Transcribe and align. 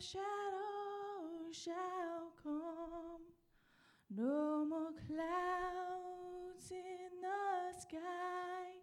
shadow 0.00 1.50
shall 1.52 2.32
come. 2.42 3.22
No 4.10 4.64
more 4.68 4.92
clouds 5.06 6.70
in 6.70 7.20
the 7.22 7.80
sky. 7.80 8.76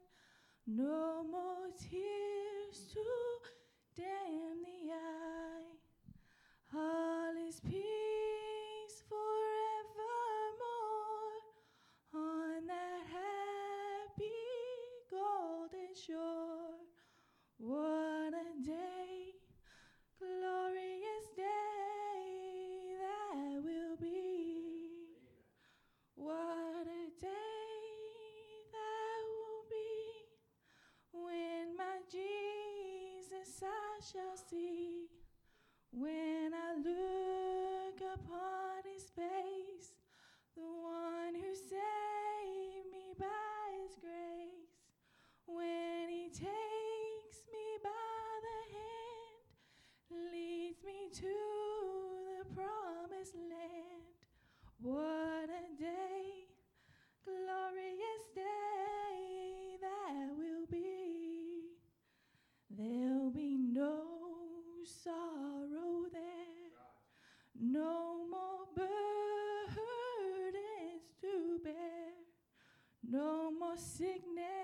No 0.65 1.23
more 1.29 1.69
tears 1.77 2.93
to 2.93 2.99
dim 3.95 4.63
the 4.63 4.93
eye. 4.93 5.77
All 6.75 7.47
is 7.47 7.59
peace 7.59 8.12
When 35.95 36.51
I 36.55 36.73
look 36.73 38.01
upon 38.15 38.81
his 38.91 39.03
face, 39.15 39.93
the 40.55 40.63
one 40.63 41.35
who 41.35 41.53
saved 41.53 42.89
me 42.91 43.13
by 43.19 43.77
his 43.79 43.95
grace, 44.01 44.73
when 45.45 46.09
he 46.09 46.29
takes 46.29 47.45
me 47.53 47.77
by 47.83 47.89
the 48.41 48.59
hand, 48.73 50.33
leads 50.33 50.83
me 50.83 51.09
to 51.13 51.35
the 52.39 52.55
promised 52.55 53.35
land. 53.35 54.17
What 54.81 55.49
a 55.51 55.79
day, 55.79 56.47
glorious 57.23 58.25
day 58.33 59.77
that 59.79 60.35
will 60.35 60.65
be. 60.71 61.77
There'll 62.71 63.29
be 63.29 63.57
no 63.59 64.07
sorrow 64.83 65.62
no 67.63 68.25
more 68.29 68.67
burdens 68.75 69.71
to 71.21 71.59
bear, 71.63 72.11
no 73.09 73.51
more 73.57 73.77
sickness, 73.77 74.62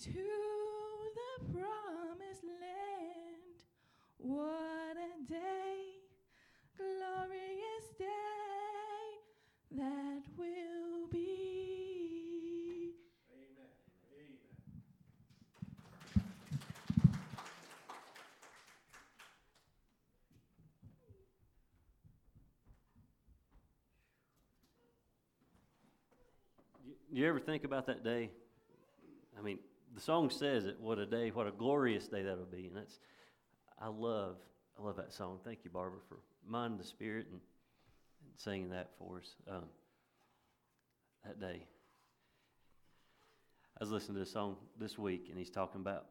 to 0.00 0.12
the 0.12 1.52
promised 1.52 2.44
land. 2.44 3.64
What 4.18 4.96
a 4.96 5.28
day, 5.28 5.86
glorious 6.76 7.88
day 7.98 8.06
that 9.76 10.22
will 10.36 11.08
be. 11.10 12.94
You, 26.86 26.94
you 27.10 27.28
ever 27.28 27.40
think 27.40 27.64
about 27.64 27.86
that 27.86 28.04
day? 28.04 28.30
The 29.98 30.04
song 30.04 30.30
says 30.30 30.64
it. 30.64 30.76
What 30.78 31.00
a 31.00 31.06
day! 31.06 31.30
What 31.30 31.48
a 31.48 31.50
glorious 31.50 32.06
day 32.06 32.22
that'll 32.22 32.44
be. 32.44 32.68
And 32.68 32.76
that's, 32.76 33.00
I 33.82 33.88
love, 33.88 34.36
I 34.78 34.86
love 34.86 34.94
that 34.94 35.12
song. 35.12 35.40
Thank 35.44 35.64
you, 35.64 35.70
Barbara, 35.70 35.98
for 36.08 36.18
mind 36.46 36.78
the 36.78 36.84
spirit 36.84 37.26
and, 37.32 37.40
and 38.22 38.30
singing 38.36 38.70
that 38.70 38.90
for 38.96 39.18
us. 39.18 39.34
Um, 39.50 39.64
that 41.26 41.40
day. 41.40 41.64
I 43.76 43.82
was 43.82 43.90
listening 43.90 44.18
to 44.18 44.22
a 44.22 44.26
song 44.26 44.54
this 44.78 44.96
week, 44.96 45.26
and 45.30 45.36
he's 45.36 45.50
talking 45.50 45.80
about 45.80 46.04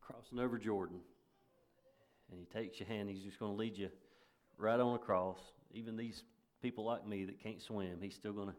crossing 0.00 0.40
over 0.40 0.58
Jordan. 0.58 0.98
And 2.32 2.40
he 2.40 2.46
takes 2.46 2.80
your 2.80 2.88
hand. 2.88 3.08
He's 3.10 3.22
just 3.22 3.38
going 3.38 3.52
to 3.52 3.56
lead 3.56 3.78
you 3.78 3.90
right 4.58 4.80
on 4.80 4.96
across. 4.96 5.38
Even 5.70 5.96
these 5.96 6.24
people 6.60 6.84
like 6.84 7.06
me 7.06 7.26
that 7.26 7.40
can't 7.40 7.62
swim, 7.62 7.98
he's 8.00 8.16
still 8.16 8.32
going 8.32 8.48
to 8.48 8.54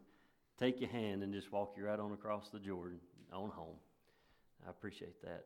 take 0.58 0.82
your 0.82 0.90
hand 0.90 1.22
and 1.22 1.34
just 1.34 1.52
walk 1.52 1.76
you 1.78 1.86
right 1.86 2.00
on 2.00 2.12
across 2.14 2.50
the 2.50 2.60
Jordan 2.60 3.00
on 3.32 3.50
home. 3.50 3.76
I 4.66 4.72
appreciate 4.72 5.22
that. 5.22 5.46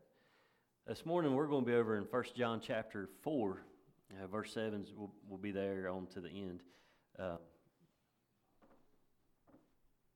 This 0.88 1.06
morning 1.06 1.36
we're 1.36 1.48
going 1.48 1.66
to 1.66 1.70
be 1.70 1.76
over 1.76 1.98
in 1.98 2.04
1 2.04 2.24
John 2.36 2.62
chapter 2.66 3.10
4, 3.22 3.62
uh, 4.24 4.28
verse 4.28 4.54
7 4.54 4.86
will 4.98 5.14
will 5.30 5.38
be 5.38 5.52
there 5.52 5.90
on 5.90 6.08
to 6.08 6.22
the 6.22 6.30
end. 6.30 6.62
Uh, 7.20 7.38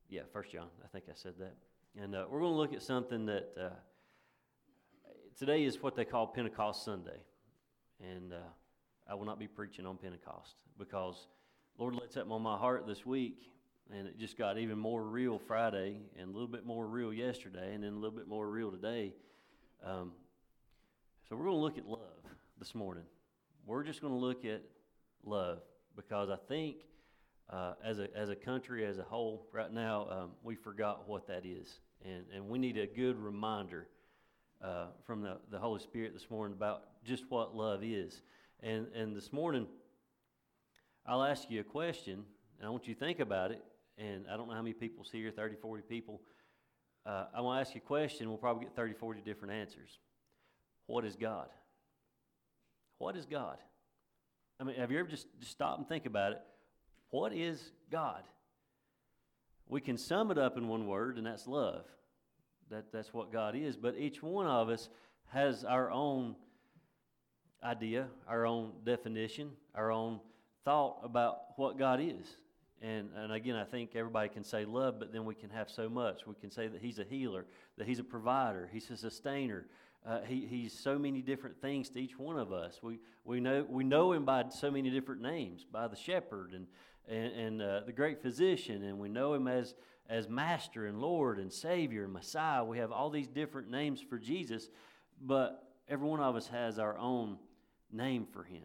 yeah, 0.08 0.22
1 0.32 0.44
John, 0.50 0.68
I 0.82 0.88
think 0.88 1.04
I 1.10 1.14
said 1.14 1.34
that. 1.40 1.56
And 2.00 2.14
uh, 2.14 2.24
we're 2.30 2.40
going 2.40 2.52
to 2.52 2.56
look 2.56 2.72
at 2.72 2.82
something 2.82 3.26
that 3.26 3.52
uh, 3.60 3.68
today 5.38 5.64
is 5.64 5.82
what 5.82 5.94
they 5.94 6.04
call 6.04 6.26
Pentecost 6.26 6.84
Sunday. 6.84 7.20
And 8.00 8.32
uh, 8.32 8.36
I 9.08 9.14
will 9.14 9.24
not 9.24 9.38
be 9.38 9.46
preaching 9.46 9.86
on 9.86 9.96
Pentecost 9.98 10.54
because 10.78 11.28
Lord 11.78 11.94
let 11.94 12.12
something 12.12 12.32
on 12.32 12.42
my 12.42 12.56
heart 12.56 12.86
this 12.86 13.04
week, 13.04 13.50
and 13.92 14.06
it 14.06 14.18
just 14.18 14.36
got 14.36 14.58
even 14.58 14.78
more 14.78 15.02
real 15.02 15.38
Friday, 15.38 16.00
and 16.18 16.28
a 16.28 16.32
little 16.32 16.48
bit 16.48 16.64
more 16.64 16.86
real 16.86 17.12
yesterday, 17.12 17.74
and 17.74 17.84
then 17.84 17.92
a 17.92 17.96
little 17.96 18.16
bit 18.16 18.28
more 18.28 18.48
real 18.48 18.70
today. 18.70 19.14
Um, 19.84 20.12
so 21.28 21.36
we're 21.36 21.44
going 21.44 21.56
to 21.56 21.62
look 21.62 21.78
at 21.78 21.86
love 21.86 22.00
this 22.58 22.74
morning. 22.74 23.04
We're 23.66 23.84
just 23.84 24.00
going 24.00 24.12
to 24.12 24.18
look 24.18 24.44
at 24.44 24.62
love 25.24 25.58
because 25.96 26.30
I 26.30 26.36
think 26.48 26.76
uh, 27.50 27.74
as, 27.84 27.98
a, 27.98 28.08
as 28.16 28.28
a 28.28 28.36
country 28.36 28.84
as 28.86 28.98
a 28.98 29.02
whole, 29.02 29.46
right 29.52 29.72
now, 29.72 30.08
um, 30.10 30.30
we 30.42 30.54
forgot 30.54 31.08
what 31.08 31.26
that 31.28 31.44
is. 31.44 31.80
And, 32.04 32.24
and 32.34 32.48
we 32.48 32.58
need 32.58 32.76
a 32.76 32.86
good 32.86 33.16
reminder 33.16 33.88
uh, 34.62 34.86
from 35.04 35.22
the, 35.22 35.38
the 35.50 35.58
Holy 35.58 35.80
Spirit 35.80 36.12
this 36.12 36.30
morning 36.30 36.56
about 36.56 36.82
just 37.04 37.24
what 37.28 37.56
love 37.56 37.82
is. 37.82 38.22
And, 38.62 38.86
and 38.94 39.16
this 39.16 39.32
morning, 39.32 39.66
I'll 41.06 41.22
ask 41.22 41.50
you 41.50 41.60
a 41.60 41.64
question, 41.64 42.24
and 42.58 42.66
I 42.66 42.70
want 42.70 42.88
you 42.88 42.94
to 42.94 43.00
think 43.00 43.20
about 43.20 43.52
it. 43.52 43.62
And 43.98 44.26
I 44.30 44.36
don't 44.36 44.48
know 44.48 44.54
how 44.54 44.62
many 44.62 44.74
people's 44.74 45.08
here 45.10 45.30
30, 45.30 45.56
40 45.56 45.82
people. 45.82 46.20
Uh, 47.04 47.26
I 47.34 47.40
want 47.40 47.56
to 47.56 47.60
ask 47.60 47.74
you 47.74 47.80
a 47.84 47.86
question. 47.86 48.28
We'll 48.28 48.38
probably 48.38 48.64
get 48.64 48.74
30, 48.74 48.94
40 48.94 49.20
different 49.20 49.54
answers. 49.54 49.98
What 50.86 51.04
is 51.04 51.16
God? 51.16 51.48
What 52.98 53.16
is 53.16 53.26
God? 53.26 53.58
I 54.60 54.64
mean, 54.64 54.76
have 54.76 54.90
you 54.90 54.98
ever 54.98 55.08
just, 55.08 55.26
just 55.38 55.52
stop 55.52 55.78
and 55.78 55.88
think 55.88 56.06
about 56.06 56.32
it? 56.32 56.40
What 57.10 57.32
is 57.32 57.72
God? 57.90 58.22
We 59.68 59.80
can 59.80 59.96
sum 59.96 60.30
it 60.30 60.38
up 60.38 60.56
in 60.56 60.68
one 60.68 60.86
word, 60.86 61.18
and 61.18 61.26
that's 61.26 61.46
love. 61.46 61.84
That, 62.70 62.92
that's 62.92 63.12
what 63.12 63.32
God 63.32 63.54
is. 63.54 63.76
But 63.76 63.96
each 63.98 64.22
one 64.22 64.46
of 64.46 64.68
us 64.68 64.88
has 65.26 65.64
our 65.64 65.90
own 65.90 66.36
idea, 67.62 68.06
our 68.28 68.46
own 68.46 68.72
definition, 68.84 69.50
our 69.74 69.90
own 69.90 70.20
thought 70.64 71.00
about 71.02 71.38
what 71.56 71.78
God 71.78 72.00
is. 72.00 72.36
And, 72.82 73.08
and 73.16 73.32
again, 73.32 73.56
I 73.56 73.64
think 73.64 73.96
everybody 73.96 74.28
can 74.28 74.44
say 74.44 74.64
love, 74.64 74.98
but 74.98 75.12
then 75.12 75.24
we 75.24 75.34
can 75.34 75.50
have 75.50 75.70
so 75.70 75.88
much. 75.88 76.26
We 76.26 76.34
can 76.40 76.50
say 76.50 76.68
that 76.68 76.82
He's 76.82 76.98
a 76.98 77.04
healer, 77.04 77.46
that 77.78 77.86
He's 77.86 77.98
a 77.98 78.04
provider, 78.04 78.68
He's 78.72 78.90
a 78.90 78.96
sustainer. 78.96 79.66
Uh, 80.06 80.20
he, 80.22 80.46
he's 80.46 80.72
so 80.72 80.96
many 80.96 81.20
different 81.20 81.60
things 81.60 81.88
to 81.88 81.98
each 81.98 82.16
one 82.16 82.38
of 82.38 82.52
us. 82.52 82.78
We, 82.80 83.00
we, 83.24 83.40
know, 83.40 83.66
we 83.68 83.82
know 83.82 84.12
Him 84.12 84.24
by 84.24 84.44
so 84.50 84.70
many 84.70 84.88
different 84.88 85.20
names 85.20 85.64
by 85.64 85.88
the 85.88 85.96
shepherd 85.96 86.52
and, 86.52 86.66
and, 87.08 87.32
and 87.32 87.62
uh, 87.62 87.80
the 87.84 87.92
great 87.92 88.22
physician, 88.22 88.84
and 88.84 89.00
we 89.00 89.08
know 89.08 89.34
Him 89.34 89.48
as, 89.48 89.74
as 90.08 90.28
Master 90.28 90.86
and 90.86 91.00
Lord 91.00 91.38
and 91.40 91.52
Savior 91.52 92.04
and 92.04 92.12
Messiah. 92.12 92.62
We 92.62 92.78
have 92.78 92.92
all 92.92 93.10
these 93.10 93.26
different 93.26 93.68
names 93.68 94.00
for 94.00 94.16
Jesus, 94.16 94.68
but 95.20 95.72
every 95.88 96.06
one 96.06 96.20
of 96.20 96.36
us 96.36 96.46
has 96.48 96.78
our 96.78 96.96
own 96.98 97.38
name 97.90 98.26
for 98.32 98.44
Him. 98.44 98.62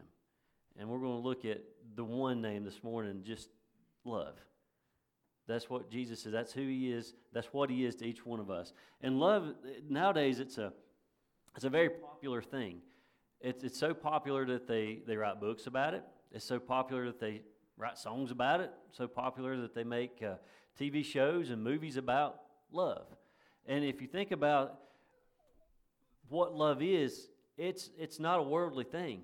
And 0.77 0.89
we're 0.89 0.99
going 0.99 1.19
to 1.19 1.27
look 1.27 1.43
at 1.43 1.61
the 1.95 2.03
one 2.03 2.41
name 2.41 2.63
this 2.63 2.83
morning, 2.83 3.23
just 3.25 3.49
love. 4.03 4.36
That's 5.48 5.69
what 5.69 5.89
Jesus 5.89 6.25
is. 6.25 6.31
That's 6.31 6.53
who 6.53 6.62
He 6.62 6.92
is. 6.92 7.13
That's 7.33 7.48
what 7.48 7.69
He 7.69 7.86
is 7.86 7.95
to 7.95 8.06
each 8.06 8.25
one 8.25 8.39
of 8.39 8.50
us. 8.50 8.74
And 9.01 9.19
love, 9.19 9.53
nowadays, 9.89 10.39
it's 10.39 10.57
a, 10.57 10.71
it's 11.56 11.65
a 11.65 11.69
very 11.69 11.89
popular 11.89 12.42
thing. 12.42 12.77
It's, 13.42 13.63
it's 13.63 13.80
so 13.80 13.94
popular 13.94 14.45
that 14.45 14.68
they, 14.68 15.00
they 15.06 15.18
write 15.18 15.39
books 15.39 15.68
about 15.68 15.94
it. 15.94 16.03
It's 16.31 16.45
so 16.45 16.59
popular 16.59 17.06
that 17.07 17.19
they 17.19 17.42
write 17.77 17.98
songs 17.98 18.31
about 18.31 18.62
it. 18.62 18.71
So 18.92 19.07
popular 19.07 19.57
that 19.57 19.74
they 19.74 19.83
make 19.83 20.21
uh, 20.24 20.36
TV 20.80 21.04
shows 21.04 21.50
and 21.50 21.63
movies 21.63 21.97
about 21.97 22.39
love. 22.71 23.06
And 23.65 23.83
if 23.83 24.01
you 24.01 24.07
think 24.07 24.31
about 24.31 24.80
what 26.30 26.56
love 26.56 26.81
is, 26.81 27.27
it's, 27.57 27.89
it's 27.97 28.19
not 28.19 28.39
a 28.39 28.44
worldly 28.44 28.86
thing. 28.86 29.21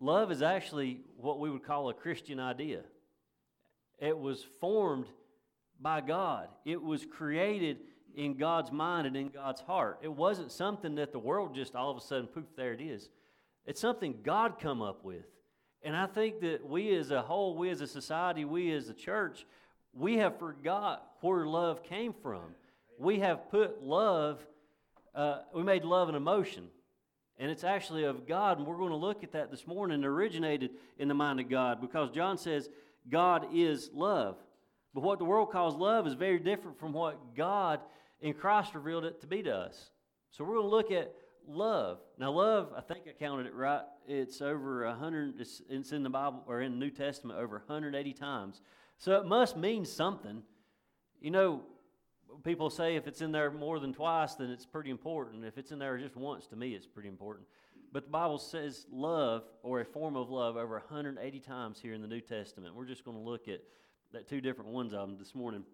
Love 0.00 0.30
is 0.30 0.42
actually 0.42 1.00
what 1.16 1.40
we 1.40 1.50
would 1.50 1.64
call 1.64 1.90
a 1.90 1.94
Christian 1.94 2.38
idea. 2.40 2.82
It 3.98 4.18
was 4.18 4.46
formed 4.60 5.06
by 5.80 6.00
God, 6.00 6.48
it 6.64 6.82
was 6.82 7.06
created 7.06 7.78
in 8.16 8.34
God's 8.34 8.72
mind 8.72 9.06
and 9.06 9.16
in 9.16 9.28
God's 9.28 9.60
heart. 9.60 10.00
It 10.02 10.12
wasn't 10.12 10.50
something 10.50 10.96
that 10.96 11.12
the 11.12 11.20
world 11.20 11.54
just 11.54 11.76
all 11.76 11.90
of 11.90 11.96
a 11.96 12.00
sudden, 12.00 12.26
poof, 12.26 12.46
there 12.56 12.72
it 12.72 12.80
is. 12.80 13.10
It's 13.64 13.80
something 13.80 14.18
God 14.24 14.58
come 14.58 14.82
up 14.82 15.04
with. 15.04 15.24
And 15.82 15.94
I 15.94 16.06
think 16.06 16.40
that 16.40 16.66
we 16.68 16.96
as 16.96 17.12
a 17.12 17.22
whole, 17.22 17.56
we 17.56 17.70
as 17.70 17.80
a 17.80 17.86
society, 17.86 18.44
we 18.44 18.72
as 18.72 18.88
a 18.88 18.94
church, 18.94 19.46
we 19.92 20.16
have 20.16 20.38
forgot 20.38 21.06
where 21.20 21.46
love 21.46 21.84
came 21.84 22.12
from. 22.12 22.54
We 22.98 23.20
have 23.20 23.50
put 23.50 23.82
love, 23.82 24.40
uh, 25.14 25.40
we 25.54 25.62
made 25.62 25.84
love 25.84 26.08
an 26.08 26.16
emotion. 26.16 26.68
And 27.38 27.50
it's 27.50 27.62
actually 27.62 28.04
of 28.04 28.26
God. 28.26 28.58
And 28.58 28.66
we're 28.66 28.78
going 28.78 28.90
to 28.90 28.96
look 28.96 29.22
at 29.22 29.32
that 29.32 29.52
this 29.52 29.66
morning. 29.66 30.04
Originated 30.04 30.70
in 30.98 31.06
the 31.06 31.14
mind 31.14 31.38
of 31.38 31.48
God 31.48 31.80
because 31.80 32.10
John 32.10 32.36
says 32.36 32.68
God 33.08 33.48
is 33.52 33.90
love. 33.92 34.36
But 34.94 35.02
what 35.02 35.18
the 35.18 35.24
world 35.24 35.50
calls 35.50 35.74
love 35.74 36.06
is 36.06 36.14
very 36.14 36.38
different 36.38 36.78
from 36.78 36.92
what 36.92 37.36
God 37.36 37.80
in 38.20 38.34
Christ 38.34 38.74
revealed 38.74 39.04
it 39.04 39.20
to 39.20 39.26
be 39.26 39.42
to 39.42 39.54
us. 39.54 39.90
So 40.30 40.44
we're 40.44 40.54
going 40.54 40.66
to 40.66 40.76
look 40.76 40.90
at 40.90 41.14
love. 41.46 41.98
Now, 42.18 42.32
love, 42.32 42.72
I 42.76 42.80
think 42.80 43.04
I 43.08 43.12
counted 43.12 43.46
it 43.46 43.54
right. 43.54 43.82
It's 44.06 44.40
over 44.40 44.84
a 44.84 44.94
hundred. 44.94 45.40
It's, 45.40 45.62
it's 45.68 45.92
in 45.92 46.02
the 46.02 46.10
Bible 46.10 46.44
or 46.46 46.60
in 46.60 46.72
the 46.72 46.78
New 46.78 46.90
Testament 46.90 47.38
over 47.38 47.56
180 47.58 48.12
times. 48.12 48.60
So 48.98 49.18
it 49.20 49.26
must 49.26 49.56
mean 49.56 49.84
something. 49.84 50.42
You 51.20 51.30
know, 51.30 51.62
people 52.44 52.70
say 52.70 52.96
if 52.96 53.06
it's 53.06 53.20
in 53.20 53.32
there 53.32 53.50
more 53.50 53.78
than 53.78 53.92
twice, 53.92 54.34
then 54.34 54.50
it's 54.50 54.66
pretty 54.66 54.90
important. 54.90 55.44
If 55.44 55.58
it's 55.58 55.72
in 55.72 55.78
there 55.78 55.96
just 55.98 56.16
once, 56.16 56.46
to 56.48 56.56
me, 56.56 56.74
it's 56.74 56.86
pretty 56.86 57.08
important. 57.08 57.46
But 57.92 58.04
the 58.04 58.10
Bible 58.10 58.38
says 58.38 58.86
love 58.90 59.44
or 59.62 59.80
a 59.80 59.84
form 59.84 60.16
of 60.16 60.30
love 60.30 60.56
over 60.56 60.74
180 60.74 61.40
times 61.40 61.80
here 61.80 61.94
in 61.94 62.02
the 62.02 62.08
New 62.08 62.20
Testament. 62.20 62.74
We're 62.74 62.84
just 62.84 63.04
going 63.04 63.16
to 63.16 63.22
look 63.22 63.48
at 63.48 63.60
that 64.12 64.28
two 64.28 64.40
different 64.40 64.70
ones 64.70 64.92
of 64.92 65.00
them 65.00 65.16
this 65.18 65.34
morning. 65.34 65.64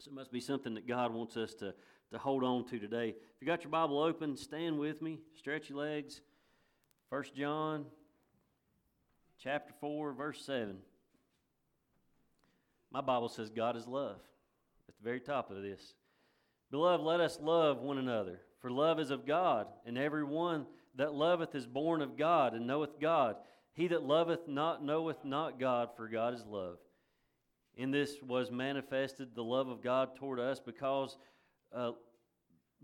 So 0.00 0.10
it 0.10 0.14
must 0.14 0.32
be 0.32 0.40
something 0.40 0.74
that 0.74 0.88
God 0.88 1.12
wants 1.12 1.36
us 1.36 1.54
to, 1.54 1.74
to 2.12 2.18
hold 2.18 2.44
on 2.44 2.66
to 2.68 2.78
today. 2.78 3.10
If 3.10 3.40
you 3.40 3.46
got 3.46 3.62
your 3.62 3.70
Bible 3.70 4.00
open, 4.00 4.36
stand 4.36 4.78
with 4.78 5.02
me, 5.02 5.20
stretch 5.36 5.68
your 5.68 5.78
legs. 5.78 6.20
1 7.10 7.24
John 7.36 7.84
chapter 9.42 9.72
4, 9.80 10.12
verse 10.14 10.44
7. 10.44 10.76
My 12.90 13.00
Bible 13.00 13.28
says 13.28 13.50
God 13.50 13.76
is 13.76 13.86
love 13.86 14.16
at 14.88 14.96
the 14.96 15.04
very 15.04 15.20
top 15.20 15.50
of 15.50 15.62
this. 15.62 15.94
Beloved, 16.70 17.04
let 17.04 17.20
us 17.20 17.38
love 17.40 17.78
one 17.82 17.98
another, 17.98 18.40
for 18.60 18.70
love 18.70 18.98
is 18.98 19.10
of 19.10 19.26
God, 19.26 19.66
and 19.86 19.98
every 19.98 20.24
one 20.24 20.66
that 20.96 21.14
loveth 21.14 21.54
is 21.54 21.66
born 21.66 22.02
of 22.02 22.16
God 22.16 22.54
and 22.54 22.66
knoweth 22.66 23.00
God. 23.00 23.36
He 23.72 23.88
that 23.88 24.04
loveth 24.04 24.46
not 24.46 24.84
knoweth 24.84 25.24
not 25.24 25.58
God, 25.58 25.90
for 25.96 26.08
God 26.08 26.34
is 26.34 26.44
love. 26.46 26.78
In 27.76 27.90
this 27.90 28.22
was 28.22 28.50
manifested 28.50 29.34
the 29.34 29.42
love 29.42 29.68
of 29.68 29.82
God 29.82 30.14
toward 30.14 30.38
us 30.38 30.60
because, 30.60 31.16
uh, 31.74 31.92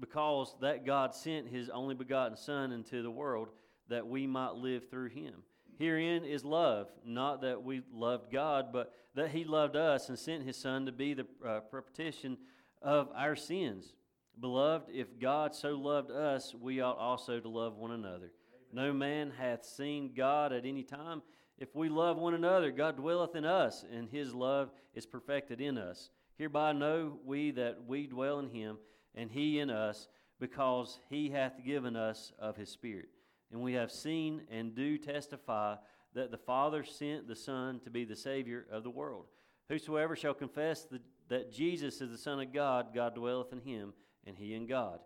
because 0.00 0.56
that 0.60 0.84
God 0.84 1.14
sent 1.14 1.48
his 1.48 1.68
only 1.68 1.94
begotten 1.94 2.36
Son 2.36 2.72
into 2.72 3.02
the 3.02 3.10
world 3.10 3.48
that 3.88 4.06
we 4.06 4.26
might 4.26 4.54
live 4.54 4.90
through 4.90 5.10
him. 5.10 5.34
Herein 5.78 6.24
is 6.24 6.44
love, 6.44 6.88
not 7.06 7.40
that 7.42 7.62
we 7.62 7.82
loved 7.92 8.32
God, 8.32 8.66
but 8.72 8.92
that 9.14 9.30
he 9.30 9.44
loved 9.44 9.76
us 9.76 10.08
and 10.08 10.18
sent 10.18 10.44
his 10.44 10.56
Son 10.56 10.86
to 10.86 10.92
be 10.92 11.14
the 11.14 11.26
uh, 11.46 11.60
propitiation 11.60 12.36
of 12.82 13.08
our 13.14 13.36
sins. 13.36 13.94
Beloved, 14.40 14.90
if 14.92 15.18
God 15.18 15.54
so 15.54 15.70
loved 15.70 16.10
us, 16.10 16.54
we 16.58 16.80
ought 16.80 16.96
also 16.96 17.40
to 17.40 17.48
love 17.48 17.76
one 17.76 17.90
another. 17.90 18.32
No 18.72 18.92
man 18.92 19.32
hath 19.36 19.64
seen 19.64 20.12
God 20.16 20.52
at 20.52 20.64
any 20.64 20.82
time. 20.82 21.22
If 21.58 21.74
we 21.74 21.90
love 21.90 22.16
one 22.16 22.34
another, 22.34 22.70
God 22.70 22.96
dwelleth 22.96 23.36
in 23.36 23.44
us, 23.44 23.84
and 23.92 24.08
his 24.08 24.32
love 24.32 24.70
is 24.94 25.04
perfected 25.04 25.60
in 25.60 25.76
us. 25.76 26.10
Hereby 26.38 26.72
know 26.72 27.18
we 27.24 27.50
that 27.50 27.84
we 27.86 28.06
dwell 28.06 28.38
in 28.38 28.48
him, 28.48 28.78
and 29.14 29.30
he 29.30 29.58
in 29.58 29.68
us, 29.68 30.08
because 30.38 30.98
he 31.10 31.28
hath 31.28 31.62
given 31.62 31.96
us 31.96 32.32
of 32.38 32.56
his 32.56 32.70
Spirit. 32.70 33.10
And 33.52 33.60
we 33.60 33.74
have 33.74 33.92
seen 33.92 34.42
and 34.50 34.74
do 34.74 34.96
testify 34.96 35.74
that 36.14 36.30
the 36.30 36.38
Father 36.38 36.82
sent 36.82 37.28
the 37.28 37.36
Son 37.36 37.80
to 37.80 37.90
be 37.90 38.04
the 38.06 38.16
Savior 38.16 38.64
of 38.70 38.84
the 38.84 38.90
world. 38.90 39.26
Whosoever 39.68 40.16
shall 40.16 40.32
confess 40.32 40.84
the, 40.84 41.00
that 41.28 41.52
Jesus 41.52 42.00
is 42.00 42.10
the 42.10 42.18
Son 42.18 42.40
of 42.40 42.54
God, 42.54 42.94
God 42.94 43.14
dwelleth 43.14 43.52
in 43.52 43.60
him, 43.60 43.92
and 44.26 44.36
he 44.36 44.54
in 44.54 44.66
God. 44.66 45.00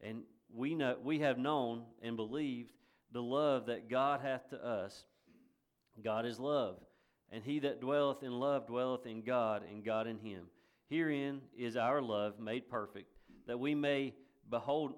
And 0.00 0.22
we 0.52 0.74
know 0.74 0.96
we 1.02 1.20
have 1.20 1.38
known 1.38 1.84
and 2.02 2.16
believed 2.16 2.70
the 3.12 3.22
love 3.22 3.66
that 3.66 3.88
God 3.88 4.20
hath 4.20 4.48
to 4.50 4.64
us. 4.64 5.04
God 6.02 6.24
is 6.24 6.38
love, 6.38 6.76
and 7.30 7.42
he 7.42 7.58
that 7.60 7.80
dwelleth 7.80 8.22
in 8.22 8.32
love 8.32 8.66
dwelleth 8.66 9.06
in 9.06 9.22
God, 9.22 9.62
and 9.70 9.84
God 9.84 10.06
in 10.06 10.18
him. 10.18 10.46
Herein 10.88 11.40
is 11.56 11.76
our 11.76 12.00
love 12.00 12.38
made 12.40 12.68
perfect, 12.68 13.12
that 13.46 13.58
we 13.58 13.74
may 13.74 14.14
behold 14.48 14.94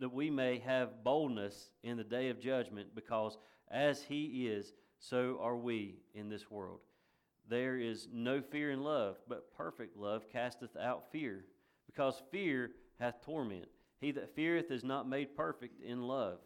that 0.00 0.12
we 0.12 0.30
may 0.30 0.58
have 0.60 1.04
boldness 1.04 1.70
in 1.82 1.96
the 1.96 2.04
day 2.04 2.30
of 2.30 2.40
judgment, 2.40 2.94
because 2.94 3.36
as 3.70 4.02
he 4.02 4.48
is, 4.48 4.72
so 4.98 5.38
are 5.40 5.56
we 5.56 5.96
in 6.14 6.28
this 6.30 6.50
world. 6.50 6.80
There 7.48 7.76
is 7.76 8.08
no 8.10 8.40
fear 8.40 8.70
in 8.70 8.82
love, 8.82 9.18
but 9.28 9.54
perfect 9.54 9.96
love 9.96 10.24
casteth 10.32 10.76
out 10.76 11.12
fear, 11.12 11.44
because 11.86 12.22
fear 12.30 12.70
hath 12.98 13.24
torment. 13.24 13.66
He 14.00 14.12
that 14.12 14.34
feareth 14.34 14.70
is 14.70 14.84
not 14.84 15.08
made 15.08 15.36
perfect 15.36 15.80
in 15.82 16.02
love. 16.02 16.38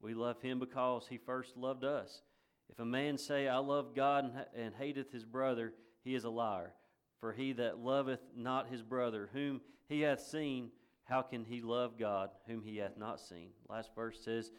We 0.00 0.14
love 0.14 0.40
him 0.40 0.58
because 0.58 1.06
he 1.08 1.18
first 1.18 1.56
loved 1.56 1.84
us. 1.84 2.22
If 2.70 2.78
a 2.78 2.84
man 2.84 3.18
say, 3.18 3.48
I 3.48 3.58
love 3.58 3.94
God 3.94 4.30
and, 4.56 4.74
hateth 4.74 5.12
his 5.12 5.24
brother, 5.24 5.74
he 6.04 6.14
is 6.14 6.24
a 6.24 6.30
liar. 6.30 6.72
For 7.18 7.32
he 7.32 7.52
that 7.54 7.78
loveth 7.78 8.20
not 8.34 8.68
his 8.68 8.82
brother, 8.82 9.28
whom 9.32 9.60
he 9.88 10.02
hath 10.02 10.20
seen, 10.20 10.70
how 11.04 11.22
can 11.22 11.44
he 11.44 11.60
love 11.60 11.98
God, 11.98 12.30
whom 12.46 12.62
he 12.62 12.76
hath 12.78 12.96
not 12.96 13.20
seen? 13.20 13.50
Last 13.68 13.90
verse 13.94 14.20
says, 14.24 14.52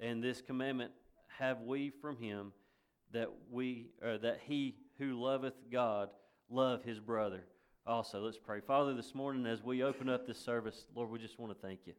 And 0.00 0.22
this 0.22 0.42
commandment 0.42 0.90
have 1.38 1.60
we 1.60 1.90
from 1.90 2.18
him, 2.18 2.52
that 3.12 3.28
we, 3.50 3.90
or 4.02 4.18
that 4.18 4.40
he 4.44 4.74
who 4.98 5.22
loveth 5.22 5.54
God 5.70 6.10
love 6.50 6.82
his 6.82 6.98
brother 6.98 7.44
also. 7.86 8.20
Let's 8.20 8.38
pray. 8.38 8.60
Father, 8.60 8.94
this 8.94 9.14
morning 9.14 9.46
as 9.46 9.62
we 9.62 9.82
open 9.82 10.08
up 10.08 10.26
this 10.26 10.38
service, 10.38 10.86
Lord, 10.94 11.10
we 11.10 11.18
just 11.18 11.38
want 11.38 11.52
to 11.52 11.66
thank 11.66 11.80
you. 11.86 11.92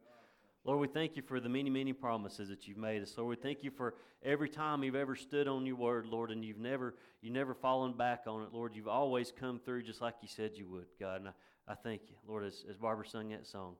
Lord, 0.64 0.80
we 0.80 0.88
thank 0.88 1.14
you 1.14 1.22
for 1.22 1.38
the 1.38 1.48
many, 1.48 1.70
many 1.70 1.92
promises 1.92 2.48
that 2.48 2.66
you've 2.66 2.76
made 2.76 3.00
us. 3.00 3.16
Lord, 3.16 3.30
we 3.30 3.36
thank 3.36 3.62
you 3.62 3.70
for 3.70 3.94
every 4.24 4.48
time 4.48 4.82
you've 4.82 4.96
ever 4.96 5.14
stood 5.14 5.46
on 5.46 5.64
your 5.64 5.76
word, 5.76 6.06
Lord, 6.06 6.32
and 6.32 6.44
you've 6.44 6.58
never 6.58 6.94
you 7.22 7.30
never 7.30 7.54
fallen 7.54 7.92
back 7.92 8.24
on 8.26 8.42
it, 8.42 8.48
Lord. 8.52 8.74
You've 8.74 8.88
always 8.88 9.32
come 9.32 9.60
through 9.64 9.84
just 9.84 10.00
like 10.00 10.14
you 10.22 10.28
said 10.28 10.52
you 10.56 10.66
would, 10.68 10.86
God. 10.98 11.20
And 11.20 11.28
I, 11.28 11.72
I 11.72 11.74
thank 11.76 12.02
you, 12.08 12.16
Lord, 12.26 12.44
as, 12.44 12.64
as 12.68 12.76
Barbara 12.76 13.06
sung 13.06 13.28
that 13.28 13.46
song. 13.46 13.76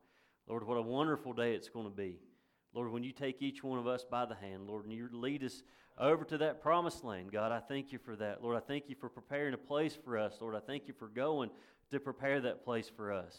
Lord, 0.46 0.64
what 0.64 0.76
a 0.76 0.82
wonderful 0.82 1.32
day 1.32 1.54
it's 1.54 1.68
going 1.68 1.86
to 1.86 1.96
be. 1.96 2.20
Lord, 2.72 2.92
when 2.92 3.02
you 3.02 3.10
take 3.10 3.42
each 3.42 3.64
one 3.64 3.78
of 3.78 3.88
us 3.88 4.04
by 4.08 4.26
the 4.26 4.34
hand, 4.34 4.68
Lord, 4.68 4.84
and 4.84 4.92
you 4.92 5.08
lead 5.10 5.42
us 5.42 5.62
over 5.98 6.25
to 6.25 6.38
that 6.38 6.62
promised 6.62 7.02
land, 7.02 7.32
God, 7.32 7.50
I 7.50 7.58
thank 7.58 7.90
you 7.90 7.98
for 7.98 8.14
that. 8.16 8.44
Lord, 8.44 8.56
I 8.56 8.60
thank 8.60 8.84
you 8.88 8.94
for 8.94 9.08
preparing 9.08 9.54
a 9.54 9.58
place 9.58 9.96
for 10.04 10.18
us. 10.18 10.36
Lord, 10.40 10.54
I 10.54 10.60
thank 10.60 10.86
you 10.86 10.94
for 10.96 11.08
going 11.08 11.50
to 11.90 12.00
prepare 12.00 12.40
that 12.40 12.64
place 12.64 12.90
for 12.95 13.12
us. 13.12 13.37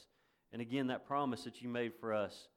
And 0.54 0.62
again, 0.62 0.88
that 0.88 1.06
promise 1.06 1.44
that 1.44 1.62
you 1.62 1.70
made 1.70 1.94
for 2.00 2.14
us, 2.14 2.48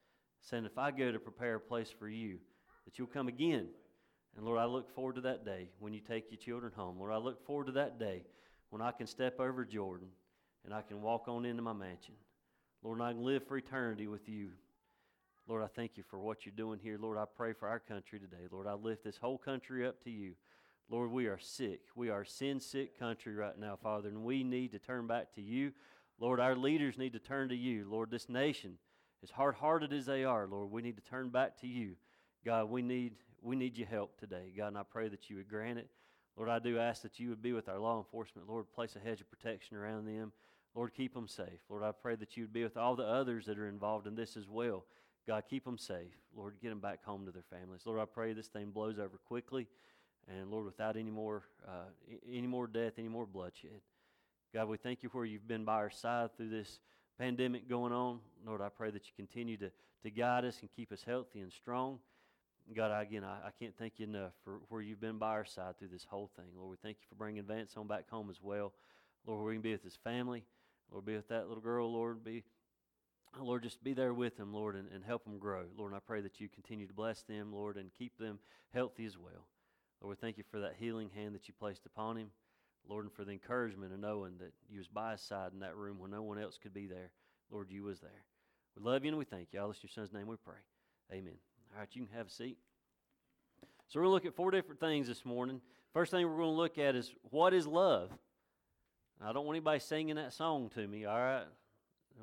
saying, 0.40 0.64
if 0.64 0.78
I 0.78 0.90
go 0.90 1.10
to 1.10 1.18
prepare 1.18 1.56
a 1.56 1.60
place 1.60 1.92
for 1.98 2.08
you, 2.08 2.38
that 2.84 2.98
you'll 2.98 3.08
come 3.08 3.28
again. 3.28 3.66
And 4.36 4.46
Lord, 4.46 4.58
I 4.58 4.64
look 4.64 4.94
forward 4.94 5.16
to 5.16 5.20
that 5.22 5.44
day 5.44 5.68
when 5.80 5.92
you 5.92 6.00
take 6.00 6.30
your 6.30 6.38
children 6.38 6.72
home. 6.74 6.98
Lord, 6.98 7.12
I 7.12 7.18
look 7.18 7.44
forward 7.44 7.66
to 7.66 7.72
that 7.72 7.98
day 7.98 8.22
when 8.70 8.80
I 8.80 8.92
can 8.92 9.06
step 9.06 9.40
over 9.40 9.64
Jordan 9.64 10.08
and 10.64 10.72
I 10.72 10.82
can 10.82 11.02
walk 11.02 11.26
on 11.26 11.44
into 11.44 11.62
my 11.62 11.72
mansion. 11.72 12.14
Lord, 12.82 12.98
and 12.98 13.06
I 13.06 13.12
can 13.12 13.24
live 13.24 13.46
for 13.46 13.56
eternity 13.56 14.06
with 14.06 14.28
you. 14.28 14.50
Lord, 15.48 15.62
I 15.62 15.66
thank 15.66 15.96
you 15.96 16.04
for 16.08 16.18
what 16.18 16.46
you're 16.46 16.54
doing 16.56 16.78
here. 16.80 16.96
Lord, 16.98 17.18
I 17.18 17.24
pray 17.36 17.52
for 17.52 17.68
our 17.68 17.80
country 17.80 18.20
today. 18.20 18.46
Lord, 18.50 18.66
I 18.66 18.74
lift 18.74 19.02
this 19.02 19.16
whole 19.16 19.36
country 19.36 19.86
up 19.86 20.02
to 20.04 20.10
you. 20.10 20.34
Lord, 20.90 21.12
we 21.12 21.26
are 21.26 21.38
sick. 21.38 21.82
We 21.94 22.10
are 22.10 22.24
sin 22.24 22.58
sick 22.58 22.98
country 22.98 23.34
right 23.34 23.56
now, 23.56 23.76
Father, 23.80 24.08
and 24.08 24.24
we 24.24 24.42
need 24.42 24.72
to 24.72 24.80
turn 24.80 25.06
back 25.06 25.32
to 25.36 25.40
you. 25.40 25.72
Lord, 26.18 26.40
our 26.40 26.56
leaders 26.56 26.98
need 26.98 27.12
to 27.12 27.20
turn 27.20 27.48
to 27.50 27.56
you. 27.56 27.86
Lord, 27.88 28.10
this 28.10 28.28
nation, 28.28 28.78
as 29.22 29.30
hard 29.30 29.54
hearted 29.54 29.92
as 29.92 30.06
they 30.06 30.24
are, 30.24 30.48
Lord, 30.48 30.70
we 30.70 30.82
need 30.82 30.96
to 30.96 31.02
turn 31.02 31.28
back 31.28 31.60
to 31.60 31.68
you. 31.68 31.92
God, 32.44 32.70
we 32.70 32.82
need, 32.82 33.14
we 33.40 33.54
need 33.54 33.78
your 33.78 33.86
help 33.86 34.18
today. 34.18 34.52
God, 34.56 34.68
and 34.68 34.78
I 34.78 34.82
pray 34.82 35.08
that 35.08 35.30
you 35.30 35.36
would 35.36 35.48
grant 35.48 35.78
it. 35.78 35.88
Lord, 36.36 36.48
I 36.48 36.58
do 36.58 36.78
ask 36.78 37.02
that 37.02 37.20
you 37.20 37.28
would 37.28 37.42
be 37.42 37.52
with 37.52 37.68
our 37.68 37.78
law 37.78 37.98
enforcement. 37.98 38.48
Lord, 38.48 38.72
place 38.72 38.96
a 38.96 38.98
hedge 38.98 39.20
of 39.20 39.30
protection 39.30 39.76
around 39.76 40.06
them. 40.06 40.32
Lord, 40.74 40.92
keep 40.94 41.14
them 41.14 41.28
safe. 41.28 41.60
Lord, 41.68 41.82
I 41.82 41.92
pray 41.92 42.16
that 42.16 42.36
you 42.36 42.44
would 42.44 42.52
be 42.52 42.62
with 42.62 42.76
all 42.76 42.96
the 42.96 43.04
others 43.04 43.46
that 43.46 43.58
are 43.58 43.68
involved 43.68 44.06
in 44.06 44.14
this 44.14 44.36
as 44.36 44.48
well. 44.48 44.84
God, 45.26 45.44
keep 45.48 45.64
them 45.64 45.78
safe. 45.78 46.16
Lord, 46.36 46.54
get 46.62 46.70
them 46.70 46.80
back 46.80 47.04
home 47.04 47.26
to 47.26 47.32
their 47.32 47.44
families. 47.50 47.82
Lord, 47.84 48.00
I 48.00 48.04
pray 48.04 48.32
this 48.32 48.48
thing 48.48 48.70
blows 48.70 48.98
over 48.98 49.18
quickly, 49.26 49.68
and 50.38 50.50
Lord, 50.50 50.64
without 50.64 50.96
any 50.96 51.10
more, 51.10 51.42
uh, 51.66 51.90
any 52.30 52.46
more 52.46 52.66
death, 52.66 52.94
any 52.98 53.08
more 53.08 53.26
bloodshed. 53.26 53.80
God, 54.54 54.68
we 54.68 54.76
thank 54.76 55.02
you 55.02 55.08
for 55.08 55.24
you've 55.24 55.46
been 55.46 55.64
by 55.64 55.74
our 55.74 55.90
side 55.90 56.36
through 56.36 56.50
this 56.50 56.80
pandemic 57.18 57.68
going 57.68 57.92
on. 57.92 58.20
Lord, 58.46 58.60
I 58.60 58.68
pray 58.68 58.90
that 58.90 59.06
you 59.06 59.12
continue 59.16 59.56
to, 59.58 59.70
to 60.02 60.10
guide 60.10 60.44
us 60.44 60.60
and 60.60 60.70
keep 60.74 60.92
us 60.92 61.02
healthy 61.06 61.40
and 61.40 61.52
strong. 61.52 61.98
God, 62.74 62.90
I, 62.90 63.02
again, 63.02 63.24
I, 63.24 63.48
I 63.48 63.50
can't 63.58 63.76
thank 63.76 63.94
you 63.98 64.06
enough 64.06 64.32
for 64.44 64.60
where 64.68 64.80
you've 64.80 65.00
been 65.00 65.18
by 65.18 65.30
our 65.30 65.44
side 65.44 65.78
through 65.78 65.88
this 65.88 66.04
whole 66.08 66.30
thing. 66.36 66.46
Lord, 66.56 66.70
we 66.70 66.76
thank 66.82 66.98
you 67.00 67.06
for 67.08 67.16
bringing 67.16 67.42
Vance 67.42 67.74
home 67.74 67.88
back 67.88 68.08
home 68.08 68.30
as 68.30 68.40
well. 68.42 68.72
Lord, 69.26 69.44
we 69.44 69.52
can 69.54 69.62
be 69.62 69.72
with 69.72 69.82
his 69.82 69.98
family. 70.02 70.44
Lord, 70.90 71.04
be 71.04 71.16
with 71.16 71.28
that 71.28 71.48
little 71.48 71.62
girl. 71.62 71.92
Lord, 71.92 72.24
be, 72.24 72.44
Lord, 73.38 73.62
just 73.62 73.82
be 73.82 73.92
there 73.92 74.14
with 74.14 74.36
them, 74.36 74.52
Lord, 74.52 74.76
and, 74.76 74.88
and 74.92 75.04
help 75.04 75.24
them 75.24 75.38
grow. 75.38 75.64
Lord, 75.76 75.92
and 75.92 75.96
I 75.96 76.00
pray 76.04 76.20
that 76.20 76.40
you 76.40 76.48
continue 76.48 76.86
to 76.86 76.94
bless 76.94 77.22
them, 77.22 77.52
Lord, 77.52 77.76
and 77.76 77.90
keep 77.98 78.18
them 78.18 78.38
healthy 78.72 79.04
as 79.04 79.18
well. 79.18 79.46
Lord, 80.00 80.16
we 80.16 80.20
thank 80.20 80.38
you 80.38 80.44
for 80.50 80.60
that 80.60 80.76
healing 80.78 81.10
hand 81.14 81.34
that 81.34 81.48
you 81.48 81.54
placed 81.58 81.86
upon 81.86 82.16
him. 82.16 82.30
Lord, 82.88 83.04
and 83.04 83.12
for 83.12 83.24
the 83.24 83.32
encouragement 83.32 83.92
of 83.92 84.00
knowing 84.00 84.38
that 84.38 84.52
you 84.68 84.78
was 84.78 84.88
by 84.88 85.12
his 85.12 85.20
side 85.20 85.52
in 85.52 85.60
that 85.60 85.76
room 85.76 85.98
when 85.98 86.10
no 86.10 86.22
one 86.22 86.38
else 86.38 86.58
could 86.60 86.72
be 86.72 86.86
there. 86.86 87.10
Lord, 87.50 87.70
you 87.70 87.82
was 87.82 88.00
there. 88.00 88.24
We 88.76 88.82
love 88.82 89.04
you 89.04 89.10
and 89.10 89.18
we 89.18 89.24
thank 89.24 89.48
you. 89.52 89.60
All 89.60 89.68
in 89.68 89.74
your 89.82 89.90
son's 89.90 90.12
name 90.12 90.26
we 90.26 90.36
pray. 90.36 90.54
Amen. 91.12 91.34
All 91.72 91.80
right, 91.80 91.88
you 91.92 92.06
can 92.06 92.16
have 92.16 92.28
a 92.28 92.30
seat. 92.30 92.56
So 93.88 93.98
we're 93.98 94.04
going 94.04 94.10
to 94.10 94.14
look 94.14 94.26
at 94.26 94.34
four 94.34 94.50
different 94.50 94.80
things 94.80 95.08
this 95.08 95.24
morning. 95.24 95.60
First 95.92 96.10
thing 96.10 96.26
we're 96.26 96.36
going 96.36 96.54
to 96.54 96.56
look 96.56 96.78
at 96.78 96.94
is 96.94 97.12
what 97.30 97.52
is 97.52 97.66
love? 97.66 98.10
I 99.22 99.32
don't 99.32 99.44
want 99.44 99.56
anybody 99.56 99.80
singing 99.80 100.16
that 100.16 100.32
song 100.32 100.70
to 100.74 100.86
me, 100.86 101.04
all 101.04 101.18
right? 101.18 101.44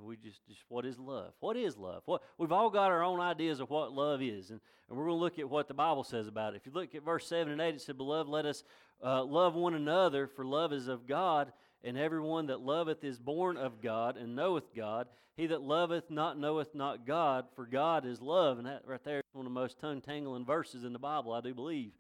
We 0.04 0.16
just, 0.16 0.46
just 0.48 0.62
what 0.70 0.86
is 0.86 1.00
love? 1.00 1.34
What 1.40 1.58
is 1.58 1.78
love? 1.78 2.04
What 2.06 2.22
we've 2.38 2.52
all 2.52 2.70
got 2.70 2.92
our 2.92 3.04
own 3.04 3.20
ideas 3.20 3.60
of 3.60 3.70
what 3.70 3.92
love 3.92 4.22
is, 4.22 4.52
and, 4.52 4.60
and 4.90 4.98
we're 4.98 5.06
going 5.06 5.18
to 5.18 5.24
look 5.24 5.40
at 5.40 5.50
what 5.50 5.68
the 5.68 5.74
Bible 5.74 6.04
says 6.04 6.28
about 6.28 6.54
it. 6.54 6.58
If 6.58 6.66
you 6.66 6.72
look 6.72 6.94
at 6.96 7.04
verse 7.04 7.28
seven 7.28 7.52
and 7.52 7.62
eight, 7.62 7.76
it 7.76 7.82
said, 7.82 7.98
"Beloved, 7.98 8.30
let 8.30 8.46
us 8.46 8.64
uh, 9.04 9.24
love 9.24 9.56
one 9.56 9.74
another, 9.74 10.28
for 10.28 10.46
love 10.46 10.74
is 10.74 10.88
of 10.88 11.08
God, 11.08 11.52
and 11.84 11.98
everyone 11.98 12.48
that 12.48 12.62
loveth 12.62 13.04
is 13.04 13.20
born 13.20 13.58
of 13.58 13.82
God 13.82 14.18
and 14.18 14.36
knoweth 14.36 14.74
God. 14.76 15.08
He 15.36 15.48
that 15.48 15.62
loveth 15.62 16.10
not 16.10 16.40
knoweth 16.40 16.74
not 16.74 17.06
God, 17.06 17.46
for 17.56 17.66
God 17.66 18.06
is 18.06 18.22
love." 18.22 18.58
And 18.58 18.68
that 18.68 18.84
right 18.86 19.04
there 19.04 19.18
is 19.18 19.24
one 19.34 19.46
of 19.46 19.52
the 19.52 19.60
most 19.60 19.80
tongue 19.80 20.02
tangling 20.02 20.46
verses 20.46 20.84
in 20.84 20.94
the 20.94 21.00
Bible, 21.00 21.34
I 21.34 21.42
do 21.42 21.54
believe. 21.54 21.92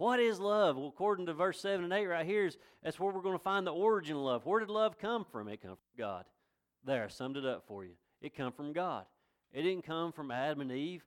What 0.00 0.18
is 0.18 0.40
love? 0.40 0.78
Well, 0.78 0.88
according 0.88 1.26
to 1.26 1.34
verse 1.34 1.60
7 1.60 1.84
and 1.84 1.92
8 1.92 2.06
right 2.06 2.24
here, 2.24 2.46
is, 2.46 2.56
that's 2.82 2.98
where 2.98 3.12
we're 3.12 3.20
going 3.20 3.36
to 3.36 3.44
find 3.44 3.66
the 3.66 3.74
origin 3.74 4.16
of 4.16 4.22
love. 4.22 4.46
Where 4.46 4.58
did 4.58 4.70
love 4.70 4.98
come 4.98 5.26
from? 5.30 5.46
It 5.46 5.60
come 5.60 5.72
from 5.72 5.98
God. 5.98 6.24
There, 6.84 7.04
I 7.04 7.08
summed 7.08 7.36
it 7.36 7.44
up 7.44 7.64
for 7.66 7.84
you. 7.84 7.92
It 8.22 8.34
come 8.34 8.52
from 8.52 8.72
God. 8.72 9.04
It 9.52 9.62
didn't 9.62 9.84
come 9.84 10.12
from 10.12 10.30
Adam 10.30 10.60
and 10.60 10.72
Eve. 10.72 11.04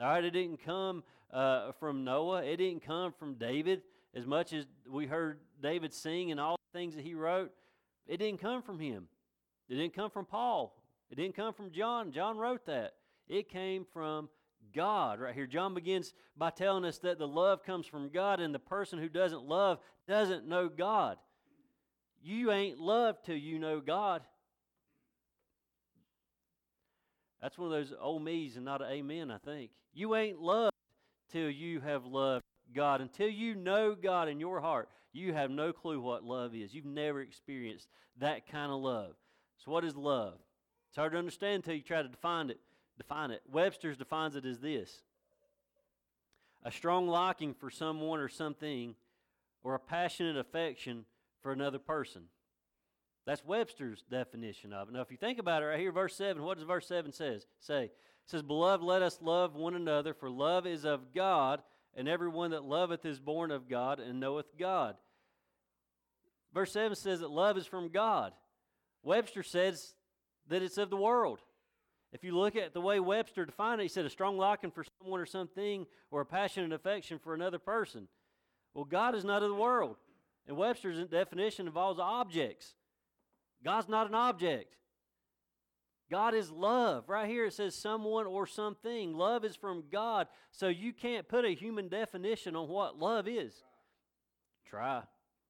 All 0.00 0.08
right, 0.08 0.24
it 0.24 0.30
didn't 0.30 0.64
come 0.64 1.02
uh, 1.32 1.72
from 1.72 2.04
Noah. 2.04 2.44
It 2.44 2.58
didn't 2.58 2.84
come 2.84 3.12
from 3.12 3.34
David. 3.34 3.82
As 4.14 4.26
much 4.26 4.52
as 4.52 4.64
we 4.88 5.06
heard 5.06 5.40
David 5.62 5.92
sing 5.92 6.30
and 6.30 6.40
all 6.40 6.56
the 6.72 6.78
things 6.78 6.94
that 6.94 7.04
he 7.04 7.14
wrote, 7.14 7.52
it 8.06 8.18
didn't 8.18 8.40
come 8.40 8.62
from 8.62 8.78
him. 8.78 9.08
It 9.68 9.74
didn't 9.74 9.94
come 9.94 10.10
from 10.10 10.24
Paul. 10.24 10.80
It 11.10 11.16
didn't 11.16 11.36
come 11.36 11.52
from 11.52 11.72
John. 11.72 12.12
John 12.12 12.38
wrote 12.38 12.66
that. 12.66 12.94
It 13.28 13.48
came 13.48 13.84
from 13.92 14.28
God 14.74 15.20
right 15.20 15.34
here. 15.34 15.46
John 15.46 15.74
begins 15.74 16.14
by 16.36 16.50
telling 16.50 16.84
us 16.84 16.98
that 16.98 17.18
the 17.18 17.28
love 17.28 17.64
comes 17.64 17.86
from 17.86 18.08
God, 18.08 18.40
and 18.40 18.54
the 18.54 18.58
person 18.58 18.98
who 18.98 19.08
doesn't 19.08 19.44
love 19.44 19.78
doesn't 20.06 20.46
know 20.46 20.68
God. 20.68 21.18
You 22.22 22.50
ain't 22.50 22.78
loved 22.78 23.24
till 23.24 23.36
you 23.36 23.58
know 23.58 23.80
God. 23.80 24.22
That's 27.40 27.56
one 27.56 27.66
of 27.66 27.72
those 27.72 27.94
old 28.00 28.22
me's 28.24 28.56
and 28.56 28.64
not 28.64 28.82
an 28.82 28.90
amen, 28.90 29.30
I 29.30 29.38
think. 29.38 29.70
You 29.94 30.14
ain't 30.16 30.40
loved 30.40 30.74
till 31.30 31.50
you 31.50 31.80
have 31.80 32.04
loved 32.04 32.42
God. 32.74 33.00
Until 33.00 33.28
you 33.28 33.54
know 33.54 33.94
God 33.94 34.28
in 34.28 34.40
your 34.40 34.60
heart, 34.60 34.88
you 35.12 35.32
have 35.32 35.50
no 35.50 35.72
clue 35.72 36.00
what 36.00 36.24
love 36.24 36.54
is. 36.54 36.74
You've 36.74 36.84
never 36.84 37.20
experienced 37.20 37.88
that 38.18 38.50
kind 38.50 38.72
of 38.72 38.80
love. 38.80 39.14
So, 39.64 39.70
what 39.70 39.84
is 39.84 39.96
love? 39.96 40.34
It's 40.88 40.96
hard 40.96 41.12
to 41.12 41.18
understand 41.18 41.56
until 41.56 41.74
you 41.74 41.82
try 41.82 42.02
to 42.02 42.08
define 42.08 42.50
it. 42.50 42.60
Define 42.96 43.30
it. 43.30 43.42
Webster's 43.50 43.96
defines 43.96 44.36
it 44.36 44.44
as 44.44 44.60
this: 44.60 45.02
a 46.64 46.72
strong 46.72 47.06
liking 47.06 47.54
for 47.54 47.70
someone 47.70 48.20
or 48.20 48.28
something, 48.28 48.94
or 49.62 49.74
a 49.74 49.78
passionate 49.78 50.36
affection 50.36 51.04
for 51.40 51.52
another 51.52 51.78
person. 51.78 52.24
That's 53.28 53.44
Webster's 53.44 54.02
definition 54.10 54.72
of 54.72 54.88
it. 54.88 54.94
Now, 54.94 55.02
if 55.02 55.10
you 55.10 55.18
think 55.18 55.38
about 55.38 55.62
it 55.62 55.66
right 55.66 55.78
here, 55.78 55.92
verse 55.92 56.16
7, 56.16 56.42
what 56.42 56.56
does 56.56 56.66
verse 56.66 56.88
7 56.88 57.12
says? 57.12 57.46
Say, 57.60 57.84
it 57.84 57.92
says, 58.24 58.40
Beloved, 58.40 58.82
let 58.82 59.02
us 59.02 59.18
love 59.20 59.54
one 59.54 59.74
another, 59.74 60.14
for 60.14 60.30
love 60.30 60.66
is 60.66 60.86
of 60.86 61.12
God, 61.14 61.60
and 61.94 62.08
everyone 62.08 62.52
that 62.52 62.64
loveth 62.64 63.04
is 63.04 63.20
born 63.20 63.50
of 63.50 63.68
God 63.68 64.00
and 64.00 64.18
knoweth 64.18 64.56
God. 64.58 64.96
Verse 66.54 66.72
7 66.72 66.96
says 66.96 67.20
that 67.20 67.30
love 67.30 67.58
is 67.58 67.66
from 67.66 67.90
God. 67.90 68.32
Webster 69.02 69.42
says 69.42 69.92
that 70.48 70.62
it's 70.62 70.78
of 70.78 70.88
the 70.88 70.96
world. 70.96 71.40
If 72.14 72.24
you 72.24 72.34
look 72.34 72.56
at 72.56 72.72
the 72.72 72.80
way 72.80 72.98
Webster 72.98 73.44
defined 73.44 73.82
it, 73.82 73.84
he 73.84 73.88
said 73.88 74.06
a 74.06 74.10
strong 74.10 74.38
liking 74.38 74.70
for 74.70 74.86
someone 75.02 75.20
or 75.20 75.26
something 75.26 75.84
or 76.10 76.22
a 76.22 76.26
passionate 76.26 76.72
affection 76.72 77.18
for 77.18 77.34
another 77.34 77.58
person. 77.58 78.08
Well, 78.72 78.86
God 78.86 79.14
is 79.14 79.22
not 79.22 79.42
of 79.42 79.50
the 79.50 79.54
world. 79.54 79.96
And 80.46 80.56
Webster's 80.56 81.06
definition 81.08 81.66
involves 81.66 82.00
objects. 82.00 82.74
God's 83.64 83.88
not 83.88 84.08
an 84.08 84.14
object. 84.14 84.74
God 86.10 86.34
is 86.34 86.50
love. 86.50 87.08
Right 87.08 87.28
here 87.28 87.46
it 87.46 87.52
says 87.52 87.74
someone 87.74 88.26
or 88.26 88.46
something. 88.46 89.14
Love 89.14 89.44
is 89.44 89.56
from 89.56 89.84
God. 89.92 90.26
So 90.52 90.68
you 90.68 90.92
can't 90.92 91.28
put 91.28 91.44
a 91.44 91.54
human 91.54 91.88
definition 91.88 92.56
on 92.56 92.68
what 92.68 92.98
love 92.98 93.28
is. 93.28 93.52
Try. 94.66 95.02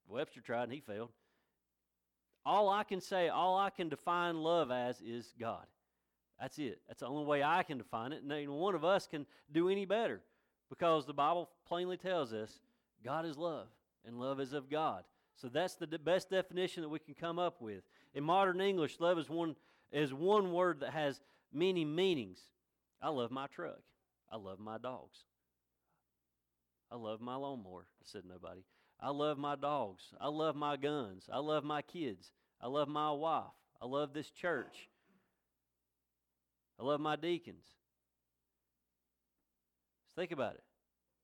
Webster 0.08 0.40
tried 0.40 0.64
and 0.64 0.72
he 0.72 0.80
failed. 0.80 1.10
All 2.44 2.70
I 2.70 2.82
can 2.82 3.00
say, 3.00 3.28
all 3.28 3.58
I 3.58 3.70
can 3.70 3.88
define 3.88 4.42
love 4.42 4.70
as 4.70 5.00
is 5.00 5.34
God. 5.38 5.66
That's 6.40 6.58
it. 6.58 6.80
That's 6.88 7.00
the 7.00 7.06
only 7.06 7.26
way 7.26 7.42
I 7.42 7.62
can 7.62 7.78
define 7.78 8.12
it. 8.12 8.22
And 8.22 8.50
one 8.50 8.74
of 8.74 8.84
us 8.84 9.06
can 9.06 9.26
do 9.52 9.68
any 9.68 9.84
better 9.84 10.22
because 10.70 11.04
the 11.04 11.12
Bible 11.12 11.50
plainly 11.66 11.96
tells 11.96 12.32
us 12.32 12.60
God 13.04 13.26
is 13.26 13.36
love 13.36 13.66
and 14.06 14.18
love 14.18 14.40
is 14.40 14.52
of 14.54 14.70
God. 14.70 15.04
So 15.36 15.48
that's 15.48 15.74
the 15.74 15.86
best 15.86 16.30
definition 16.30 16.82
that 16.82 16.88
we 16.88 16.98
can 16.98 17.14
come 17.14 17.38
up 17.38 17.60
with. 17.60 17.82
In 18.18 18.24
modern 18.24 18.60
English, 18.60 18.98
love 18.98 19.16
is 19.16 19.30
one, 19.30 19.54
is 19.92 20.12
one 20.12 20.52
word 20.52 20.80
that 20.80 20.90
has 20.90 21.20
many 21.52 21.84
meanings. 21.84 22.40
I 23.00 23.10
love 23.10 23.30
my 23.30 23.46
truck. 23.46 23.78
I 24.28 24.36
love 24.36 24.58
my 24.58 24.76
dogs. 24.76 25.18
I 26.90 26.96
love 26.96 27.20
my 27.20 27.36
lawnmower, 27.36 27.86
said 28.02 28.22
nobody. 28.28 28.62
I 28.98 29.10
love 29.10 29.38
my 29.38 29.54
dogs. 29.54 30.02
I 30.20 30.26
love 30.26 30.56
my 30.56 30.76
guns. 30.76 31.30
I 31.32 31.38
love 31.38 31.62
my 31.62 31.80
kids. 31.80 32.32
I 32.60 32.66
love 32.66 32.88
my 32.88 33.12
wife. 33.12 33.44
I 33.80 33.86
love 33.86 34.12
this 34.12 34.30
church. 34.30 34.88
I 36.80 36.82
love 36.82 37.00
my 37.00 37.14
deacons. 37.14 37.66
Just 40.06 40.16
think 40.16 40.32
about 40.32 40.54
it. 40.54 40.64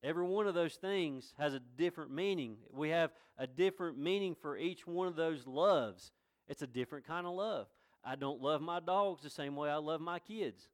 Every 0.05 0.25
one 0.25 0.47
of 0.47 0.55
those 0.55 0.77
things 0.77 1.35
has 1.39 1.55
a 1.55 1.61
different 1.77 2.13
meaning. 2.13 2.59
We 2.73 2.91
have 2.91 3.11
a 3.37 3.49
different 3.49 3.99
meaning 3.99 4.37
for 4.41 4.57
each 4.57 4.87
one 4.87 5.09
of 5.09 5.17
those 5.17 5.45
loves. 5.45 6.13
It's 6.49 6.63
a 6.63 6.67
different 6.67 7.07
kind 7.07 7.27
of 7.27 7.35
love. 7.35 7.67
I 8.05 8.17
don't 8.17 8.43
love 8.43 8.61
my 8.61 8.81
dogs 8.81 9.23
the 9.23 9.31
same 9.31 9.57
way 9.57 9.71
I 9.71 9.77
love 9.77 10.01
my 10.01 10.19
kids. 10.19 10.69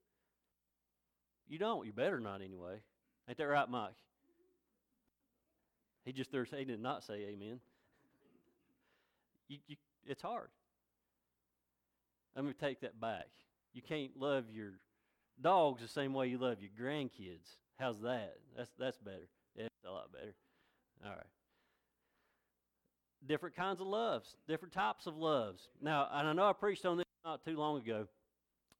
You 1.49 1.59
don't. 1.59 1.87
You 1.87 1.93
better 1.93 2.19
not 2.21 2.43
anyway. 2.43 2.81
Ain't 3.29 3.39
that 3.39 3.47
right, 3.47 3.69
Mike? 3.69 3.95
He 6.05 6.13
just 6.13 6.31
threw, 6.31 6.45
he 6.45 6.65
did 6.65 6.81
not 6.81 7.05
say 7.05 7.27
amen. 7.33 7.61
You, 9.49 9.59
you, 9.67 9.77
it's 10.07 10.23
hard. 10.23 10.49
Let 12.35 12.45
me 12.45 12.53
take 12.53 12.81
that 12.81 13.01
back. 13.01 13.29
You 13.73 13.83
can't 13.83 14.13
love 14.19 14.45
your 14.53 14.73
dogs 15.41 15.83
the 15.83 15.89
same 15.89 16.15
way 16.15 16.29
you 16.29 16.39
love 16.39 16.59
your 16.61 16.71
grandkids. 16.81 17.57
How's 17.79 18.01
that? 18.01 18.37
That's 18.57 18.71
that's 18.79 18.99
better. 18.99 19.29
Yeah, 19.57 19.65
it's 19.65 19.85
a 19.87 19.91
lot 19.91 20.13
better. 20.13 20.35
All 21.05 21.11
right. 21.11 21.27
Different 23.27 23.57
kinds 23.57 23.81
of 23.81 23.87
loves, 23.87 24.37
different 24.49 24.73
types 24.73 25.07
of 25.07 25.17
loves. 25.17 25.69
Now, 25.81 26.09
and 26.13 26.29
I 26.29 26.33
know 26.33 26.49
I 26.49 26.53
preached 26.53 26.87
on 26.87 26.97
this 26.97 27.07
not 27.25 27.45
too 27.45 27.57
long 27.57 27.79
ago, 27.79 28.07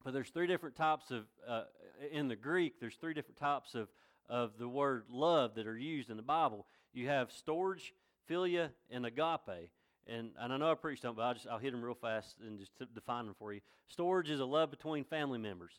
but 0.05 0.15
there's 0.15 0.31
three 0.31 0.47
different 0.47 0.77
types 0.77 1.11
of, 1.11 1.25
uh, 1.47 1.65
in 2.11 2.29
the 2.29 2.37
Greek, 2.37 2.81
there's 2.81 2.97
three 2.97 3.15
different 3.15 3.39
types 3.39 3.75
of, 3.75 3.89
of 4.29 4.53
the 4.59 4.69
word 4.69 5.05
love 5.11 5.55
that 5.57 5.67
are 5.67 5.77
used 5.77 6.11
in 6.11 6.17
the 6.17 6.23
Bible. 6.23 6.67
You 6.93 7.09
have 7.09 7.31
storge, 7.31 7.93
philia, 8.29 8.71
and 8.91 9.05
agape. 9.05 9.71
And, 10.07 10.31
and 10.39 10.53
I 10.53 10.57
know 10.57 10.73
I 10.73 10.75
preached 10.75 11.05
on, 11.05 11.15
but 11.15 11.23
I'll 11.23 11.35
just 11.35 11.47
I'll 11.47 11.59
hit 11.59 11.73
them 11.73 11.83
real 11.83 11.95
fast 11.95 12.37
and 12.45 12.59
just 12.59 12.73
define 12.95 13.27
them 13.27 13.35
for 13.39 13.53
you. 13.53 13.61
Storage 13.89 14.31
is 14.31 14.41
a 14.41 14.45
love 14.45 14.71
between 14.71 15.05
family 15.05 15.39
members. 15.39 15.73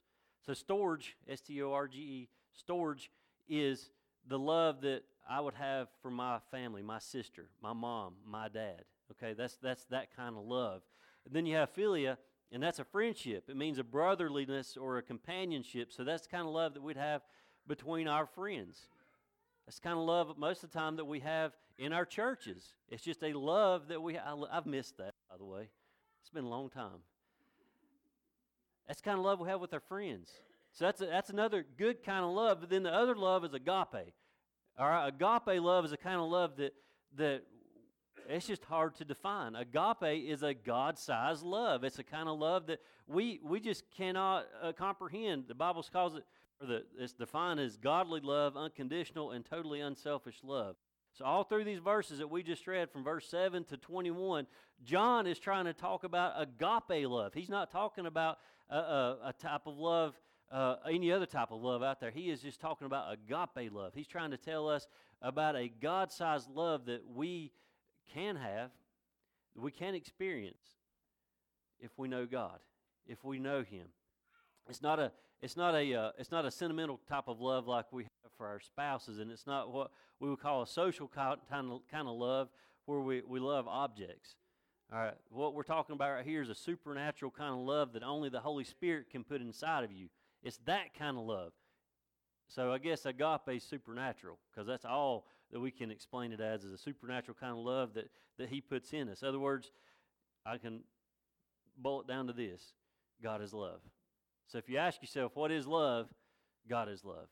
So 0.45 0.53
storage, 0.53 1.17
S 1.27 1.41
T 1.41 1.61
O 1.61 1.73
R 1.73 1.87
G 1.87 1.97
E, 1.99 2.29
storage 2.53 3.09
is 3.49 3.89
the 4.27 4.39
love 4.39 4.81
that 4.81 5.03
I 5.29 5.39
would 5.39 5.53
have 5.55 5.87
for 6.01 6.11
my 6.11 6.39
family, 6.51 6.81
my 6.81 6.99
sister, 6.99 7.49
my 7.61 7.73
mom, 7.73 8.15
my 8.25 8.47
dad. 8.49 8.83
Okay, 9.11 9.33
that's 9.33 9.57
that's 9.57 9.85
that 9.85 10.15
kind 10.15 10.35
of 10.37 10.43
love. 10.43 10.81
And 11.25 11.35
then 11.35 11.45
you 11.45 11.55
have 11.55 11.73
philia, 11.73 12.17
and 12.51 12.61
that's 12.61 12.79
a 12.79 12.83
friendship. 12.83 13.45
It 13.49 13.55
means 13.55 13.77
a 13.77 13.83
brotherliness 13.83 14.77
or 14.77 14.97
a 14.97 15.01
companionship. 15.01 15.91
So 15.91 16.03
that's 16.03 16.23
the 16.23 16.29
kind 16.29 16.47
of 16.47 16.53
love 16.53 16.73
that 16.73 16.81
we'd 16.81 16.97
have 16.97 17.21
between 17.67 18.07
our 18.07 18.25
friends. 18.25 18.87
That's 19.65 19.79
kind 19.79 19.97
of 19.97 20.05
love 20.05 20.37
most 20.37 20.63
of 20.63 20.71
the 20.71 20.77
time 20.77 20.95
that 20.97 21.05
we 21.05 21.19
have 21.19 21.53
in 21.77 21.93
our 21.93 22.05
churches. 22.05 22.73
It's 22.89 23.03
just 23.03 23.23
a 23.23 23.33
love 23.33 23.87
that 23.87 24.01
we, 24.01 24.17
I, 24.17 24.35
I've 24.51 24.65
missed 24.65 24.97
that, 24.97 25.13
by 25.29 25.37
the 25.37 25.45
way. 25.45 25.69
It's 26.21 26.29
been 26.29 26.43
a 26.45 26.49
long 26.49 26.69
time. 26.69 27.03
That's 28.87 29.01
kind 29.01 29.17
of 29.17 29.23
love 29.23 29.39
we 29.39 29.47
have 29.47 29.61
with 29.61 29.73
our 29.73 29.79
friends. 29.79 30.31
So 30.73 30.85
that's, 30.85 31.01
a, 31.01 31.05
that's 31.05 31.29
another 31.29 31.65
good 31.77 32.03
kind 32.03 32.25
of 32.25 32.31
love. 32.31 32.59
But 32.59 32.69
then 32.69 32.83
the 32.83 32.93
other 32.93 33.15
love 33.15 33.45
is 33.45 33.53
agape. 33.53 34.13
All 34.77 34.87
right, 34.87 35.07
agape 35.07 35.61
love 35.61 35.85
is 35.85 35.91
a 35.91 35.97
kind 35.97 36.19
of 36.19 36.29
love 36.29 36.57
that, 36.57 36.73
that 37.17 37.43
it's 38.29 38.47
just 38.47 38.63
hard 38.65 38.95
to 38.95 39.05
define. 39.05 39.55
Agape 39.55 40.25
is 40.27 40.43
a 40.43 40.53
God 40.53 40.97
sized 40.97 41.43
love. 41.43 41.83
It's 41.83 41.99
a 41.99 42.03
kind 42.03 42.29
of 42.29 42.39
love 42.39 42.67
that 42.67 42.79
we, 43.07 43.39
we 43.43 43.59
just 43.59 43.83
cannot 43.95 44.45
uh, 44.61 44.71
comprehend. 44.71 45.45
The 45.47 45.55
Bible 45.55 45.85
calls 45.91 46.15
it, 46.15 46.23
or 46.61 46.67
the, 46.67 46.83
it's 46.97 47.13
defined 47.13 47.59
as 47.59 47.77
godly 47.77 48.21
love, 48.21 48.55
unconditional, 48.55 49.31
and 49.31 49.45
totally 49.45 49.81
unselfish 49.81 50.39
love. 50.43 50.75
So, 51.13 51.25
all 51.25 51.43
through 51.43 51.65
these 51.65 51.79
verses 51.79 52.19
that 52.19 52.29
we 52.29 52.41
just 52.41 52.65
read 52.67 52.89
from 52.89 53.03
verse 53.03 53.27
7 53.27 53.65
to 53.65 53.77
21, 53.77 54.47
John 54.83 55.27
is 55.27 55.39
trying 55.39 55.65
to 55.65 55.73
talk 55.73 56.05
about 56.05 56.33
agape 56.37 57.07
love. 57.09 57.33
He's 57.33 57.49
not 57.49 57.69
talking 57.69 58.05
about 58.05 58.37
a, 58.69 58.77
a, 58.77 59.17
a 59.25 59.33
type 59.33 59.67
of 59.67 59.77
love, 59.77 60.17
uh, 60.51 60.75
any 60.89 61.11
other 61.11 61.25
type 61.25 61.51
of 61.51 61.61
love 61.61 61.81
out 61.81 61.99
there. 61.99 62.11
He 62.11 62.29
is 62.29 62.41
just 62.41 62.59
talking 62.59 62.85
about 62.85 63.13
agape 63.13 63.71
love. 63.71 63.93
He's 63.95 64.07
trying 64.07 64.31
to 64.31 64.37
tell 64.37 64.67
us 64.67 64.87
about 65.21 65.55
a 65.55 65.69
God 65.69 66.11
sized 66.11 66.49
love 66.49 66.85
that 66.85 67.01
we 67.13 67.51
can 68.13 68.35
have, 68.35 68.71
we 69.55 69.71
can 69.71 69.95
experience 69.95 70.75
if 71.79 71.91
we 71.97 72.07
know 72.07 72.25
God, 72.25 72.59
if 73.07 73.23
we 73.23 73.39
know 73.39 73.63
Him. 73.63 73.87
It's 74.69 74.81
not 74.81 74.99
a 74.99 75.11
it's 75.41 75.57
not 75.57 75.75
a 75.75 75.93
uh, 75.93 76.11
it's 76.17 76.31
not 76.31 76.45
a 76.45 76.51
sentimental 76.51 76.99
type 77.07 77.27
of 77.27 77.39
love 77.39 77.67
like 77.67 77.91
we 77.91 78.03
have 78.03 78.31
for 78.37 78.47
our 78.47 78.59
spouses, 78.59 79.19
and 79.19 79.31
it's 79.31 79.47
not 79.47 79.71
what 79.71 79.91
we 80.19 80.29
would 80.29 80.39
call 80.39 80.61
a 80.61 80.67
social 80.67 81.07
kind 81.07 81.39
of 81.51 81.81
kind 81.89 82.07
of 82.07 82.15
love 82.15 82.49
where 82.85 82.99
we, 82.99 83.21
we 83.27 83.39
love 83.39 83.67
objects. 83.67 84.35
All 84.91 84.99
right, 84.99 85.13
what 85.29 85.53
we're 85.53 85.63
talking 85.63 85.93
about 85.93 86.11
right 86.11 86.25
here 86.25 86.41
is 86.41 86.49
a 86.49 86.55
supernatural 86.55 87.31
kind 87.31 87.53
of 87.53 87.59
love 87.59 87.93
that 87.93 88.03
only 88.03 88.27
the 88.27 88.41
Holy 88.41 88.65
Spirit 88.65 89.09
can 89.09 89.23
put 89.23 89.39
inside 89.39 89.85
of 89.85 89.91
you. 89.91 90.09
It's 90.43 90.57
that 90.65 90.93
kind 90.97 91.17
of 91.17 91.23
love. 91.23 91.51
So 92.47 92.73
I 92.73 92.79
guess 92.79 93.05
agape 93.05 93.55
is 93.55 93.63
supernatural 93.63 94.37
because 94.51 94.67
that's 94.67 94.85
all 94.85 95.25
that 95.51 95.59
we 95.59 95.71
can 95.71 95.91
explain 95.91 96.31
it 96.31 96.41
as 96.41 96.63
is 96.63 96.73
a 96.73 96.77
supernatural 96.77 97.37
kind 97.39 97.53
of 97.53 97.59
love 97.59 97.93
that, 97.93 98.09
that 98.37 98.49
He 98.49 98.61
puts 98.61 98.93
in 98.93 99.09
us. 99.09 99.21
In 99.21 99.27
other 99.27 99.39
words, 99.39 99.71
I 100.45 100.57
can 100.57 100.81
boil 101.77 102.01
it 102.01 102.07
down 102.07 102.27
to 102.27 102.33
this 102.33 102.73
God 103.23 103.41
is 103.41 103.53
love. 103.53 103.79
So 104.47 104.57
if 104.57 104.67
you 104.67 104.77
ask 104.77 105.01
yourself, 105.01 105.31
what 105.35 105.51
is 105.51 105.65
love? 105.67 106.07
God 106.69 106.89
is 106.89 107.05
love. 107.05 107.27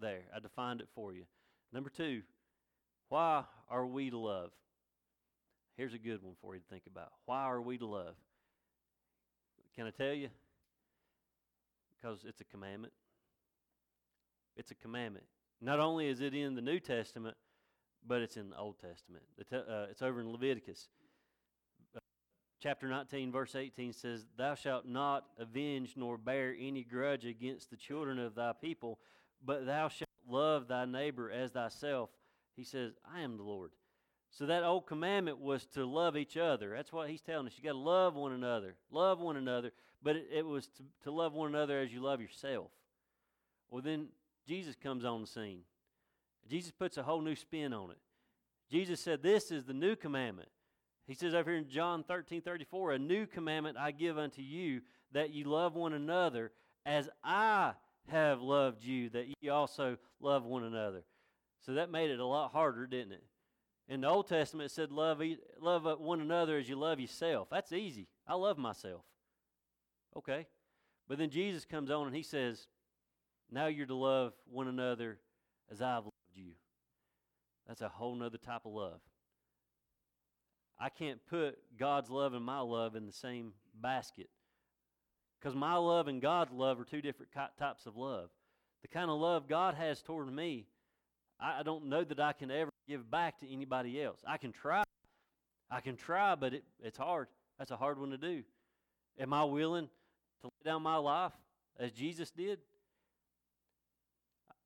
There, 0.00 0.22
I 0.34 0.40
defined 0.40 0.80
it 0.80 0.88
for 0.94 1.12
you. 1.12 1.24
Number 1.72 1.90
two, 1.90 2.22
why 3.08 3.44
are 3.70 3.86
we 3.86 4.10
to 4.10 4.18
love? 4.18 4.50
Here's 5.76 5.94
a 5.94 5.98
good 5.98 6.22
one 6.22 6.34
for 6.40 6.54
you 6.54 6.60
to 6.60 6.66
think 6.68 6.84
about. 6.86 7.12
Why 7.26 7.42
are 7.42 7.60
we 7.60 7.78
to 7.78 7.86
love? 7.86 8.14
Can 9.76 9.86
I 9.86 9.90
tell 9.90 10.14
you? 10.14 10.28
Because 12.04 12.24
it's 12.28 12.42
a 12.42 12.44
commandment. 12.44 12.92
It's 14.56 14.70
a 14.70 14.74
commandment. 14.74 15.24
Not 15.62 15.80
only 15.80 16.06
is 16.06 16.20
it 16.20 16.34
in 16.34 16.54
the 16.54 16.60
New 16.60 16.78
Testament, 16.78 17.34
but 18.06 18.20
it's 18.20 18.36
in 18.36 18.50
the 18.50 18.58
Old 18.58 18.78
Testament. 18.78 19.24
Uh, 19.50 19.86
it's 19.90 20.02
over 20.02 20.20
in 20.20 20.30
Leviticus. 20.30 20.88
Uh, 21.96 22.00
chapter 22.62 22.88
19, 22.88 23.32
verse 23.32 23.54
18 23.54 23.94
says, 23.94 24.26
Thou 24.36 24.54
shalt 24.54 24.86
not 24.86 25.24
avenge 25.38 25.94
nor 25.96 26.18
bear 26.18 26.54
any 26.58 26.84
grudge 26.84 27.24
against 27.24 27.70
the 27.70 27.76
children 27.76 28.18
of 28.18 28.34
thy 28.34 28.52
people, 28.52 28.98
but 29.42 29.64
thou 29.64 29.88
shalt 29.88 30.10
love 30.28 30.68
thy 30.68 30.84
neighbor 30.84 31.30
as 31.30 31.52
thyself. 31.52 32.10
He 32.54 32.64
says, 32.64 32.92
I 33.10 33.22
am 33.22 33.38
the 33.38 33.44
Lord. 33.44 33.70
So 34.36 34.46
that 34.46 34.64
old 34.64 34.86
commandment 34.86 35.38
was 35.38 35.64
to 35.74 35.84
love 35.84 36.16
each 36.16 36.36
other. 36.36 36.72
That's 36.74 36.92
what 36.92 37.08
he's 37.08 37.20
telling 37.20 37.46
us. 37.46 37.52
You 37.56 37.62
got 37.62 37.72
to 37.72 37.78
love 37.78 38.16
one 38.16 38.32
another. 38.32 38.74
Love 38.90 39.20
one 39.20 39.36
another. 39.36 39.70
But 40.02 40.16
it, 40.16 40.26
it 40.32 40.46
was 40.46 40.66
to, 40.66 40.82
to 41.04 41.12
love 41.12 41.34
one 41.34 41.54
another 41.54 41.78
as 41.78 41.92
you 41.92 42.02
love 42.02 42.20
yourself. 42.20 42.66
Well, 43.70 43.80
then 43.80 44.08
Jesus 44.46 44.74
comes 44.74 45.04
on 45.04 45.20
the 45.20 45.26
scene. 45.28 45.60
Jesus 46.48 46.72
puts 46.72 46.96
a 46.96 47.04
whole 47.04 47.20
new 47.20 47.36
spin 47.36 47.72
on 47.72 47.92
it. 47.92 47.98
Jesus 48.68 49.00
said, 49.00 49.22
This 49.22 49.52
is 49.52 49.64
the 49.64 49.72
new 49.72 49.94
commandment. 49.94 50.48
He 51.06 51.14
says 51.14 51.32
over 51.32 51.50
here 51.50 51.60
in 51.60 51.68
John 51.68 52.02
13 52.02 52.42
34, 52.42 52.92
A 52.92 52.98
new 52.98 53.26
commandment 53.26 53.76
I 53.78 53.92
give 53.92 54.18
unto 54.18 54.42
you, 54.42 54.80
that 55.12 55.32
you 55.32 55.44
love 55.44 55.76
one 55.76 55.92
another 55.92 56.50
as 56.84 57.08
I 57.22 57.74
have 58.08 58.42
loved 58.42 58.82
you, 58.82 59.10
that 59.10 59.26
ye 59.40 59.48
also 59.48 59.96
love 60.20 60.44
one 60.44 60.64
another. 60.64 61.04
So 61.64 61.74
that 61.74 61.90
made 61.90 62.10
it 62.10 62.18
a 62.18 62.26
lot 62.26 62.50
harder, 62.50 62.86
didn't 62.86 63.12
it? 63.12 63.24
In 63.88 64.00
the 64.00 64.08
Old 64.08 64.28
Testament, 64.28 64.70
it 64.70 64.74
said, 64.74 64.90
love, 64.90 65.22
love 65.60 65.86
uh, 65.86 65.96
one 65.96 66.20
another 66.20 66.56
as 66.56 66.68
you 66.68 66.76
love 66.76 67.00
yourself. 67.00 67.48
That's 67.50 67.72
easy. 67.72 68.08
I 68.26 68.34
love 68.34 68.56
myself. 68.56 69.02
Okay. 70.16 70.46
But 71.08 71.18
then 71.18 71.30
Jesus 71.30 71.64
comes 71.64 71.90
on 71.90 72.06
and 72.06 72.16
he 72.16 72.22
says, 72.22 72.66
Now 73.50 73.66
you're 73.66 73.86
to 73.86 73.94
love 73.94 74.32
one 74.50 74.68
another 74.68 75.18
as 75.70 75.82
I've 75.82 76.04
loved 76.04 76.34
you. 76.34 76.52
That's 77.66 77.82
a 77.82 77.88
whole 77.88 78.14
nother 78.14 78.38
type 78.38 78.62
of 78.64 78.72
love. 78.72 79.00
I 80.78 80.88
can't 80.88 81.20
put 81.28 81.58
God's 81.78 82.10
love 82.10 82.34
and 82.34 82.44
my 82.44 82.60
love 82.60 82.96
in 82.96 83.06
the 83.06 83.12
same 83.12 83.52
basket 83.80 84.28
because 85.38 85.54
my 85.54 85.76
love 85.76 86.08
and 86.08 86.22
God's 86.22 86.52
love 86.52 86.80
are 86.80 86.84
two 86.84 87.02
different 87.02 87.32
types 87.58 87.86
of 87.86 87.96
love. 87.96 88.30
The 88.82 88.88
kind 88.88 89.10
of 89.10 89.20
love 89.20 89.46
God 89.46 89.74
has 89.74 90.02
toward 90.02 90.32
me, 90.32 90.66
I 91.38 91.62
don't 91.62 91.86
know 91.86 92.02
that 92.02 92.18
I 92.18 92.32
can 92.32 92.50
ever 92.50 92.70
give 92.86 93.10
back 93.10 93.38
to 93.40 93.50
anybody 93.50 94.02
else. 94.02 94.20
I 94.26 94.36
can 94.36 94.52
try. 94.52 94.84
I 95.70 95.80
can 95.80 95.96
try, 95.96 96.34
but 96.34 96.54
it, 96.54 96.64
it's 96.82 96.98
hard. 96.98 97.28
That's 97.58 97.70
a 97.70 97.76
hard 97.76 97.98
one 97.98 98.10
to 98.10 98.18
do. 98.18 98.42
Am 99.18 99.32
I 99.32 99.44
willing 99.44 99.88
to 100.42 100.46
lay 100.46 100.70
down 100.70 100.82
my 100.82 100.96
life 100.96 101.32
as 101.78 101.92
Jesus 101.92 102.30
did? 102.30 102.58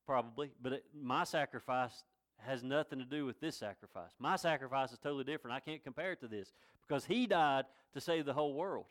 probably, 0.08 0.50
but 0.62 0.72
it, 0.72 0.84
my 0.98 1.22
sacrifice 1.22 2.02
has 2.38 2.64
nothing 2.64 2.98
to 2.98 3.04
do 3.04 3.26
with 3.26 3.38
this 3.40 3.58
sacrifice. 3.58 4.12
My 4.18 4.36
sacrifice 4.36 4.90
is 4.90 4.98
totally 4.98 5.24
different. 5.24 5.54
I 5.54 5.60
can't 5.60 5.84
compare 5.84 6.12
it 6.12 6.20
to 6.20 6.28
this 6.28 6.50
because 6.86 7.04
he 7.04 7.26
died 7.26 7.66
to 7.92 8.00
save 8.00 8.24
the 8.24 8.32
whole 8.32 8.54
world. 8.54 8.86